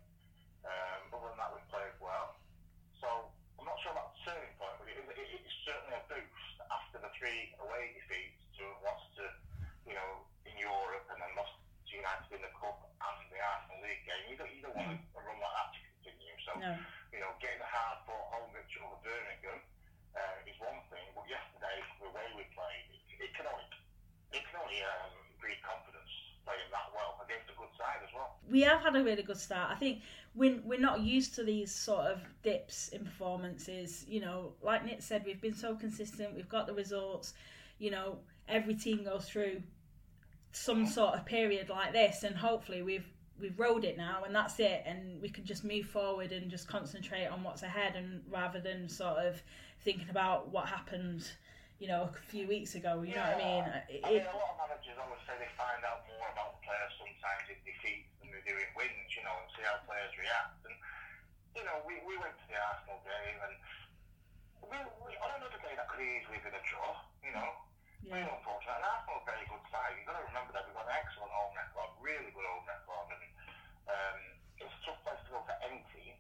Um, 0.64 1.12
other 1.12 1.28
than 1.28 1.36
that, 1.44 1.52
we've 1.52 1.68
played 1.68 1.92
well. 2.00 2.40
So 3.04 3.28
I'm 3.60 3.68
not 3.68 3.76
sure 3.84 3.92
about 3.92 4.16
the 4.16 4.32
turning 4.32 4.52
point, 4.56 4.80
but 4.80 4.88
it, 4.88 4.96
it, 4.96 5.28
it's 5.44 5.56
certainly 5.68 6.00
a 6.00 6.04
boost 6.08 6.56
after 6.72 6.96
the 7.04 7.12
three 7.20 7.52
away 7.60 7.92
defeats 8.00 8.40
to 8.56 8.64
have 8.64 8.80
lost 8.80 9.04
to, 9.20 9.24
you 9.84 9.92
know, 9.92 10.24
in 10.48 10.56
Europe 10.56 11.04
and 11.12 11.20
then 11.20 11.32
lost 11.36 11.52
to 11.60 11.92
United 11.92 12.32
in 12.32 12.40
the 12.40 12.52
Cup 12.56 12.80
and 12.80 13.16
the 13.28 13.40
Arsenal 13.44 13.78
League 13.84 14.04
game. 14.08 14.24
You 14.32 14.36
don't, 14.40 14.52
you 14.56 14.62
don't 14.64 14.76
want 14.76 14.96
a 14.96 15.20
run 15.20 15.36
like 15.36 15.52
that 15.52 15.68
to 15.76 15.78
continue. 16.00 16.36
So, 16.48 16.52
No. 16.60 16.72
you 17.12 17.20
know, 17.20 17.30
getting 17.44 17.60
a 17.60 17.68
hard 17.68 18.00
fought 18.08 18.26
home 18.36 18.48
victory 18.56 18.80
over 18.84 18.93
Birmingham 19.04 19.60
uh, 20.16 20.48
is 20.48 20.56
one 20.58 20.80
thing, 20.88 21.04
but 21.12 21.28
yesterday, 21.28 21.76
the 22.00 22.08
way 22.10 22.26
we 22.34 22.48
played, 22.56 22.84
it, 22.90 23.28
it 23.28 23.32
can 23.36 23.44
only, 23.46 23.68
it 24.32 24.42
can 24.48 24.56
only 24.64 24.80
um, 24.80 25.12
breed 25.38 25.60
confidence 25.60 26.08
playing 26.48 26.68
that 26.72 26.88
well 26.96 27.20
against 27.20 27.52
a 27.52 27.56
good 27.56 27.72
side 27.76 28.00
as 28.00 28.12
well. 28.16 28.40
we 28.48 28.60
have 28.62 28.80
had 28.80 28.96
a 28.96 29.04
really 29.04 29.22
good 29.22 29.36
start. 29.38 29.70
I 29.70 29.76
think 29.76 30.00
we're, 30.34 30.60
we're 30.64 30.80
not 30.80 31.00
used 31.00 31.34
to 31.36 31.44
these 31.44 31.74
sort 31.74 32.06
of 32.06 32.20
dips 32.42 32.88
in 32.88 33.04
performances. 33.04 34.04
You 34.08 34.20
know, 34.20 34.52
like 34.62 34.84
Nick 34.84 35.02
said, 35.02 35.24
we've 35.24 35.40
been 35.40 35.54
so 35.54 35.74
consistent, 35.74 36.34
we've 36.34 36.48
got 36.48 36.66
the 36.66 36.74
results. 36.74 37.34
You 37.78 37.90
know, 37.90 38.18
every 38.48 38.74
team 38.74 39.04
goes 39.04 39.28
through 39.28 39.62
some 40.52 40.86
sort 40.86 41.14
of 41.14 41.24
period 41.24 41.68
like 41.68 41.92
this, 41.92 42.22
and 42.22 42.36
hopefully 42.36 42.82
we've 42.82 43.08
we've 43.40 43.58
rode 43.58 43.84
it 43.84 43.96
now, 43.96 44.22
and 44.24 44.34
that's 44.34 44.58
it, 44.60 44.82
and 44.86 45.20
we 45.20 45.28
can 45.28 45.44
just 45.44 45.64
move 45.64 45.86
forward 45.86 46.32
and 46.32 46.50
just 46.50 46.68
concentrate 46.68 47.26
on 47.26 47.42
what's 47.42 47.62
ahead, 47.62 47.96
and 47.96 48.22
rather 48.30 48.60
than 48.60 48.88
sort 48.88 49.18
of 49.18 49.42
thinking 49.82 50.08
about 50.08 50.52
what 50.52 50.66
happened, 50.66 51.26
you 51.78 51.88
know, 51.88 52.08
a 52.08 52.26
few 52.30 52.46
weeks 52.46 52.74
ago. 52.74 53.02
You 53.02 53.14
know 53.14 53.26
what 53.26 53.36
I 53.36 53.44
mean? 53.44 53.64
It, 53.90 54.00
I 54.04 54.08
mean, 54.10 54.24
a 54.24 54.32
lot 54.32 54.54
of 54.54 54.58
managers 54.64 54.96
always 54.96 55.20
say 55.26 55.34
they 55.36 55.50
find 55.58 55.82
out 55.84 56.06
more 56.08 56.30
about 56.30 56.56
the 56.56 56.60
players 56.64 56.94
sometimes 56.96 57.44
in 57.50 57.58
defeats 57.66 58.08
than 58.22 58.30
they 58.30 58.42
do 58.46 58.54
in 58.54 58.70
wins, 58.78 59.10
you 59.12 59.22
know, 59.26 59.34
and 59.42 59.48
see 59.52 59.66
how 59.66 59.82
players 59.84 60.14
react. 60.16 60.62
And, 60.64 60.76
you 61.58 61.64
know, 61.66 61.82
we, 61.84 62.00
we 62.06 62.14
went 62.22 62.38
to 62.38 62.46
the 62.48 62.56
Arsenal 62.56 63.02
game 63.02 63.38
and 63.44 63.54
we, 64.64 64.78
we, 65.04 65.10
on 65.20 65.30
another 65.36 65.60
day 65.60 65.74
that 65.76 65.90
could 65.90 66.00
easily 66.00 66.40
have 66.40 66.46
been 66.48 66.56
a 66.56 66.64
draw, 66.64 67.02
you 67.20 67.34
know. 67.34 67.50
Really 68.04 68.20
unfortunate. 68.20 68.76
And 68.76 68.84
Arsenal 68.84 69.16
a 69.16 69.24
very 69.24 69.46
good 69.48 69.64
side. 69.72 69.96
You've 69.96 70.04
got 70.04 70.20
to 70.20 70.28
remember 70.28 70.52
that 70.52 70.68
we've 70.68 70.76
got 70.76 70.84
an 70.84 70.92
excellent 70.92 71.32
home 71.32 71.56
record, 71.56 71.88
really 72.04 72.28
good 72.36 72.44
home 72.44 72.68
record. 72.68 73.16
And 73.16 73.24
um, 73.88 74.18
it's 74.60 74.76
a 74.76 74.80
tough 74.84 75.00
place 75.08 75.20
to 75.24 75.30
go 75.32 75.40
for 75.40 75.56
any 75.64 75.80
team. 75.96 76.12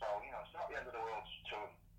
So, 0.00 0.08
you 0.24 0.32
know, 0.32 0.40
it's 0.40 0.56
not 0.56 0.72
the 0.72 0.80
end 0.80 0.88
of 0.88 0.96
the 0.96 1.04
world 1.04 1.28
to 1.52 1.56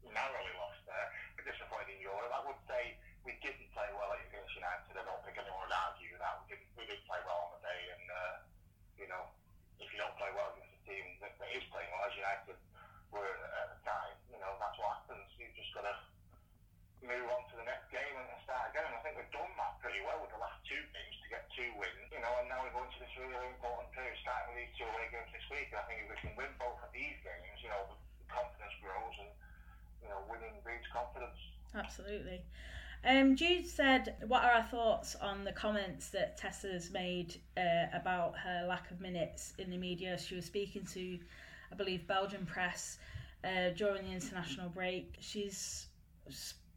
narrowly 0.10 0.54
lost 0.58 0.82
there. 0.90 1.08
We're 1.38 1.46
disappointed 1.46 1.94
in 1.94 2.02
Europe. 2.02 2.34
I 2.34 2.42
would 2.50 2.58
say 2.66 2.98
we 3.22 3.38
didn't 3.46 3.70
play 3.78 3.86
well 3.94 4.10
against 4.10 4.58
United. 4.58 4.98
I 4.98 5.06
don't 5.06 5.22
think 5.22 5.38
anyone 5.38 5.70
would 5.70 5.78
argue 5.78 6.18
that. 6.18 6.42
We 6.42 6.58
did, 6.58 6.62
we 6.74 6.84
did 6.90 7.00
play 7.06 7.22
well 7.22 7.46
on 7.46 7.52
the 7.56 7.62
day. 7.62 7.82
And, 7.94 8.06
uh, 8.10 8.36
you 8.98 9.06
know, 9.06 9.30
if 9.78 9.86
you 9.94 10.02
don't 10.02 10.18
play 10.18 10.34
well 10.34 10.50
against 10.58 10.74
a 10.74 10.82
team 10.90 11.06
that, 11.22 11.38
that 11.38 11.50
is 11.54 11.62
playing 11.70 11.94
well, 11.94 12.10
as 12.10 12.18
United 12.18 12.58
were 13.14 13.38
at 13.54 13.70
the 13.70 13.80
time, 13.86 14.18
you 14.34 14.42
know, 14.42 14.58
that's 14.58 14.82
what 14.82 14.98
happens. 14.98 15.30
You've 15.38 15.54
just 15.54 15.70
got 15.78 15.86
to 15.86 15.94
move 17.02 17.28
on 17.34 17.42
to 17.50 17.56
the 17.58 17.66
next 17.66 17.90
game 17.90 18.14
and 18.14 18.30
start 18.46 18.70
again. 18.70 18.86
And 18.86 18.96
I 18.98 19.02
think 19.02 19.18
we've 19.18 19.34
done 19.34 19.50
that 19.58 19.82
pretty 19.82 20.02
well 20.06 20.22
with 20.22 20.34
the 20.34 20.42
last 20.42 20.62
two 20.66 20.80
games 20.94 21.16
to 21.22 21.28
get 21.34 21.44
two 21.54 21.70
wins, 21.78 22.10
you 22.14 22.22
know, 22.22 22.34
and 22.42 22.48
now 22.48 22.62
we're 22.62 22.74
going 22.74 22.90
to 22.90 23.00
this 23.02 23.14
really, 23.18 23.50
important 23.54 23.90
period, 23.94 24.18
starting 24.22 24.54
with 24.54 24.60
these 24.66 24.74
two 24.78 24.88
away 24.88 25.10
games 25.10 25.30
this 25.34 25.48
week. 25.50 25.70
And 25.74 25.80
I 25.82 25.86
think 25.90 25.98
if 26.06 26.10
we 26.14 26.18
can 26.22 26.34
win 26.38 26.52
both 26.62 26.78
of 26.82 26.90
these 26.94 27.18
games, 27.26 27.58
you 27.62 27.70
know, 27.74 27.84
the 27.90 27.98
confidence 28.30 28.76
grows 28.80 29.16
and, 29.18 29.32
you 30.06 30.10
know, 30.10 30.20
winning 30.30 30.56
breeds 30.62 30.86
confidence. 30.94 31.40
Absolutely. 31.74 32.46
Um, 33.04 33.36
Jude 33.36 33.66
said, 33.66 34.16
"What 34.28 34.44
are 34.44 34.52
our 34.52 34.64
thoughts 34.64 35.16
on 35.16 35.44
the 35.44 35.52
comments 35.52 36.10
that 36.10 36.38
Tessa's 36.38 36.92
made 36.92 37.42
uh, 37.58 37.90
about 37.94 38.38
her 38.38 38.66
lack 38.70 38.92
of 38.92 39.02
minutes 39.02 39.54
in 39.58 39.72
the 39.72 39.78
media? 39.78 40.20
She 40.20 40.36
was 40.36 40.46
speaking 40.46 40.86
to, 40.94 41.18
I 41.72 41.76
believe, 41.76 42.06
Belgian 42.06 42.46
press 42.46 43.00
uh, 43.44 43.70
during 43.76 44.06
the 44.06 44.12
international 44.12 44.70
break. 44.70 45.16
She's 45.20 45.88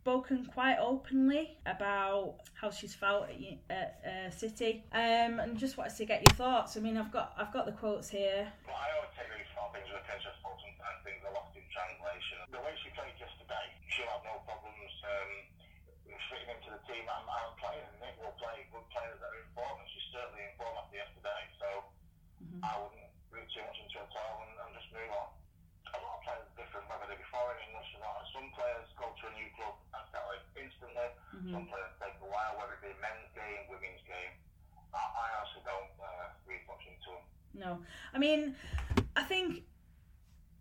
spoken 0.04 0.44
quite 0.52 0.76
openly 0.76 1.56
about 1.64 2.36
how 2.52 2.68
she's 2.68 2.92
felt 2.92 3.24
at, 3.24 3.40
at 3.72 3.90
uh, 4.04 4.28
City, 4.28 4.84
um, 4.92 5.40
and 5.40 5.56
just 5.56 5.80
wanted 5.80 5.96
to 5.96 6.04
get 6.04 6.20
your 6.20 6.36
thoughts. 6.36 6.76
I 6.76 6.84
mean, 6.84 7.00
I've 7.00 7.08
got 7.08 7.32
I've 7.40 7.48
got 7.56 7.64
the 7.64 7.72
quotes 7.72 8.12
here. 8.12 8.44
But 8.68 8.76
I 8.76 8.92
always 9.00 9.16
take 9.16 9.32
these 9.32 9.48
small 9.56 9.72
things 9.72 9.88
with 9.88 9.96
a 9.96 10.04
pinch 10.04 10.28
of 10.28 10.36
salt 10.44 10.60
and 10.60 10.76
things 11.08 11.24
are 11.24 11.32
lost 11.32 11.56
in 11.56 11.64
translation. 11.72 12.36
The 12.52 12.60
way 12.60 12.76
she 12.84 12.92
played 12.92 13.16
yesterday, 13.16 13.64
she'll 13.88 14.12
have 14.12 14.20
no 14.28 14.44
problems 14.44 14.92
um, 15.08 15.32
fitting 16.28 16.52
into 16.52 16.68
the 16.76 16.84
team 16.84 17.08
I'm, 17.08 17.24
I'm 17.24 17.56
playing. 17.56 17.88
Nick 18.04 18.20
will 18.20 18.36
play 18.36 18.60
good 18.76 18.84
players 18.92 19.16
that 19.16 19.32
are 19.32 19.40
in 19.40 19.48
form, 19.56 19.80
and 19.80 19.88
she's 19.88 20.04
certainly 20.12 20.44
in 20.44 20.52
form 20.60 20.84
after 20.84 21.00
yesterday. 21.00 21.42
So 21.56 21.68
I 22.60 22.76
wouldn't 22.76 23.08
read 23.32 23.48
too 23.56 23.64
much 23.64 23.80
into 23.80 24.04
it 24.04 24.12
at 24.12 24.20
all 24.20 24.44
and, 24.44 24.52
and 24.52 24.70
just 24.76 24.92
move 24.92 25.08
on. 25.16 25.32
A 25.96 25.98
lot 26.04 26.20
of 26.20 26.22
players 26.28 26.44
are 26.44 26.56
different, 26.60 26.92
whether 26.92 27.08
they're 27.08 27.32
foreign, 27.32 27.56
English, 27.72 27.88
or 27.96 28.04
not. 28.04 28.20
Some 28.36 28.52
players 28.52 28.84
go 29.00 29.08
to 29.08 29.24
a 29.32 29.34
new 29.40 29.48
club 29.56 29.80
and 29.80 29.83
in 29.83 29.83
instantly. 31.44 31.52
Some 31.52 31.66
players 31.68 31.94
take 32.00 32.16
a 32.22 32.30
while, 32.30 32.56
whether 32.58 32.74
it 32.74 32.82
be 32.82 32.92
men's 33.00 33.28
game, 33.34 33.68
women's 33.68 34.02
game. 34.06 34.32
I, 34.92 34.98
I 34.98 35.26
honestly 35.40 35.62
don't 35.64 35.90
uh, 36.00 36.28
read 36.46 36.60
much 36.68 36.84
into 36.88 37.10
them. 37.12 37.24
No, 37.54 37.78
I 38.12 38.18
mean, 38.18 38.54
I 39.16 39.22
think 39.22 39.62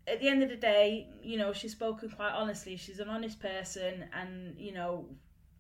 at 0.08 0.20
the 0.20 0.28
end 0.28 0.44
of 0.44 0.50
the 0.50 0.56
day, 0.56 1.08
you 1.22 1.38
know, 1.38 1.54
she's 1.54 1.72
spoken 1.72 2.10
quite 2.10 2.32
honestly. 2.34 2.76
She's 2.78 3.00
an 3.00 3.10
honest 3.10 3.40
person, 3.40 4.06
and 4.14 4.56
you 4.58 4.74
know, 4.74 5.06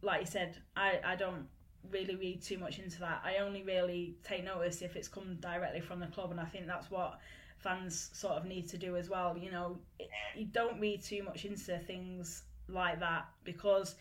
like 0.01 0.21
you 0.21 0.27
said, 0.27 0.57
I 0.75 0.99
I 1.03 1.15
don't 1.15 1.47
really 1.91 2.15
read 2.15 2.41
too 2.41 2.57
much 2.57 2.79
into 2.79 2.99
that. 2.99 3.21
I 3.23 3.38
only 3.38 3.63
really 3.63 4.15
take 4.23 4.43
notice 4.43 4.81
if 4.81 4.95
it's 4.95 5.07
come 5.07 5.36
directly 5.39 5.81
from 5.81 5.99
the 5.99 6.07
club, 6.07 6.31
and 6.31 6.39
I 6.39 6.45
think 6.45 6.67
that's 6.67 6.89
what 6.91 7.19
fans 7.57 8.09
sort 8.13 8.33
of 8.33 8.45
need 8.45 8.67
to 8.69 8.77
do 8.77 8.95
as 8.97 9.09
well. 9.09 9.38
You 9.38 9.51
know, 9.51 9.77
it- 9.99 10.09
you 10.36 10.45
don't 10.45 10.79
read 10.79 11.01
too 11.03 11.23
much 11.23 11.45
into 11.45 11.77
things 11.79 12.43
like 12.67 12.99
that 12.99 13.27
because 13.43 13.95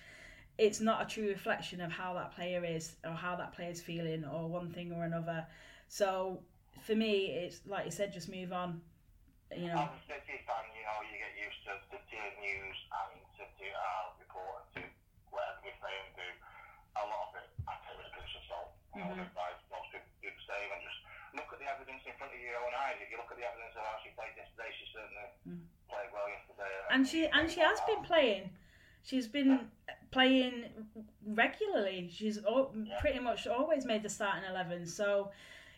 it's 0.62 0.79
not 0.81 1.03
a 1.03 1.07
true 1.11 1.27
reflection 1.27 1.81
of 1.83 1.90
how 1.90 2.14
that 2.14 2.31
player 2.38 2.62
is 2.64 2.94
or 3.03 3.11
how 3.18 3.35
that 3.35 3.51
player's 3.53 3.81
feeling 3.83 4.22
or 4.25 4.46
one 4.46 4.70
thing 4.70 4.92
or 4.94 5.03
another. 5.03 5.44
So 5.88 6.38
for 6.87 6.94
me, 6.94 7.35
it's 7.35 7.59
like 7.66 7.85
you 7.85 7.90
said, 7.90 8.12
just 8.14 8.31
move 8.31 8.53
on. 8.55 8.81
You 9.51 9.68
know, 9.68 9.85
As 9.85 9.92
a 9.92 10.03
City 10.09 10.38
fan, 10.46 10.64
you 10.72 10.85
know, 10.87 10.98
you 11.11 11.18
get 11.18 11.35
used 11.37 11.61
to 11.66 11.72
City 11.90 12.22
news 12.40 12.79
and 12.94 13.12
City 13.37 13.68
uh, 13.75 14.14
report 14.22 14.62
to 14.79 14.81
whatever 15.35 15.61
we 15.66 15.75
say 15.83 15.92
and 15.92 16.12
do. 16.16 16.29
A 16.96 17.05
lot 17.11 17.22
of 17.29 17.42
it, 17.42 17.48
I 17.68 17.72
take 17.83 17.98
with 17.98 18.09
a 18.09 18.14
pinch 18.16 18.33
of 18.38 18.44
salt. 18.48 18.70
Advise 18.96 19.61
most 19.68 19.88
people 19.92 20.09
do 20.22 20.31
the 20.31 20.44
same 20.46 20.68
and 20.72 20.81
just 20.87 21.01
look 21.37 21.48
at 21.53 21.59
the 21.59 21.68
evidence 21.68 22.01
in 22.07 22.14
front 22.16 22.33
of 22.33 22.40
your 22.40 22.57
own 22.62 22.72
eyes. 22.87 22.96
If 23.03 23.11
you 23.11 23.18
look 23.18 23.29
at 23.35 23.37
the 23.40 23.44
evidence 23.51 23.75
of 23.77 23.83
how 23.83 23.96
she 24.01 24.14
played 24.14 24.33
yesterday, 24.38 24.70
she 24.79 24.85
certainly 24.94 25.29
played 25.90 26.11
well 26.14 26.29
yesterday. 26.31 26.72
and 26.94 27.03
she 27.05 27.20
and 27.29 27.44
she 27.51 27.61
has 27.61 27.83
been 27.85 28.07
playing. 28.07 28.55
She's 29.03 29.27
been 29.27 29.68
playing 30.12 30.64
regularly. 31.27 32.09
She's 32.12 32.38
al- 32.44 32.72
pretty 33.01 33.18
much 33.18 33.46
always 33.48 33.85
made 33.85 34.03
the 34.05 34.09
starting 34.09 34.44
eleven. 34.48 34.87
So, 34.87 35.33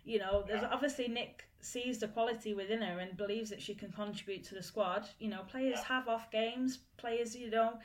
you 0.04 0.18
know, 0.18 0.44
there's 0.46 0.64
obviously 0.64 1.08
Nick 1.08 1.44
sees 1.60 1.98
the 1.98 2.08
quality 2.08 2.52
within 2.52 2.82
her 2.82 2.98
and 2.98 3.16
believes 3.16 3.48
that 3.48 3.62
she 3.62 3.74
can 3.74 3.90
contribute 3.92 4.44
to 4.44 4.54
the 4.54 4.62
squad. 4.62 5.08
You 5.18 5.30
know, 5.30 5.40
players 5.48 5.80
have 5.80 6.08
off 6.08 6.30
games. 6.30 6.80
Players, 6.98 7.34
you 7.34 7.50
know, 7.50 7.78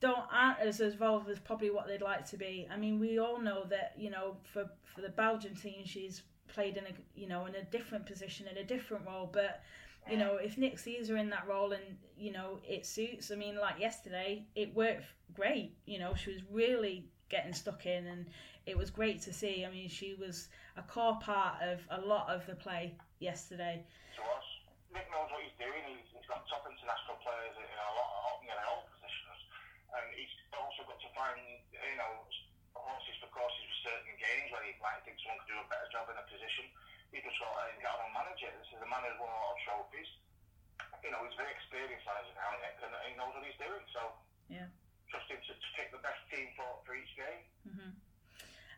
don't 0.00 0.24
aren't 0.30 0.60
as 0.60 0.80
involved 0.80 1.28
as 1.28 1.38
probably 1.40 1.70
what 1.70 1.88
they'd 1.88 2.02
like 2.02 2.28
to 2.30 2.36
be. 2.36 2.68
I 2.70 2.76
mean, 2.76 3.00
we 3.00 3.18
all 3.18 3.40
know 3.40 3.64
that 3.70 3.94
you 3.96 4.10
know 4.10 4.36
for 4.44 4.70
for 4.84 5.00
the 5.00 5.08
Belgian 5.08 5.56
team, 5.56 5.84
she's 5.84 6.22
played 6.48 6.76
in 6.76 6.84
a 6.84 6.92
you 7.14 7.26
know 7.26 7.46
in 7.46 7.54
a 7.56 7.64
different 7.64 8.06
position 8.06 8.46
in 8.46 8.58
a 8.58 8.64
different 8.64 9.06
role, 9.06 9.28
but 9.32 9.62
you 10.10 10.16
know, 10.16 10.36
if 10.36 10.58
Nick 10.58 10.78
sees 10.78 11.08
her 11.08 11.16
in 11.16 11.30
that 11.30 11.48
role 11.48 11.72
and, 11.72 11.82
you 12.16 12.32
know, 12.32 12.60
it 12.66 12.84
suits, 12.84 13.30
I 13.30 13.36
mean, 13.36 13.56
like 13.56 13.80
yesterday, 13.80 14.44
it 14.54 14.74
worked 14.74 15.04
great. 15.32 15.76
You 15.86 15.98
know, 15.98 16.14
she 16.14 16.32
was 16.32 16.42
really 16.50 17.08
getting 17.30 17.52
stuck 17.52 17.86
in 17.86 18.06
and 18.06 18.26
it 18.66 18.76
was 18.76 18.90
great 18.90 19.20
to 19.22 19.32
see. 19.32 19.64
I 19.64 19.70
mean, 19.70 19.88
she 19.88 20.14
was 20.14 20.48
a 20.76 20.82
core 20.82 21.18
part 21.20 21.62
of 21.62 21.80
a 21.90 22.00
lot 22.04 22.28
of 22.28 22.44
the 22.46 22.54
play 22.54 22.96
yesterday. 23.20 23.84
to 24.16 24.22
us. 24.22 24.48
Nick 24.92 25.08
knows 25.10 25.28
what 25.32 25.42
he's 25.42 25.56
doing. 25.58 25.82
He's, 25.88 26.06
he's 26.12 26.28
got 26.28 26.44
top 26.46 26.68
international 26.68 27.18
players 27.24 27.56
in 27.56 27.66
a 27.66 27.92
lot 27.96 28.10
of 28.30 28.44
you 28.44 28.52
know, 28.54 28.78
all 28.78 28.86
positions, 28.94 29.40
and 29.90 30.06
he's 30.14 30.30
also 30.54 30.86
got 30.86 31.00
to 31.02 31.10
find 31.18 31.40
you 31.74 31.96
know 31.98 32.22
horses 32.78 33.16
for 33.18 33.26
courses 33.34 33.58
for 33.58 33.90
certain 33.90 34.14
games 34.22 34.54
where 34.54 34.62
he 34.62 34.76
might 34.78 35.02
think 35.02 35.18
someone 35.18 35.42
could 35.42 35.50
do 35.50 35.58
a 35.58 35.66
better 35.66 35.90
job 35.90 36.06
man 38.94 39.10
who's 39.10 39.18
won 39.18 39.30
a 39.30 39.38
lot 39.42 39.54
of 39.58 39.60
trophies. 39.66 40.10
You 41.02 41.10
know, 41.10 41.20
he's 41.26 41.34
a 41.34 41.40
very 41.42 41.52
experienced 41.52 42.06
manager 42.06 42.34
now, 42.38 42.50
Nick, 42.62 42.78
and 42.80 42.92
he 43.10 43.12
knows 43.18 43.34
what 43.34 43.42
he's 43.44 43.58
doing. 43.58 43.84
So 43.90 44.00
Yeah. 44.48 44.70
trust 45.10 45.26
him 45.28 45.38
to, 45.42 45.52
to 45.52 45.68
pick 45.74 45.90
the 45.90 45.98
best 45.98 46.22
team 46.30 46.46
for, 46.54 46.66
for 46.86 46.94
each 46.94 47.10
game. 47.18 47.42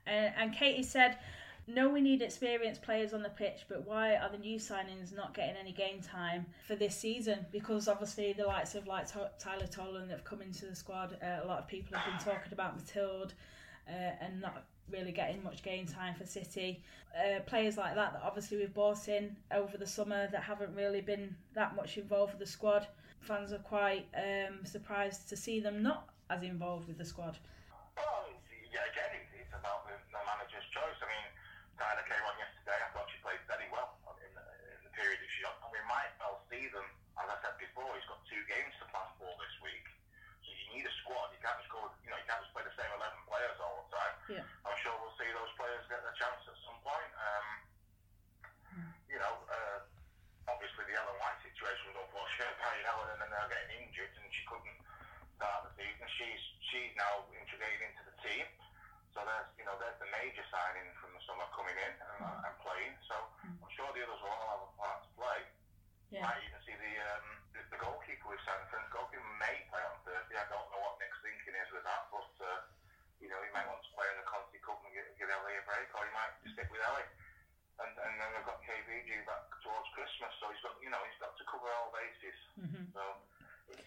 Uh, 0.06 0.30
and 0.38 0.54
Katie 0.54 0.84
said, 0.84 1.18
"No, 1.66 1.88
we 1.88 2.00
need 2.00 2.22
experienced 2.22 2.80
players 2.82 3.12
on 3.12 3.22
the 3.22 3.30
pitch, 3.30 3.66
but 3.68 3.84
why 3.84 4.14
are 4.16 4.30
the 4.30 4.38
new 4.38 4.58
signings 4.58 5.12
not 5.12 5.34
getting 5.34 5.56
any 5.56 5.72
game 5.72 6.00
time 6.00 6.46
for 6.66 6.76
this 6.76 6.96
season? 6.96 7.44
Because 7.50 7.88
obviously 7.88 8.32
the 8.32 8.46
likes 8.46 8.76
of 8.76 8.86
like 8.86 9.08
Tyler 9.38 9.66
Toland 9.66 10.10
that 10.10 10.18
have 10.18 10.24
come 10.24 10.42
into 10.42 10.66
the 10.66 10.76
squad, 10.76 11.18
uh, 11.20 11.44
a 11.44 11.46
lot 11.46 11.58
of 11.58 11.66
people 11.66 11.96
have 11.98 12.06
been 12.06 12.24
talking 12.34 12.52
about 12.52 12.76
Matilde 12.76 13.34
uh, 13.88 14.12
and 14.20 14.40
not 14.40 14.64
really 14.90 15.12
getting 15.12 15.42
much 15.42 15.62
game 15.62 15.86
time 15.86 16.14
for 16.14 16.26
City. 16.26 16.82
Uh, 17.16 17.40
players 17.40 17.76
like 17.76 17.94
that 17.94 18.12
that 18.12 18.22
obviously 18.24 18.58
we've 18.58 18.74
bought 18.74 19.08
in 19.08 19.36
over 19.52 19.76
the 19.76 19.86
summer 19.86 20.28
that 20.30 20.42
haven't 20.42 20.74
really 20.74 21.00
been 21.00 21.34
that 21.54 21.74
much 21.74 21.96
involved 21.96 22.32
with 22.32 22.40
the 22.40 22.46
squad. 22.46 22.86
Fans 23.20 23.52
are 23.52 23.58
quite 23.58 24.06
um, 24.14 24.64
surprised 24.64 25.28
to 25.28 25.36
see 25.36 25.58
them 25.60 25.82
not 25.82 26.08
as 26.30 26.42
involved 26.42 26.86
with 26.88 26.98
the 26.98 27.04
squad." 27.04 27.38
Well, 27.96 28.28
it's, 28.30 28.72
yeah, 28.72 28.84
again, 28.92 29.16
it's, 29.16 29.32
it's 29.34 29.54
about 29.56 29.88
the, 29.88 29.96
the 30.12 30.20
manager's 30.28 30.68
choice. 30.70 30.98
I 31.00 31.08
mean, 31.08 31.26
Tyler 31.80 32.04
came 32.04 32.24
on 32.24 32.36
yesterday. 32.36 32.76
I 32.76 32.88
thought 32.92 33.08
she 33.08 33.18
played 33.24 33.40
very 33.48 33.68
well 33.72 33.96
in 34.20 34.30
the, 34.36 34.44
in 34.76 34.80
the 34.84 34.92
period 34.92 35.16
that 35.20 35.30
she's 35.32 35.48
on. 35.48 35.56
And 35.64 35.72
we 35.72 35.80
might 35.88 36.12
well 36.20 36.44
see 36.52 36.68
them, 36.72 36.84
as 37.20 37.26
I 37.28 37.36
said 37.40 37.56
before, 37.56 37.88
he's 37.96 38.06
got 38.08 38.20
two 38.28 38.40
games 38.48 38.72
to 38.80 38.84
plan 38.92 39.08
for 39.16 39.32
this 39.40 39.54
week. 39.64 39.84
So 40.44 40.52
you 40.52 40.66
need 40.76 40.84
a 40.84 40.94
squad. 41.04 41.32
You 41.32 41.40
can't 41.40 41.56
just 41.60 41.72
go, 41.72 41.84
you 42.04 42.10
know, 42.12 42.20
you 42.20 42.26
can't 42.28 42.40
just 42.44 42.52
play 42.52 42.64
the 42.64 42.76
same 42.76 42.92
11 43.00 43.28
players 43.28 43.56
all 43.60 43.84
the 43.84 43.90
time. 43.96 44.14
Yeah. 44.28 44.44
I'm 44.64 44.76
sure 44.80 44.92
we'll 45.00 45.16
see 45.16 45.28
those 45.32 45.52
players 45.56 45.82
get 45.88 46.00
their 46.04 46.16
chance 46.16 46.42
at 46.48 46.56
some 46.68 46.78
point. 46.84 47.10
Um, 47.16 47.46
you 49.08 49.18
know, 49.20 49.34
uh, 49.48 49.78
obviously 50.52 50.84
the 50.88 50.96
Ellen 50.96 51.16
White 51.20 51.40
situation 51.44 51.92
was 51.92 51.98
unfortunate. 52.08 52.56
Harry 52.60 52.84
Ellen 52.84 53.08
and 53.16 53.18
then 53.24 53.30
they're 53.32 53.52
getting 53.52 53.88
injured 53.88 54.12
and 54.20 54.28
she 54.32 54.44
couldn't 54.48 54.78
start 55.36 55.68
the 55.68 55.72
season. 55.76 56.04
She's 56.16 56.42
she's 56.72 56.92
now 56.96 57.24
integrated 57.36 57.84
into 57.84 58.02
the 58.08 58.16
team. 58.24 58.46
So 59.14 59.24
there's 59.24 59.48
you 59.56 59.64
know 59.64 59.76
there's 59.80 59.96
the 60.00 60.05
major 60.22 60.44
signing 60.48 60.88
from 61.00 61.12
the 61.12 61.22
summer 61.28 61.46
coming 61.52 61.76
in 61.76 61.92
and, 61.92 62.20
and 62.24 62.54
playing. 62.64 62.94
So 63.04 63.16
I'm 63.44 63.72
sure 63.76 63.88
the 63.92 64.02
others 64.04 64.20
will 64.20 64.32
all 64.32 64.48
have 64.48 64.62
a 64.64 64.70
part 64.80 64.98
to 65.04 65.10
play. 65.16 65.40
Yeah. 66.14 66.22
Might 66.22 66.38
even 66.46 66.60
see 66.62 66.76
the 66.78 66.92
um, 67.12 67.26
the, 67.52 67.60
the 67.74 67.78
goalkeeper 67.82 68.30
signed. 68.46 68.70
The 68.70 68.78
goalkeeper 68.94 69.26
may 69.42 69.56
play 69.68 69.82
on 69.82 69.96
Thursday. 70.06 70.38
I 70.38 70.46
don't 70.48 70.68
know 70.70 70.80
what 70.80 70.96
Nick's 71.02 71.18
thinking 71.20 71.54
is 71.58 71.68
with 71.74 71.82
that, 71.82 72.06
but 72.14 72.30
uh, 72.46 72.62
you 73.18 73.26
know 73.26 73.38
he 73.42 73.50
might 73.50 73.66
want 73.66 73.82
to 73.82 73.92
play 73.92 74.06
in 74.14 74.16
the 74.22 74.26
Conti 74.30 74.62
Cup 74.62 74.78
and 74.86 74.94
give, 74.94 75.06
give 75.18 75.28
Ellie 75.28 75.58
a 75.58 75.64
break, 75.66 75.90
or 75.98 76.06
he 76.06 76.12
might 76.14 76.30
stick 76.46 76.70
with 76.70 76.78
Ellie. 76.86 77.10
And, 77.76 77.92
and 77.92 78.12
then 78.16 78.28
we've 78.32 78.46
got 78.48 78.62
KVG 78.64 79.26
back 79.28 79.50
towards 79.60 79.84
Christmas, 79.92 80.32
so 80.40 80.48
he's 80.48 80.62
got 80.62 80.78
you 80.80 80.88
know 80.94 81.02
he's 81.10 81.18
got 81.20 81.34
to 81.36 81.44
cover 81.44 81.68
all 81.74 81.90
bases. 81.92 82.38
So 82.94 83.02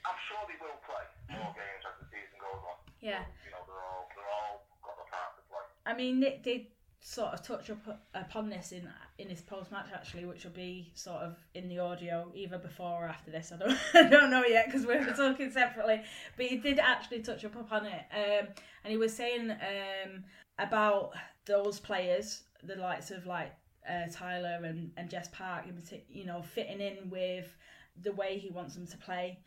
I'm 0.05 0.19
sure 0.27 0.43
they 0.51 0.59
will 0.59 0.77
play 0.85 1.05
more 1.31 1.55
games 1.55 1.83
as 1.87 1.95
the 2.03 2.07
season 2.11 2.35
goes 2.37 2.61
on. 2.67 2.77
Yeah. 2.99 3.23
You 3.47 3.51
know 3.55 3.63
they're 3.63 3.79
all 3.79 4.05
they're 4.11 4.27
all 4.43 4.67
got 4.83 4.99
the 4.99 5.07
part 5.07 5.39
to 5.39 5.43
play. 5.47 5.65
I 5.89 5.95
mean, 5.95 6.19
Nick 6.19 6.43
did 6.43 6.67
sort 7.01 7.33
of 7.33 7.41
touch 7.41 7.69
up 7.69 8.03
upon 8.13 8.49
this 8.49 8.71
in 8.71 8.87
in 9.17 9.29
his 9.29 9.41
post 9.41 9.71
match 9.71 9.87
actually, 9.93 10.25
which 10.25 10.43
will 10.43 10.51
be 10.51 10.91
sort 10.93 11.21
of 11.21 11.35
in 11.55 11.67
the 11.67 11.79
audio 11.79 12.31
either 12.35 12.59
before 12.59 13.05
or 13.05 13.07
after 13.07 13.31
this. 13.31 13.51
I 13.51 13.57
don't 13.57 13.77
I 13.95 14.09
don't 14.09 14.29
know 14.29 14.43
yet 14.45 14.67
because 14.67 14.85
we're 14.85 15.03
talking 15.13 15.51
separately. 15.51 16.01
But 16.37 16.45
he 16.45 16.57
did 16.57 16.77
actually 16.77 17.21
touch 17.21 17.43
up 17.43 17.55
upon 17.55 17.87
it, 17.87 18.03
um, 18.13 18.47
and 18.83 18.91
he 18.91 18.97
was 18.97 19.15
saying 19.15 19.49
um, 19.49 20.23
about 20.59 21.13
those 21.45 21.79
players, 21.79 22.43
the 22.63 22.75
likes 22.75 23.09
of 23.09 23.25
like 23.25 23.51
uh, 23.89 24.07
Tyler 24.11 24.59
and 24.63 24.91
and 24.95 25.09
Jess 25.09 25.29
Park, 25.31 25.65
you 26.07 26.25
know, 26.25 26.43
fitting 26.43 26.81
in 26.81 27.09
with 27.09 27.55
the 28.01 28.11
way 28.11 28.37
he 28.37 28.51
wants 28.51 28.75
them 28.75 28.85
to 28.85 28.97
play, 28.97 29.39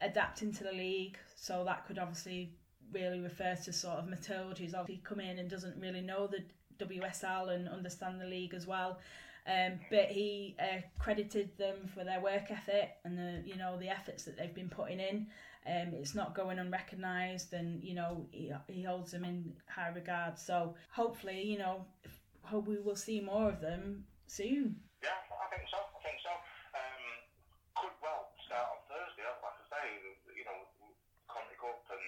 adapting 0.00 0.52
to 0.54 0.64
the 0.64 0.72
league. 0.72 1.18
So 1.36 1.62
that 1.64 1.86
could 1.86 1.98
obviously 1.98 2.54
really 2.92 3.20
refer 3.20 3.56
to 3.64 3.72
sort 3.72 3.98
of 3.98 4.08
Matilde, 4.08 4.58
who's 4.58 4.74
obviously 4.74 5.02
come 5.04 5.20
in 5.20 5.38
and 5.38 5.48
doesn't 5.48 5.80
really 5.80 6.00
know 6.00 6.26
the 6.26 6.42
WSL 6.84 7.54
and 7.54 7.68
understand 7.68 8.20
the 8.20 8.26
league 8.26 8.54
as 8.54 8.66
well. 8.66 8.98
Um, 9.46 9.80
but 9.90 10.06
he 10.06 10.54
uh, 10.60 10.80
credited 10.98 11.56
them 11.56 11.88
for 11.94 12.04
their 12.04 12.20
work 12.20 12.50
ethic 12.50 12.90
and 13.04 13.16
the 13.16 13.42
you 13.44 13.56
know 13.56 13.78
the 13.78 13.88
efforts 13.88 14.24
that 14.24 14.36
they've 14.36 14.54
been 14.54 14.68
putting 14.68 15.00
in. 15.00 15.26
Um, 15.66 15.92
it's 15.92 16.14
not 16.14 16.34
going 16.34 16.58
unrecognised, 16.58 17.52
and 17.52 17.82
you 17.82 17.94
know 17.94 18.26
he, 18.30 18.52
he 18.68 18.82
holds 18.82 19.10
them 19.12 19.24
in 19.24 19.52
high 19.68 19.88
regard. 19.88 20.38
So 20.38 20.74
hopefully, 20.90 21.42
you 21.42 21.58
know, 21.58 21.84
hope 22.42 22.66
we 22.66 22.78
will 22.80 22.96
see 22.96 23.20
more 23.20 23.48
of 23.48 23.60
them 23.60 24.04
soon. 24.26 24.76
Yeah, 25.02 25.16
I 25.28 25.46
think 25.56 25.68
so. 25.68 25.78
I 25.78 26.00
think 26.04 26.20
so. 26.20 26.32
Um, 26.76 27.04
could 27.76 27.96
well 28.04 28.32
start 28.44 28.76
on 28.76 28.80
Thursday, 28.88 29.24
like 29.24 29.56
I 29.56 29.64
say, 29.68 29.86
you 30.36 30.44
know, 30.44 30.60
Conti 31.28 31.56
Cup 31.60 31.80
and 31.92 32.06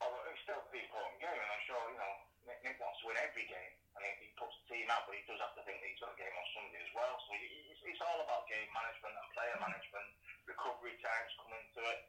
although 0.00 0.24
it's 0.32 0.40
still 0.44 0.64
the 0.72 0.80
important 0.80 1.20
game, 1.20 1.36
and 1.36 1.50
I'm 1.52 1.64
sure 1.68 1.80
you 1.92 1.98
know 2.00 2.14
Nick, 2.48 2.60
Nick 2.64 2.76
wants 2.80 3.04
to 3.04 3.12
win 3.12 3.20
every 3.20 3.46
game, 3.46 3.72
and 3.96 4.00
he, 4.00 4.12
he 4.24 4.28
puts 4.40 4.56
the 4.64 4.74
team 4.74 4.79
out, 4.90 5.06
but 5.06 5.14
he 5.14 5.22
does 5.24 5.38
have 5.40 5.54
to 5.54 5.62
think 5.64 5.78
that 5.78 5.88
he's 5.88 6.02
got 6.02 6.12
a 6.12 6.18
game 6.18 6.34
on 6.34 6.46
Sunday 6.52 6.80
as 6.82 6.92
well. 6.92 7.14
So 7.22 7.30
it's, 7.38 7.80
it's 7.86 8.02
all 8.02 8.18
about 8.26 8.44
game 8.50 8.68
management 8.74 9.14
and 9.14 9.26
player 9.32 9.56
management, 9.62 10.08
recovery 10.50 10.94
times 11.00 11.30
come 11.38 11.52
into 11.54 11.80
it, 11.86 12.00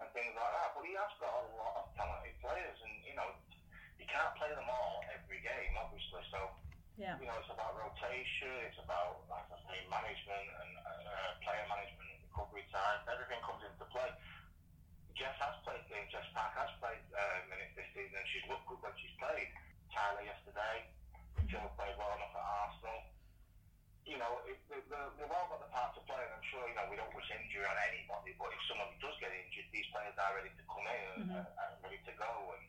and 0.00 0.08
things 0.14 0.32
like 0.38 0.52
that. 0.54 0.68
But 0.78 0.82
he 0.86 0.94
has 0.94 1.12
got 1.18 1.32
a 1.34 1.44
lot 1.58 1.74
of 1.82 1.86
talented 1.98 2.36
players, 2.40 2.78
and 2.86 2.94
you 3.04 3.14
know, 3.18 3.28
you 3.98 4.06
can't 4.08 4.32
play 4.38 4.48
them 4.54 4.68
all 4.70 5.02
every 5.12 5.42
game, 5.42 5.74
obviously. 5.76 6.22
So 6.30 6.40
Yeah. 6.96 7.16
you 7.18 7.26
know, 7.26 7.36
it's 7.40 7.50
about 7.52 7.74
rotation, 7.80 8.52
it's 8.68 8.78
about, 8.80 9.24
like 9.28 9.48
I 9.50 9.58
say, 9.66 9.78
management 9.88 10.46
and 10.62 10.70
uh, 10.84 11.30
player 11.44 11.64
management, 11.68 12.08
and 12.14 12.20
recovery 12.30 12.64
time. 12.70 13.00
Everything 13.10 13.40
comes 13.44 13.62
into 13.66 13.86
play. 13.90 14.10
Jess 15.16 15.36
has 15.40 15.56
played 15.64 15.84
games. 15.92 16.08
Jess 16.12 16.24
Park 16.32 16.52
has 16.56 16.70
played 16.80 17.02
uh, 17.12 17.38
minutes 17.52 17.76
this 17.76 17.88
season, 17.92 18.16
and 18.16 18.28
she's 18.32 18.46
looked 18.48 18.64
good 18.68 18.80
when 18.80 18.94
she's 19.00 19.12
played. 19.20 19.48
Tyler 19.92 20.22
yesterday, 20.24 20.86
Jill 21.50 21.66
played 21.74 21.96
well 21.98 22.14
enough 22.14 22.34
at 22.38 22.46
Arsenal. 22.46 23.00
You 24.06 24.18
know, 24.18 24.42
it, 24.46 24.58
they, 24.70 24.80
they- 24.86 25.12
they've 25.18 25.30
all 25.34 25.46
got 25.50 25.60
the 25.62 25.70
part 25.74 25.94
to 25.98 26.02
play, 26.06 26.18
and 26.22 26.32
I'm 26.34 26.46
sure, 26.50 26.62
you 26.66 26.74
know, 26.78 26.86
we 26.90 26.94
don't 26.98 27.10
wish 27.14 27.26
injury 27.30 27.66
on 27.66 27.76
anybody, 27.90 28.34
but 28.38 28.50
if 28.54 28.62
someone 28.70 28.90
does 29.02 29.14
get 29.22 29.30
injured, 29.34 29.66
these 29.74 29.86
players 29.94 30.14
are 30.18 30.34
ready 30.38 30.50
to 30.54 30.64
come 30.66 30.86
in 30.86 31.02
and, 31.14 31.22
and, 31.30 31.46
and 31.46 31.70
ready 31.82 31.98
to 32.06 32.12
go. 32.18 32.30
And, 32.58 32.62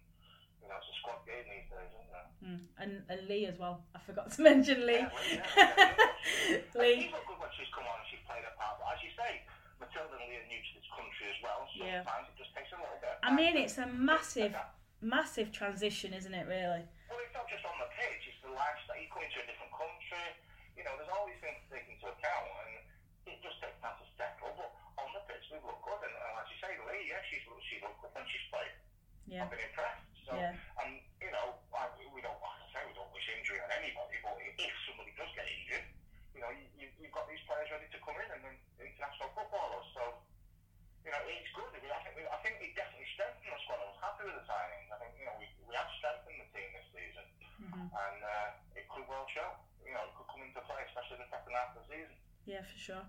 you 0.61 0.67
know, 0.69 0.77
it's 0.77 0.89
a 0.89 0.95
squad 1.01 1.21
game 1.25 1.45
these 1.49 1.65
days, 1.69 1.89
isn't 1.93 2.13
it? 2.13 2.27
Mm. 2.45 2.61
And, 2.77 2.91
and 3.09 3.19
Lee 3.29 3.45
as 3.49 3.57
well. 3.57 3.81
I 3.97 3.99
forgot 4.05 4.29
to 4.33 4.39
mention 4.49 4.85
Lee. 4.85 5.01
Yeah, 5.01 5.09
well, 5.13 5.25
yeah, 5.29 5.45
yeah. 5.57 6.61
Lee. 6.81 7.09
She's 7.09 7.25
good 7.25 7.37
when 7.41 7.51
she's 7.57 7.71
come 7.73 7.85
on 7.89 7.97
and 8.01 8.07
she's 8.13 8.21
played 8.29 8.45
her 8.45 8.53
part. 8.57 8.77
But 8.81 8.93
as 8.97 8.99
you 9.01 9.09
say, 9.17 9.41
Matilda 9.81 10.13
and 10.13 10.25
Lee 10.29 10.37
are 10.41 10.49
new 10.49 10.61
to 10.61 10.71
this 10.77 10.89
country 10.93 11.25
as 11.33 11.39
well. 11.41 11.61
Yeah. 11.73 12.05
Sometimes 12.05 12.29
it 12.29 12.37
just 12.37 12.53
takes 12.53 12.69
a 12.73 12.77
little 12.77 13.01
bit. 13.01 13.17
I 13.25 13.29
mean, 13.33 13.57
it's 13.57 13.81
a 13.81 13.89
massive, 13.89 14.53
massive 15.01 15.49
transition, 15.49 16.13
isn't 16.13 16.33
it? 16.37 16.45
Really. 16.45 16.85
Well, 17.09 17.17
it's 17.25 17.33
not 17.33 17.49
just 17.49 17.65
on 17.65 17.73
the 17.81 17.89
pitch, 17.97 18.29
it's 18.29 18.37
the 18.45 18.53
lifestyle. 18.53 19.01
You 19.01 19.09
come 19.09 19.25
into 19.25 19.41
a 19.41 19.45
different 19.49 19.73
country, 19.73 20.25
you 20.79 20.87
know, 20.87 20.95
there's 20.97 21.11
all 21.11 21.27
these 21.27 21.41
things 21.43 21.59
to 21.61 21.67
take 21.77 21.85
into 21.91 22.07
account, 22.07 22.47
and 22.63 22.69
it 23.27 23.37
just 23.43 23.59
takes 23.59 23.75
time 23.83 23.93
to 23.99 24.07
settle. 24.15 24.55
But 24.55 24.71
on 25.03 25.11
the 25.11 25.21
pitch, 25.27 25.43
we 25.51 25.59
look 25.67 25.83
good, 25.83 25.99
and, 26.07 26.15
and 26.15 26.33
as 26.39 26.47
you 26.47 26.57
say, 26.63 26.71
Lee, 26.87 27.11
yeah, 27.11 27.19
she's 27.27 27.43
she 27.67 27.83
looked 27.83 27.99
good 27.99 28.15
when 28.15 28.23
she's 28.31 28.47
played. 28.49 28.71
Yeah. 29.27 29.43
I've 29.45 29.51
been 29.51 29.59
impressed. 29.61 30.07
So, 30.25 30.31
Yeah. 30.39 30.55
and 30.81 31.03
you 31.19 31.29
know, 31.35 31.59
I, 31.75 31.91
we 32.15 32.23
don't, 32.23 32.39
like 32.39 32.57
I 32.63 32.67
say, 32.71 32.81
we 32.87 32.95
don't 32.95 33.11
wish 33.11 33.27
injury 33.35 33.59
on 33.59 33.69
anybody, 33.75 34.15
but 34.23 34.39
if 34.39 34.73
somebody 34.87 35.11
does 35.19 35.29
get 35.35 35.45
injured, 35.51 35.85
you 36.33 36.39
know, 36.39 36.49
you, 36.55 36.63
you, 36.79 36.87
you've 37.03 37.11
got 37.13 37.27
these 37.27 37.43
players 37.45 37.67
ready 37.69 37.91
to 37.91 37.99
come 38.01 38.15
in 38.17 38.29
and 38.31 38.41
then 38.47 38.55
international 38.79 39.29
footballers. 39.35 39.85
So, 39.91 40.23
you 41.03 41.11
know, 41.11 41.21
it's 41.27 41.51
good. 41.51 41.67
I, 41.67 41.77
mean, 41.83 41.91
I 41.93 41.99
think 42.07 42.15
we, 42.15 42.23
I 42.31 42.39
think 42.41 42.55
we 42.63 42.71
definitely 42.73 43.05
strengthened 43.13 43.51
the 43.51 43.59
squad. 43.67 43.83
I 43.83 43.91
was 43.91 43.99
happy 43.99 44.23
with 44.25 44.39
the 44.39 44.45
signings. 44.47 44.87
I 44.89 44.97
think 45.03 45.11
you 45.19 45.27
know 45.27 45.35
we, 45.37 45.45
we 45.67 45.73
have 45.75 45.91
strengthened 45.99 46.39
the 46.41 46.47
team 46.55 46.69
this 46.73 46.87
season, 46.95 47.25
and 47.75 48.19
uh, 48.23 48.77
it 48.79 48.85
could 48.89 49.05
well 49.11 49.27
show. 49.35 49.49
You 49.81 49.97
know, 49.97 50.05
it 50.07 50.13
could 50.15 50.29
come 50.31 50.45
into 50.45 50.61
play, 50.63 50.79
especially 50.87 51.19
in 51.19 51.25
the 51.25 51.31
second 51.33 51.51
half 51.57 51.73
of 51.75 51.83
the 51.83 51.85
season. 51.91 52.15
Yeah, 52.47 52.61
for 52.63 52.77
sure. 52.79 53.05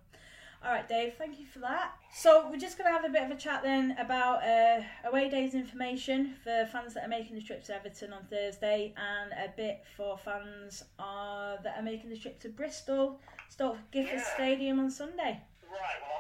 All 0.65 0.73
right, 0.73 0.87
Dave, 0.89 1.15
thank 1.33 1.41
you 1.41 1.47
for 1.51 1.61
that. 1.61 1.93
So, 2.13 2.47
we're 2.51 2.59
just 2.59 2.77
going 2.77 2.89
to 2.89 2.93
have 2.93 3.09
a 3.09 3.09
bit 3.09 3.23
of 3.23 3.31
a 3.31 3.41
chat 3.41 3.63
then 3.63 3.97
about 3.99 4.43
uh, 4.43 4.83
away 5.09 5.31
days 5.31 5.55
information 5.55 6.35
for 6.45 6.69
fans 6.71 6.93
that 6.93 7.05
are 7.05 7.09
making 7.09 7.37
the 7.37 7.43
trip 7.43 7.65
to 7.65 7.75
Everton 7.75 8.13
on 8.13 8.25
Thursday 8.29 8.93
and 8.99 9.33
a 9.33 9.51
bit 9.57 9.83
for 9.97 10.19
fans 10.19 10.85
uh, 10.99 11.57
that 11.63 11.79
are 11.79 11.83
making 11.83 12.11
the 12.11 12.19
trip 12.19 12.39
to 12.41 12.51
Bristol, 12.51 13.19
Stoke 13.49 13.79
Gifford 13.91 14.19
Yeah. 14.19 14.35
Stadium 14.35 14.79
on 14.79 14.91
Sunday. 14.91 15.41
Right, 15.71 16.01
well, 16.07 16.12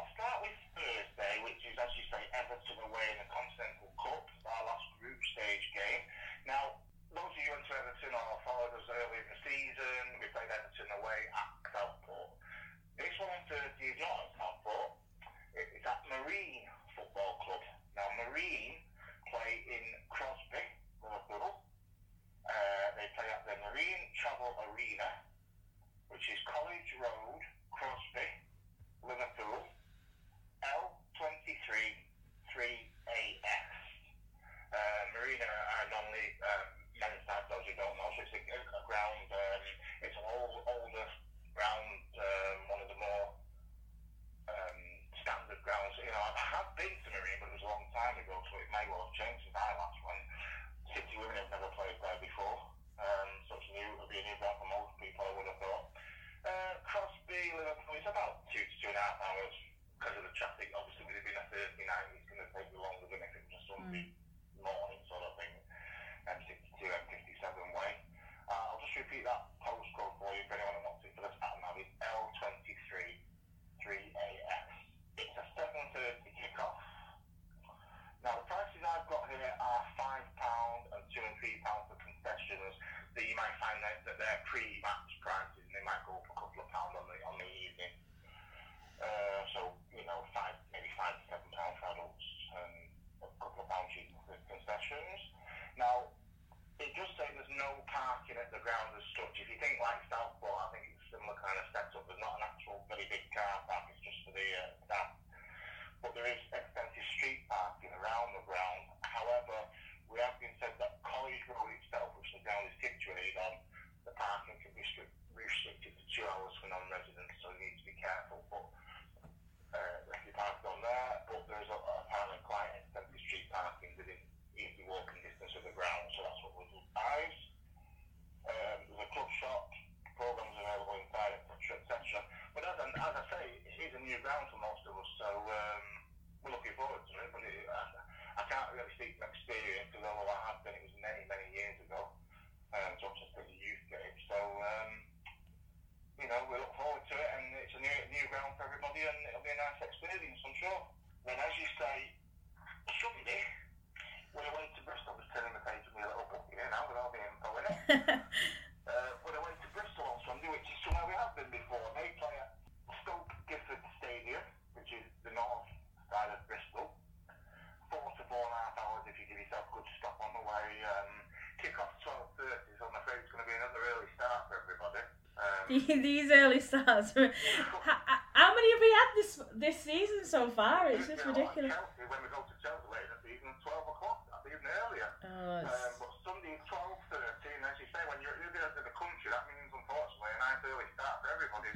These 176.06 176.28
early 176.30 176.60
starts. 176.60 177.12
how, 177.16 177.96
how 178.36 178.50
many 178.54 178.68
have 178.72 178.82
we 178.82 178.90
had 178.92 179.10
this 179.16 179.30
this 179.56 179.76
season 179.80 180.20
so 180.24 180.48
far? 180.52 180.90
It's 180.92 181.06
just 181.08 181.24
you 181.24 181.32
know, 181.32 181.38
like 181.38 181.56
ridiculous. 181.56 181.72
Chelsea, 181.72 182.04
when 182.12 182.20
we 182.20 182.28
go 182.28 182.40
to 182.44 182.54
Chelsea 182.60 182.88
later 182.92 183.16
season, 183.24 183.48
12 183.64 183.92
o'clock, 183.96 184.26
even 184.44 184.60
earlier. 184.62 185.08
Oh, 185.24 185.64
Um, 185.64 185.92
but 186.02 186.12
Sunday 186.24 186.56
12, 186.68 187.12
13, 187.12 187.68
as 187.68 187.76
you 187.80 187.88
say, 187.88 188.02
when 188.10 188.18
you're 188.20 188.36
at 188.36 188.52
the 188.52 188.60
end 188.60 188.76
of 188.76 188.84
the 188.84 188.94
country, 188.96 189.28
that 189.32 189.44
means 189.48 189.70
unfortunately 189.72 190.32
a 190.32 190.38
nice 190.44 190.60
early 190.68 190.88
start 190.92 191.16
for 191.24 191.28
everybody 191.32 191.70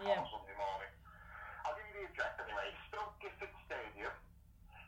Yeah. 0.00 0.20
on 0.22 0.26
Sunday 0.32 0.56
morning. 0.56 0.92
I'll 1.68 1.76
give 1.76 1.86
you 1.92 2.08
the 2.08 2.10
address 2.16 2.34
anyway. 2.42 2.68
Stoke 2.88 3.14
Gifford 3.22 3.52
Stadium, 3.68 4.14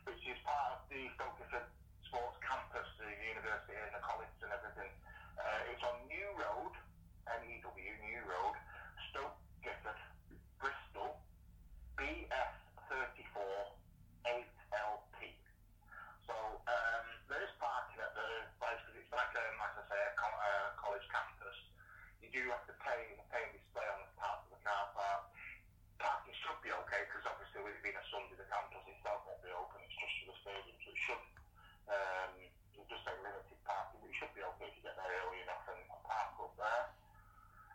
which 0.09 0.23
is 0.25 0.37
part 0.43 0.75
of 0.75 0.79
the 0.89 1.05
Stoke 1.15 1.37
Gifford 1.39 1.67
Sports 2.09 2.37
Campus, 2.41 2.87
the 2.97 3.07
university 3.13 3.77
and 3.77 3.93
the 3.95 4.01
college 4.03 4.31
and 4.41 4.51
everything. 4.51 4.91
Uh, 5.39 5.71
it's 5.71 5.83
on 5.85 5.95
New 6.11 6.29
Road, 6.35 6.73
N-E-W, 7.27 7.91
New 8.03 8.21
Road, 8.27 8.55
Stoke 9.11 9.35
Gifford, 9.63 9.99
Bristol, 10.59 11.19
BS34 11.95 13.39
8LP. 14.25 15.17
So 16.27 16.33
um, 16.67 17.05
there 17.29 17.43
is 17.43 17.53
parking 17.61 17.99
at 18.03 18.13
the 18.17 18.27
place 18.59 18.79
because 18.83 18.97
it's 18.99 19.13
like, 19.13 19.31
um, 19.37 19.55
as 19.63 19.73
I 19.79 19.83
say, 19.91 19.99
a 20.01 20.13
co- 20.17 20.39
uh, 20.43 20.69
college 20.81 21.05
campus. 21.13 21.57
You 22.23 22.29
do 22.33 22.41
have 22.51 22.65
to 22.67 22.75
pay 22.81 23.15
pay 23.29 23.43
and 23.45 23.53
display 23.53 23.85
on 23.85 24.01
the 24.01 24.09
part 24.17 24.41
of 24.45 24.49
the 24.55 24.59
car 24.65 24.85
park. 24.97 25.21
Parking 26.01 26.33
should 26.35 26.59
be 26.65 26.71
okay 26.85 27.05
because 27.09 27.23
obviously 27.29 27.61
with 27.61 27.77
it 27.77 27.83
being 27.85 27.97
a 27.99 28.05
Sunday, 28.09 28.33
the 28.39 28.47
campus 28.49 28.81
itself 28.89 29.21
won't 29.29 29.41
be 29.45 29.51
open. 29.53 29.77
It's 29.85 29.93
just 29.97 30.15
for 30.25 30.25
the 30.33 30.35
stadium, 30.41 30.77
so 30.81 30.89
it 30.89 30.99
should. 31.05 31.23
Um, 31.85 32.33
just 32.89 33.05
a 33.09 33.13
limited 33.21 33.59
parking, 33.65 33.97
but 34.01 34.09
it 34.09 34.15
should 34.17 34.33
be 34.33 34.41
if 34.41 34.73
you 34.77 34.81
get 34.85 34.97
there 34.97 35.09
early 35.25 35.41
enough 35.45 35.65
and 35.69 35.81
park 36.05 36.33
up 36.37 36.53
there. 36.57 36.85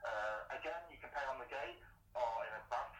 Uh, 0.02 0.38
again, 0.54 0.82
you 0.90 0.98
can 0.98 1.10
pay 1.14 1.22
on 1.30 1.38
the 1.38 1.50
gate 1.50 1.82
or 2.14 2.30
in 2.46 2.52
advance. 2.62 2.98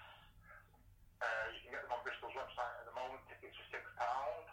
Uh, 1.19 1.47
you 1.55 1.59
can 1.67 1.71
get 1.75 1.83
them 1.87 1.95
on 1.95 2.03
Bristol's 2.07 2.35
website 2.35 2.75
at 2.83 2.87
the 2.87 2.95
moment. 2.95 3.23
Tickets 3.27 3.59
are 3.59 3.69
six 3.75 3.83
pound 3.99 4.47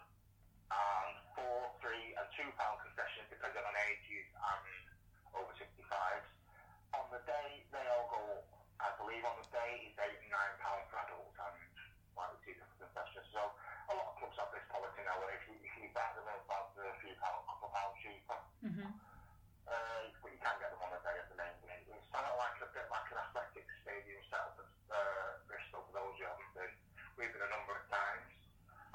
and 0.70 1.14
four, 1.38 1.70
three, 1.82 2.14
and 2.18 2.26
two 2.34 2.48
pound 2.58 2.82
concessions 2.82 3.26
depending 3.30 3.62
on 3.62 3.74
ages 3.90 4.26
and 4.34 4.66
over 5.34 5.52
65s. 5.54 6.28
On 6.98 7.06
the 7.14 7.22
day, 7.26 7.62
they 7.70 7.84
all 7.94 8.08
go 8.10 8.22
up. 8.38 8.46
I 8.78 8.94
believe 8.98 9.22
on 9.26 9.34
the 9.38 9.48
day 9.50 9.90
is 9.90 9.94
eight 9.98 10.18
and 10.22 10.30
nine 10.30 10.54
pound 10.62 10.86
for 10.90 11.02
adults 11.02 11.34
and 11.34 11.58
like 12.14 12.34
see 12.46 12.54
the 12.54 12.66
concessions. 12.78 13.26
So 13.34 13.42
a 13.90 13.92
lot 13.94 14.14
of 14.14 14.14
clubs 14.22 14.38
have 14.38 14.50
this 14.54 14.66
policy 14.70 15.02
now 15.02 15.18
if 15.34 15.42
you, 15.50 15.58
if 15.58 15.72
you 15.82 15.90
back 15.94 16.14
them 16.14 16.26
up, 16.30 16.46
that's 16.46 16.74
a 16.78 16.94
few 17.02 17.14
pound, 17.18 17.42
couple 17.46 17.70
of 17.70 17.74
pounds 17.74 17.98
Mhm. 18.64 18.90
Uh, 19.68 20.02
but 20.22 20.30
you 20.32 20.40
can 20.40 20.54
get 20.58 20.70
them 20.72 20.80
on 20.82 20.90
the 20.96 21.00
day 21.04 21.16
at 21.18 21.28
the 21.28 21.36
main 21.36 21.52
gate. 21.62 21.84
It's 21.92 22.08
kind 22.10 22.24
of 22.24 22.34
like 22.40 22.56
a 22.64 22.68
bit 22.72 22.86
like 22.88 23.06
an 23.12 23.18
athletic 23.20 23.66
stadium 23.84 24.22
setup 24.32 24.56
at 24.64 24.68
uh, 24.96 25.30
Bristol 25.46 25.84
for 25.86 25.92
those 25.92 26.14
who 26.18 26.24
haven't 26.24 26.52
been. 26.56 26.72
We've 27.20 27.30
been 27.32 27.44
a 27.44 27.52
number 27.52 27.76
of 27.76 27.84
times. 27.92 28.26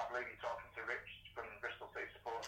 I 0.01 0.09
believe 0.09 0.26
you're 0.34 0.41
talking 0.41 0.66
to 0.74 0.82
Rich 0.89 1.11
from 1.38 1.45
Bristol 1.61 1.88
City 1.93 2.09
Club. 2.26 2.41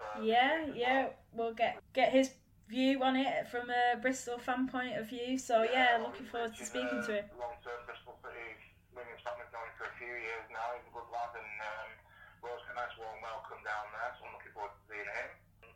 Uh, 0.00 0.20
Yeah, 0.24 0.64
yeah, 0.72 1.12
we'll 1.36 1.52
get 1.54 1.82
get 1.92 2.10
his 2.12 2.32
view 2.66 2.98
on 3.04 3.14
it 3.14 3.46
from 3.52 3.68
a 3.70 3.96
Bristol 4.00 4.38
fan 4.40 4.66
point 4.66 4.96
of 4.96 5.06
view. 5.12 5.36
So 5.38 5.62
yeah, 5.62 5.98
well, 6.00 6.08
looking 6.08 6.26
forward 6.26 6.56
to 6.56 6.64
speaking 6.64 7.04
to 7.04 7.12
him. 7.20 7.26
Long-term 7.36 7.84
Bristol 7.84 8.16
City 8.24 8.56
women's 8.96 9.20
fan. 9.20 9.36
We've 9.38 9.52
known 9.52 9.68
him 9.68 9.76
for 9.76 9.84
a 9.86 9.94
few 10.00 10.08
years 10.08 10.46
now. 10.50 10.72
He's 10.80 10.88
a 10.88 10.92
good 10.96 11.08
lad, 11.12 11.36
and 11.36 11.52
um, 11.60 11.88
we 12.40 12.48
always 12.48 12.64
get 12.64 12.72
a 12.72 12.80
nice 12.80 12.96
warm 12.96 13.20
welcome 13.20 13.60
down 13.62 13.84
there. 13.92 14.10
So 14.16 14.24
I'm 14.24 14.32
looking 14.32 14.52
forward 14.56 14.72
to 14.72 14.82
seeing 14.88 15.04
him. 15.04 15.30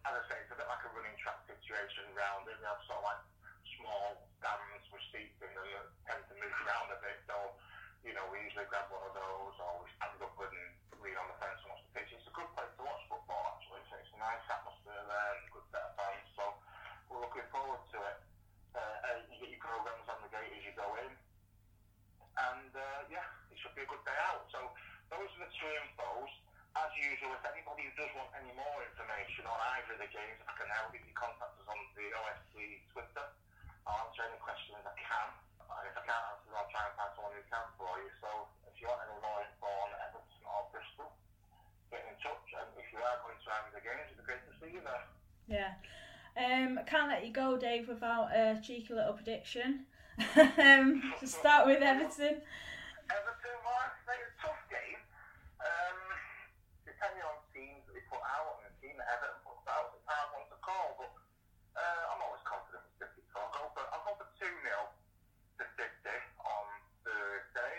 As 0.09 0.17
I 0.17 0.23
say, 0.33 0.37
it's 0.41 0.49
a 0.49 0.57
bit 0.57 0.65
like 0.65 0.81
a 0.89 0.91
running 0.97 1.13
track 1.21 1.45
situation 1.45 2.09
around 2.17 2.49
it. 2.49 2.57
We 2.57 2.65
have 2.65 2.81
sort 2.89 3.05
of 3.05 3.05
like 3.05 3.21
small 3.77 4.17
stands 4.41 4.89
with 4.89 5.05
seats 5.13 5.37
in 5.45 5.53
them 5.53 5.69
that 5.77 5.87
tend 6.09 6.23
to 6.33 6.35
move 6.41 6.57
around 6.65 6.89
a 6.89 6.99
bit. 7.05 7.21
So, 7.29 7.37
you 8.01 8.17
know, 8.17 8.25
we 8.33 8.41
usually 8.49 8.65
grab 8.73 8.89
one 8.89 9.05
of 9.05 9.13
those 9.13 9.55
or 9.61 9.85
we 9.85 9.93
stand 10.01 10.17
up 10.25 10.33
and 10.41 10.57
lean 11.05 11.21
on 11.21 11.29
the 11.29 11.37
fence 11.37 11.61
and 11.61 11.69
watch 11.77 11.85
the 11.85 11.93
pitch. 12.01 12.17
It's 12.17 12.25
a 12.25 12.33
good 12.33 12.49
place 12.57 12.73
to 12.81 12.83
watch 12.89 13.05
football, 13.13 13.45
actually. 13.61 13.85
So 13.93 14.01
it's 14.01 14.09
a 14.17 14.21
nice 14.25 14.41
atmosphere 14.49 15.05
there 15.05 15.31
and 15.37 15.45
a 15.45 15.53
good 15.53 15.67
set 15.69 15.85
of 15.85 15.93
fans. 16.01 16.29
So 16.33 16.45
we're 17.13 17.21
looking 17.21 17.49
forward 17.53 17.85
to 17.93 17.99
it. 18.01 18.19
Uh, 18.73 18.81
uh, 18.81 19.21
you 19.29 19.37
get 19.37 19.53
your 19.53 19.61
programs 19.61 20.09
on 20.09 20.17
the 20.25 20.33
gate 20.33 20.49
as 20.57 20.65
you 20.65 20.73
go 20.81 20.89
in. 21.05 21.13
And 22.41 22.73
uh, 22.73 23.01
yeah, 23.13 23.29
it 23.53 23.61
should 23.61 23.77
be 23.77 23.85
a 23.85 23.91
good 23.91 24.01
day 24.09 24.17
out. 24.33 24.49
So 24.49 24.65
those 25.13 25.29
are 25.37 25.45
the 25.45 25.53
two 25.53 25.69
infos. 25.85 26.33
If 27.31 27.45
anybody 27.47 27.87
does 27.95 28.11
want 28.19 28.31
any 28.35 28.51
more 28.59 28.79
information 28.83 29.47
on 29.47 29.59
either 29.79 29.95
of 29.95 30.01
the 30.03 30.11
games, 30.11 30.39
I 30.47 30.53
can 30.59 30.69
help 30.71 30.91
you. 30.93 31.01
Contact 31.15 31.53
us 31.61 31.69
on 31.69 31.79
the 31.95 32.07
OSC 32.11 32.55
Twitter. 32.91 33.27
I'll 33.85 34.09
answer 34.09 34.25
any 34.25 34.41
questions 34.41 34.81
I 34.83 34.95
can. 34.97 35.29
And 35.61 35.85
if 35.87 35.95
I 35.95 36.03
can't 36.03 36.25
answer 36.33 36.49
I'll 36.57 36.71
try 36.73 36.83
and 36.89 36.95
find 36.97 37.13
someone 37.15 37.35
who 37.37 37.45
can 37.47 37.67
for 37.77 37.93
you. 38.01 38.11
So 38.19 38.29
if 38.67 38.75
you 38.81 38.89
want 38.89 39.05
any 39.05 39.21
more 39.21 39.39
info 39.45 39.69
on 39.69 39.91
Everton 40.11 40.43
or 40.49 40.61
Bristol, 40.73 41.09
get 41.93 42.03
in 42.09 42.17
touch. 42.25 42.49
And 42.57 42.69
if 42.81 42.89
you 42.91 42.99
are 42.99 43.19
going 43.23 43.39
to 43.39 43.49
either 43.53 43.71
the 43.77 43.83
games, 43.85 44.09
it'd 44.11 44.19
be 44.19 44.27
great 44.27 44.43
to 44.49 44.53
see 44.59 44.71
you 44.75 44.83
there. 44.83 45.05
Yeah. 45.47 45.73
Um, 46.35 46.81
I 46.81 46.85
can't 46.89 47.11
let 47.13 47.27
you 47.27 47.33
go, 47.35 47.61
Dave, 47.61 47.87
without 47.87 48.33
a 48.33 48.59
cheeky 48.65 48.95
little 48.95 49.15
prediction. 49.15 49.87
um, 50.61 51.01
to 51.21 51.27
start 51.27 51.67
with. 51.67 51.81
Everton, 51.81 53.59
well, 53.67 53.83
it's 53.91 54.07
a 54.07 54.17
tough 54.39 54.63
game. 54.71 55.01
Um, 55.59 55.99
depending 56.87 57.25
on 57.27 57.43
teams 57.51 57.83
that 57.89 57.95
they 57.99 58.05
put 58.07 58.23
out 58.23 58.63
and 58.63 58.71
the 58.71 58.75
team 58.79 58.95
that 59.01 59.09
Everton 59.11 59.43
puts 59.43 59.67
out, 59.67 59.97
it's 59.97 60.07
a 60.07 60.13
hard 60.13 60.31
one 60.37 60.47
to 60.53 60.59
call. 60.63 60.89
But 61.01 61.13
uh, 61.75 62.03
I'm 62.15 62.21
always 62.23 62.45
confident 62.47 62.87
with 62.87 62.95
City, 63.03 63.27
so 63.35 63.43
I'll 63.43 63.51
go 63.51 63.63
for 63.75 63.83
I'll 63.91 64.05
go 64.07 64.15
for 64.21 64.29
two 64.39 64.53
0 64.53 64.93
to 65.59 65.65
City 65.75 66.19
on 66.45 66.67
Thursday. 67.03 67.75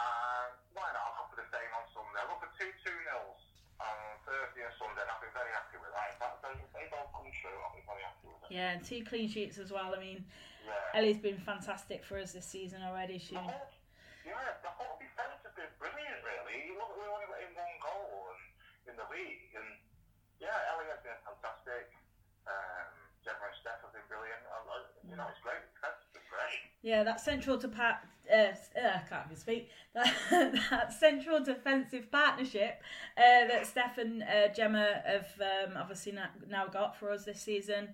And 0.00 0.50
why 0.74 0.88
not? 0.96 1.04
I'll 1.06 1.16
go 1.22 1.36
for 1.36 1.38
the 1.38 1.48
same 1.54 1.70
on 1.76 1.84
Sunday. 1.94 2.18
I'll 2.18 2.32
go 2.34 2.42
for 2.42 2.50
two 2.58 2.70
two 2.82 2.96
nils 3.06 3.40
on 3.78 3.96
Thursday 4.26 4.66
and 4.66 4.74
Sunday. 4.80 5.04
And 5.04 5.10
I'll 5.14 5.22
be 5.22 5.30
very 5.30 5.52
happy 5.54 5.78
with 5.78 5.92
that. 5.94 6.10
In 6.10 6.16
fact, 6.18 6.42
if 6.58 6.70
they 6.74 6.90
both 6.90 7.06
come 7.14 7.30
true, 7.38 7.58
I'll 7.62 7.76
be 7.76 7.84
very 7.86 8.02
happy 8.02 8.26
with 8.32 8.42
it. 8.48 8.50
Yeah, 8.70 8.76
and 8.78 8.86
two 8.86 9.02
clean 9.02 9.28
sheets 9.28 9.58
as 9.58 9.72
well. 9.74 9.94
I 9.96 9.98
mean, 10.00 10.24
Yeah. 10.62 10.98
Ellie's 11.00 11.18
been 11.18 11.38
fantastic 11.38 12.04
for 12.04 12.18
us 12.18 12.32
this 12.32 12.46
season 12.46 12.82
already. 12.82 13.18
She, 13.18 13.34
The 13.34 13.42
whole, 13.42 13.66
yeah, 14.24 14.54
the 14.62 14.70
whole 14.70 14.98
defence 15.02 15.42
has 15.42 15.54
been 15.58 15.72
brilliant, 15.82 16.22
really. 16.22 16.70
You 16.70 16.78
look, 16.78 16.94
we 16.94 17.02
only 17.10 17.26
got 17.26 17.42
in 17.42 17.50
one 17.58 17.74
goal 17.82 18.30
and, 18.30 18.42
in 18.86 18.94
the 18.94 19.06
league, 19.10 19.50
and 19.58 19.66
yeah, 20.38 20.70
Ellie 20.70 20.86
has 20.94 21.02
been 21.02 21.18
fantastic. 21.26 21.90
Um, 22.46 22.86
Gemma 23.24 23.50
and 23.50 23.56
Steph 23.58 23.82
have 23.82 23.90
been 23.92 24.06
brilliant. 24.06 24.38
You 25.08 25.16
know, 25.16 25.26
it's 25.26 25.42
great. 25.42 25.58
The 25.58 25.74
defence 25.74 25.98
has 26.06 26.10
been 26.14 26.28
great. 26.30 26.60
yeah, 26.86 27.02
that 27.02 27.18
central 27.20 27.58
to 27.58 27.68
pat. 27.68 28.06
Uh, 28.30 28.54
uh, 28.78 29.02
I 29.02 29.02
can't 29.10 29.26
even 29.26 29.36
speak. 29.36 29.70
That, 29.92 30.14
that 30.70 30.92
central 30.92 31.42
defensive 31.42 32.12
partnership 32.12 32.80
uh, 33.16 33.48
that 33.50 33.66
Steph 33.66 33.98
and 33.98 34.22
uh, 34.22 34.46
Gemma 34.54 35.02
have 35.04 35.26
um, 35.40 35.76
obviously 35.76 36.12
now, 36.12 36.28
now 36.48 36.68
got 36.68 36.96
for 36.96 37.10
us 37.10 37.24
this 37.24 37.40
season 37.42 37.88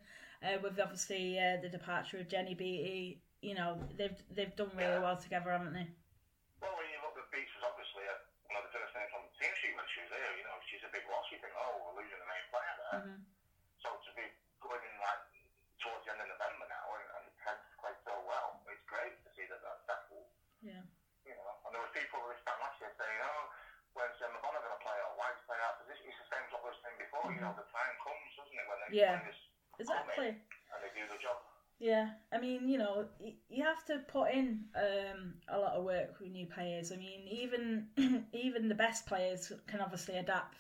uh, 0.45 0.59
with 0.63 0.79
obviously 0.81 1.39
uh, 1.39 1.61
the 1.63 1.69
departure 1.69 2.19
of 2.19 2.29
Jenny 2.29 2.55
Beattie. 2.55 3.21
You 3.45 3.55
know, 3.55 3.79
they've 3.97 4.17
they've 4.33 4.55
done 4.57 4.73
really 4.75 4.99
well 5.01 5.17
together, 5.17 5.53
haven't 5.53 5.73
they? 5.77 5.87
Well, 6.65 6.73
when 6.77 6.89
you 6.91 6.99
look 7.05 7.15
at 7.21 7.29
Beats 7.31 7.53
was 7.57 7.69
obviously 7.69 8.03
a, 8.09 8.17
one 8.49 8.59
of 8.59 8.65
the 8.67 8.73
first 8.75 8.91
names 8.97 9.13
on 9.13 9.23
the 9.29 9.35
team 9.39 9.53
sheet 9.61 9.77
when 9.77 9.87
she 9.93 10.01
was 10.03 10.11
there. 10.11 10.33
You 10.41 10.45
know, 10.49 10.57
she's 10.67 10.83
a 10.83 10.91
big 10.91 11.05
loss. 11.13 11.29
You 11.31 11.39
think, 11.39 11.53
oh, 11.55 11.73
we're 11.85 12.01
losing 12.03 12.17
the 12.19 12.27
main 12.29 12.47
player 12.51 12.75
there. 12.81 13.01
Mhm. 13.07 13.19
So 13.85 13.89
to 13.93 14.11
be 14.17 14.25
going 14.65 14.83
in 14.83 14.95
like 14.99 15.23
towards 15.79 16.03
the 16.09 16.17
end 16.17 16.25
of 16.25 16.29
November 16.33 16.67
now 16.73 16.87
and, 16.97 17.07
and 17.21 17.25
Ted's 17.45 17.63
played 17.79 18.01
so 18.09 18.15
well, 18.25 18.65
it's 18.73 18.83
great 18.89 19.15
to 19.23 19.29
see 19.37 19.45
that 19.47 19.61
that's 19.63 19.85
settled. 19.85 20.27
Yeah. 20.65 20.83
You 21.29 21.37
know, 21.37 21.53
and 21.69 21.71
there 21.77 21.83
were 21.85 21.93
people 21.95 22.19
this 22.33 22.41
time 22.49 22.59
last 22.65 22.81
year 22.83 22.91
saying, 22.97 23.19
oh, 23.23 23.45
when's 23.95 24.17
Gemma 24.19 24.41
Bonner 24.43 24.59
going 24.65 24.75
to 24.75 24.83
play 24.83 24.97
or 25.07 25.13
why 25.21 25.29
is 25.37 25.39
play 25.47 25.61
out 25.63 25.77
position? 25.85 26.09
It's 26.09 26.19
the 26.25 26.29
same 26.35 26.43
as 26.49 26.51
what 26.57 26.65
we 26.67 26.73
were 26.73 26.81
saying 26.83 26.99
before. 26.99 27.29
You 27.31 27.43
know, 27.45 27.53
the 27.55 27.69
time 27.71 27.95
comes, 28.03 28.27
doesn't 28.35 28.57
it, 28.59 28.67
when 28.67 28.79
they 28.81 28.89
Yeah. 28.97 29.21
when 29.21 29.29
this 29.31 29.39
Exactly. 29.91 30.27
and 30.29 30.37
they 30.83 31.01
do 31.01 31.07
the 31.13 31.19
job. 31.21 31.37
Yeah, 31.79 32.09
I 32.33 32.39
mean, 32.39 32.69
you 32.69 32.79
know, 32.79 33.05
you 33.51 33.63
have 33.65 33.85
to 33.87 33.99
put 33.99 34.31
in 34.31 34.65
um, 34.75 35.35
a 35.49 35.59
lot 35.59 35.75
of 35.75 35.85
work 35.85 36.19
with 36.21 36.31
new 36.31 36.47
players. 36.47 36.91
I 36.91 36.97
mean, 36.97 37.27
even 37.29 37.85
even 38.33 38.69
the 38.69 38.75
best 38.75 39.05
players 39.07 39.53
can 39.67 39.81
obviously 39.81 40.17
adapt, 40.17 40.57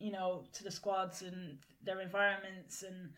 you 0.00 0.10
know, 0.10 0.44
to 0.54 0.64
the 0.64 0.70
squads 0.70 1.22
and 1.22 1.56
their 1.82 2.00
environments 2.00 2.82
and 2.82 3.10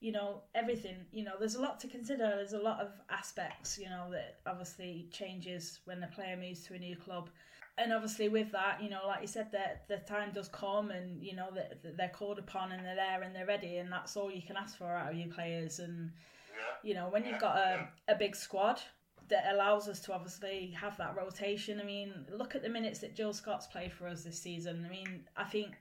you 0.00 0.10
know 0.10 0.42
everything. 0.54 1.06
You 1.12 1.22
know, 1.22 1.38
there's 1.38 1.54
a 1.54 1.60
lot 1.60 1.78
to 1.80 1.88
consider. 1.88 2.24
There's 2.36 2.52
a 2.54 2.58
lot 2.58 2.80
of 2.80 2.90
aspects, 3.08 3.78
you 3.78 3.88
know, 3.88 4.08
that 4.10 4.38
obviously 4.44 5.06
changes 5.12 5.78
when 5.84 6.00
the 6.00 6.08
player 6.08 6.36
moves 6.36 6.64
to 6.64 6.74
a 6.74 6.78
new 6.78 6.96
club. 6.96 7.30
And 7.78 7.92
obviously, 7.92 8.28
with 8.30 8.52
that, 8.52 8.82
you 8.82 8.88
know, 8.88 9.02
like 9.06 9.20
you 9.20 9.26
said, 9.26 9.52
that 9.52 9.86
the 9.86 9.98
time 9.98 10.30
does 10.32 10.48
come, 10.48 10.90
and 10.90 11.22
you 11.22 11.34
know 11.36 11.48
that 11.54 11.82
that 11.82 11.96
they're 11.96 12.08
called 12.08 12.38
upon, 12.38 12.72
and 12.72 12.84
they're 12.84 12.94
there, 12.96 13.22
and 13.22 13.34
they're 13.36 13.46
ready, 13.46 13.76
and 13.76 13.92
that's 13.92 14.16
all 14.16 14.30
you 14.30 14.40
can 14.42 14.56
ask 14.56 14.78
for 14.78 14.90
out 14.90 15.10
of 15.12 15.16
your 15.18 15.28
players. 15.28 15.78
And 15.78 16.10
Yeah. 16.50 16.62
you 16.82 16.94
know, 16.94 17.08
when 17.10 17.24
you've 17.26 17.40
got 17.40 17.56
a, 17.56 17.88
a 18.08 18.14
big 18.14 18.34
squad 18.34 18.80
that 19.28 19.52
allows 19.52 19.88
us 19.88 20.00
to 20.00 20.14
obviously 20.14 20.70
have 20.80 20.96
that 20.98 21.16
rotation. 21.16 21.80
I 21.80 21.84
mean, 21.84 22.24
look 22.30 22.54
at 22.54 22.62
the 22.62 22.68
minutes 22.68 23.00
that 23.00 23.14
Jill 23.16 23.32
Scott's 23.32 23.66
played 23.66 23.92
for 23.92 24.06
us 24.06 24.22
this 24.22 24.40
season. 24.40 24.84
I 24.86 24.88
mean, 24.88 25.24
I 25.36 25.42
think 25.42 25.74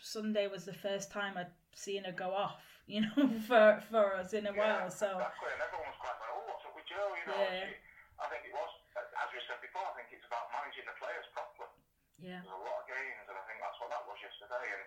Sunday 0.00 0.46
was 0.48 0.64
the 0.64 0.72
first 0.72 1.10
time 1.12 1.34
I'd 1.36 1.52
seen 1.74 2.04
her 2.04 2.12
go 2.12 2.30
off, 2.32 2.62
you 2.86 3.02
know, 3.02 3.28
for 3.46 3.82
for 3.90 4.14
us 4.16 4.32
in 4.32 4.46
a 4.46 4.52
while. 4.52 4.90
So 4.90 5.06
Exactly, 5.06 5.52
and 5.52 5.62
everyone 5.62 5.86
was 5.92 5.98
quite 6.00 6.16
like, 6.18 6.32
oh, 6.34 6.42
what's 6.48 6.64
up 6.64 6.74
with 6.74 6.86
Joe? 6.88 7.06
You 7.20 7.24
know, 7.30 7.38
Yeah. 7.38 7.68
I 8.18 8.26
think 8.32 8.42
it 8.48 8.54
was, 8.56 8.70
we 9.36 9.44
said 9.44 9.60
before, 9.60 9.84
I 9.84 9.92
think 10.00 10.08
it's 10.16 10.24
about 10.24 10.48
managing 10.48 10.88
the 10.88 10.96
players 10.96 11.28
properly. 11.36 11.68
yeah, 12.24 12.40
There's 12.40 12.56
a 12.56 12.64
lot 12.64 12.80
of 12.80 12.86
games, 12.88 13.20
and 13.28 13.36
I 13.36 13.44
think 13.44 13.60
that's 13.60 13.76
what 13.84 13.92
that 13.92 14.00
was 14.08 14.16
yesterday. 14.24 14.64
And 14.72 14.84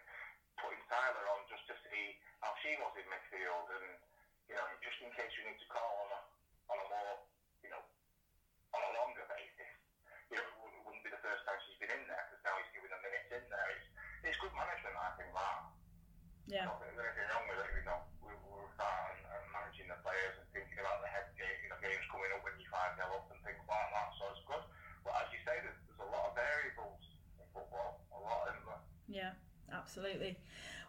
putting 0.58 0.82
Tyler 0.90 1.26
on 1.30 1.46
just 1.46 1.70
to 1.70 1.76
see 1.86 2.18
how 2.42 2.58
she 2.66 2.74
was 2.82 2.90
in 2.98 3.06
midfield, 3.14 3.70
and 3.78 3.88
you 4.50 4.58
know, 4.58 4.66
just 4.82 4.98
in 5.06 5.14
case 5.14 5.30
you 5.38 5.46
need 5.46 5.62
to 5.62 5.70
call 5.70 5.94
on 6.02 6.10
a 6.18 6.22
on 6.74 6.78
a 6.82 6.86
more, 6.90 7.16
you 7.62 7.70
know, 7.70 7.82
on 8.74 8.82
a 8.82 8.92
longer 8.98 9.22
basis. 9.30 9.70
You 10.34 10.42
know, 10.42 10.46
it 10.50 10.58
wouldn't- 10.58 10.82
wouldn't 10.86 11.06
be 11.06 11.14
the 11.14 11.22
first 11.22 11.46
time 11.46 11.58
she's 11.70 11.78
been 11.78 11.94
in 11.94 12.10
there 12.10 12.26
because 12.30 12.42
now 12.46 12.58
he's 12.58 12.74
giving 12.74 12.90
her 12.90 13.02
minutes 13.06 13.30
in 13.30 13.46
there. 13.54 13.70
It's 13.78 13.86
it's 14.26 14.38
good 14.42 14.54
management, 14.58 14.98
I 14.98 15.14
think, 15.22 15.30
that. 15.30 15.46
I 15.46 15.70
yeah, 16.50 16.66
don't 16.66 16.82
think 16.82 16.98
there's 16.98 17.06
anything 17.06 17.30
wrong 17.30 17.46
with 17.54 17.62
it. 17.62 17.70
You 17.78 17.86
know, 17.86 18.00
we 18.26 18.34
we 18.34 18.50
were 18.58 18.66
and, 18.74 19.22
and 19.30 19.44
managing 19.54 19.86
the 19.94 19.98
players 20.02 20.34
and 20.42 20.46
thinking 20.50 20.82
about 20.82 21.06
the 21.06 21.10
head 21.14 21.30
game, 21.38 21.58
you 21.62 21.70
know, 21.70 21.78
games 21.78 22.02
coming 22.10 22.34
up 22.34 22.42
when 22.42 22.58
you 22.58 22.66
five 22.74 22.98
0 22.98 23.06
up 23.14 23.30
and 23.30 23.38
things 23.46 23.62
like 23.70 23.90
that. 23.94 24.10
So 24.18 24.24
it's 24.34 24.42
good. 24.50 24.66
But 25.06 25.14
as 25.22 25.28
you 25.34 25.40
say, 25.46 25.56
there's, 25.62 25.78
there's 25.88 26.02
a 26.04 26.10
lot 26.10 26.30
of 26.30 26.34
variables 26.36 27.02
in 27.40 27.46
football. 27.54 28.02
A 28.14 28.20
lot, 28.20 28.50
isn't 28.50 28.66
there? 28.66 28.84
Yeah, 29.10 29.32
absolutely. 29.74 30.38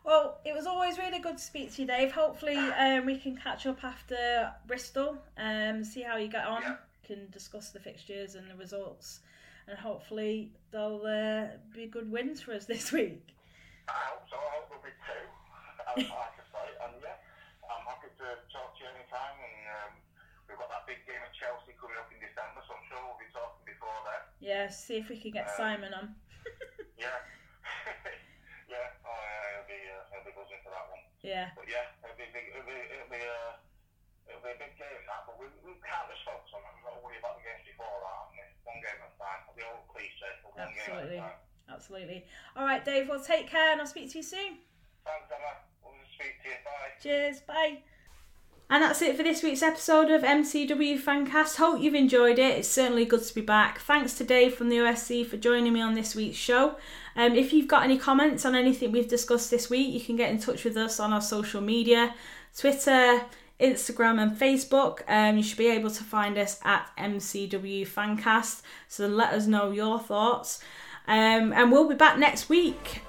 Well, 0.05 0.41
it 0.45 0.55
was 0.55 0.67
always 0.67 0.97
really 0.99 1.19
good 1.19 1.37
to 1.39 1.43
speak 1.45 1.75
to 1.75 1.83
you, 1.83 1.89
Dave. 1.89 2.13
Hopefully, 2.13 2.57
um, 2.57 3.05
we 3.05 3.19
can 3.19 3.37
catch 3.37 3.67
up 3.67 3.85
after 3.85 4.53
Bristol, 4.67 5.19
um, 5.37 5.85
see 5.85 6.01
how 6.03 6.17
you 6.17 6.29
get 6.29 6.47
on. 6.47 6.63
Yeah. 6.63 6.77
Can 7.05 7.29
discuss 7.33 7.71
the 7.71 7.81
fixtures 7.81 8.35
and 8.37 8.49
the 8.49 8.55
results, 8.55 9.21
and 9.67 9.77
hopefully 9.77 10.53
they'll 10.71 11.03
uh, 11.05 11.57
be 11.75 11.87
good 11.87 12.11
wins 12.11 12.41
for 12.41 12.53
us 12.55 12.65
this 12.71 12.93
week. 12.93 13.35
I 13.89 13.93
hope 14.15 14.25
so. 14.31 14.37
I 14.39 14.49
hope 14.57 14.69
there'll 14.71 14.85
be 14.85 14.95
two. 15.05 15.25
I 15.91 15.93
like 16.01 16.37
to 16.39 16.45
say, 16.55 16.67
and 16.87 16.95
yeah, 17.03 17.19
I'm 17.67 17.83
happy 17.85 18.09
to 18.15 18.27
talk 18.55 18.79
to 18.79 18.81
you 18.81 18.89
anytime. 18.95 19.37
And 19.43 19.59
um, 19.75 19.93
we've 20.47 20.57
got 20.57 20.71
that 20.71 20.87
big 20.87 21.03
game 21.05 21.19
at 21.19 21.35
Chelsea 21.35 21.75
coming 21.77 21.99
up 21.99 22.09
in 22.15 22.23
December, 22.23 22.63
so 22.65 22.79
I'm 22.79 22.85
sure 22.89 23.01
we'll 23.05 23.19
be 23.21 23.29
talking 23.35 23.65
before 23.67 24.01
then. 24.07 24.23
Yeah, 24.39 24.71
see 24.71 24.97
if 25.03 25.11
we 25.11 25.19
can 25.19 25.35
get 25.35 25.51
Um, 25.51 25.57
Simon 25.59 25.93
on. 25.93 26.15
Yeah. 27.01 27.17
Yeah. 29.75 30.19
Uh, 30.19 30.27
for 30.65 30.73
that 30.73 30.87
one. 30.91 31.03
Yeah, 31.23 31.51
But 31.59 31.67
yeah, 31.67 31.91
it'll 32.03 32.17
be 32.17 32.27
big. 32.31 32.47
It'll 32.55 32.67
be 32.67 32.79
it'll 32.79 33.13
be 33.13 33.21
uh, 33.21 33.59
it'll 34.31 34.45
be 34.47 34.53
a 34.55 34.61
big 34.61 34.75
game 34.79 35.03
that. 35.07 35.27
But 35.27 35.37
we, 35.37 35.47
we 35.67 35.75
can't 35.83 36.07
just 36.11 36.23
focus 36.23 36.51
on 36.55 36.63
that. 36.63 36.73
We've 36.79 36.87
got 36.87 36.95
to 36.97 37.03
worry 37.03 37.19
about 37.19 37.37
the 37.39 37.45
games 37.45 37.65
before 37.67 37.91
that. 37.91 38.31
we? 38.31 38.41
One 38.65 38.79
game 38.81 38.99
at 39.03 39.11
a 39.11 39.19
time. 39.19 39.41
The 39.59 39.65
old 39.67 39.85
cliche. 39.91 40.31
but 40.47 40.55
One 40.55 40.71
Absolutely. 40.71 41.19
game 41.19 41.27
at 41.27 41.35
a 41.35 41.39
time. 41.39 41.75
absolutely. 41.75 42.21
All 42.57 42.65
right, 42.65 42.83
Dave. 42.85 43.11
Well, 43.11 43.21
take 43.21 43.51
care, 43.51 43.75
and 43.75 43.83
I'll 43.83 43.91
speak 43.91 44.11
to 44.15 44.23
you 44.23 44.27
soon. 44.27 44.63
Thanks, 45.05 45.29
Emma. 45.29 45.53
We'll 45.83 45.99
speak 46.15 46.41
to 46.43 46.49
you. 46.49 46.59
Bye. 46.63 46.95
Cheers. 47.03 47.41
Bye. 47.45 47.83
And 48.71 48.85
that's 48.85 49.03
it 49.03 49.17
for 49.17 49.25
this 49.25 49.43
week's 49.43 49.63
episode 49.63 50.13
of 50.13 50.23
MCW 50.23 50.97
Fancast. 51.01 51.57
Hope 51.57 51.83
you've 51.83 51.97
enjoyed 51.97 52.39
it. 52.39 52.59
It's 52.59 52.69
certainly 52.69 53.05
good 53.05 53.25
to 53.25 53.35
be 53.35 53.41
back. 53.41 53.81
Thanks 53.81 54.15
to 54.15 54.25
Dave 54.25 54.55
from 54.55 54.69
the 54.69 54.77
OSC 54.77 55.27
for 55.27 55.37
joining 55.37 55.73
me 55.73 55.81
on 55.81 55.95
this 55.95 56.15
week's 56.15 56.37
show. 56.39 56.77
Um, 57.17 57.35
if 57.35 57.53
you've 57.53 57.69
got 57.69 57.83
any 57.83 57.99
comments 57.99 58.45
on 58.45 58.55
anything 58.55 58.93
we've 58.93 59.09
discussed 59.09 59.51
this 59.51 59.69
week, 59.69 59.93
you 59.93 60.01
can 60.01 60.17
get 60.17 60.31
in 60.31 60.39
touch 60.39 60.65
with 60.65 60.77
us 60.77 61.01
on 61.01 61.13
our 61.13 61.21
social 61.21 61.61
media 61.61 62.15
Twitter, 62.57 63.23
Instagram, 63.61 64.21
and 64.21 64.37
Facebook. 64.37 65.01
Um, 65.09 65.37
you 65.37 65.43
should 65.43 65.59
be 65.59 65.69
able 65.69 65.91
to 65.91 66.03
find 66.03 66.39
us 66.39 66.59
at 66.65 66.91
MCW 66.99 67.87
Fancast. 67.87 68.63
So 68.89 69.07
let 69.07 69.33
us 69.33 69.47
know 69.47 69.71
your 69.71 69.99
thoughts. 69.99 70.61
Um, 71.07 71.53
and 71.53 71.71
we'll 71.71 71.89
be 71.89 71.95
back 71.95 72.19
next 72.19 72.49
week 72.49 73.03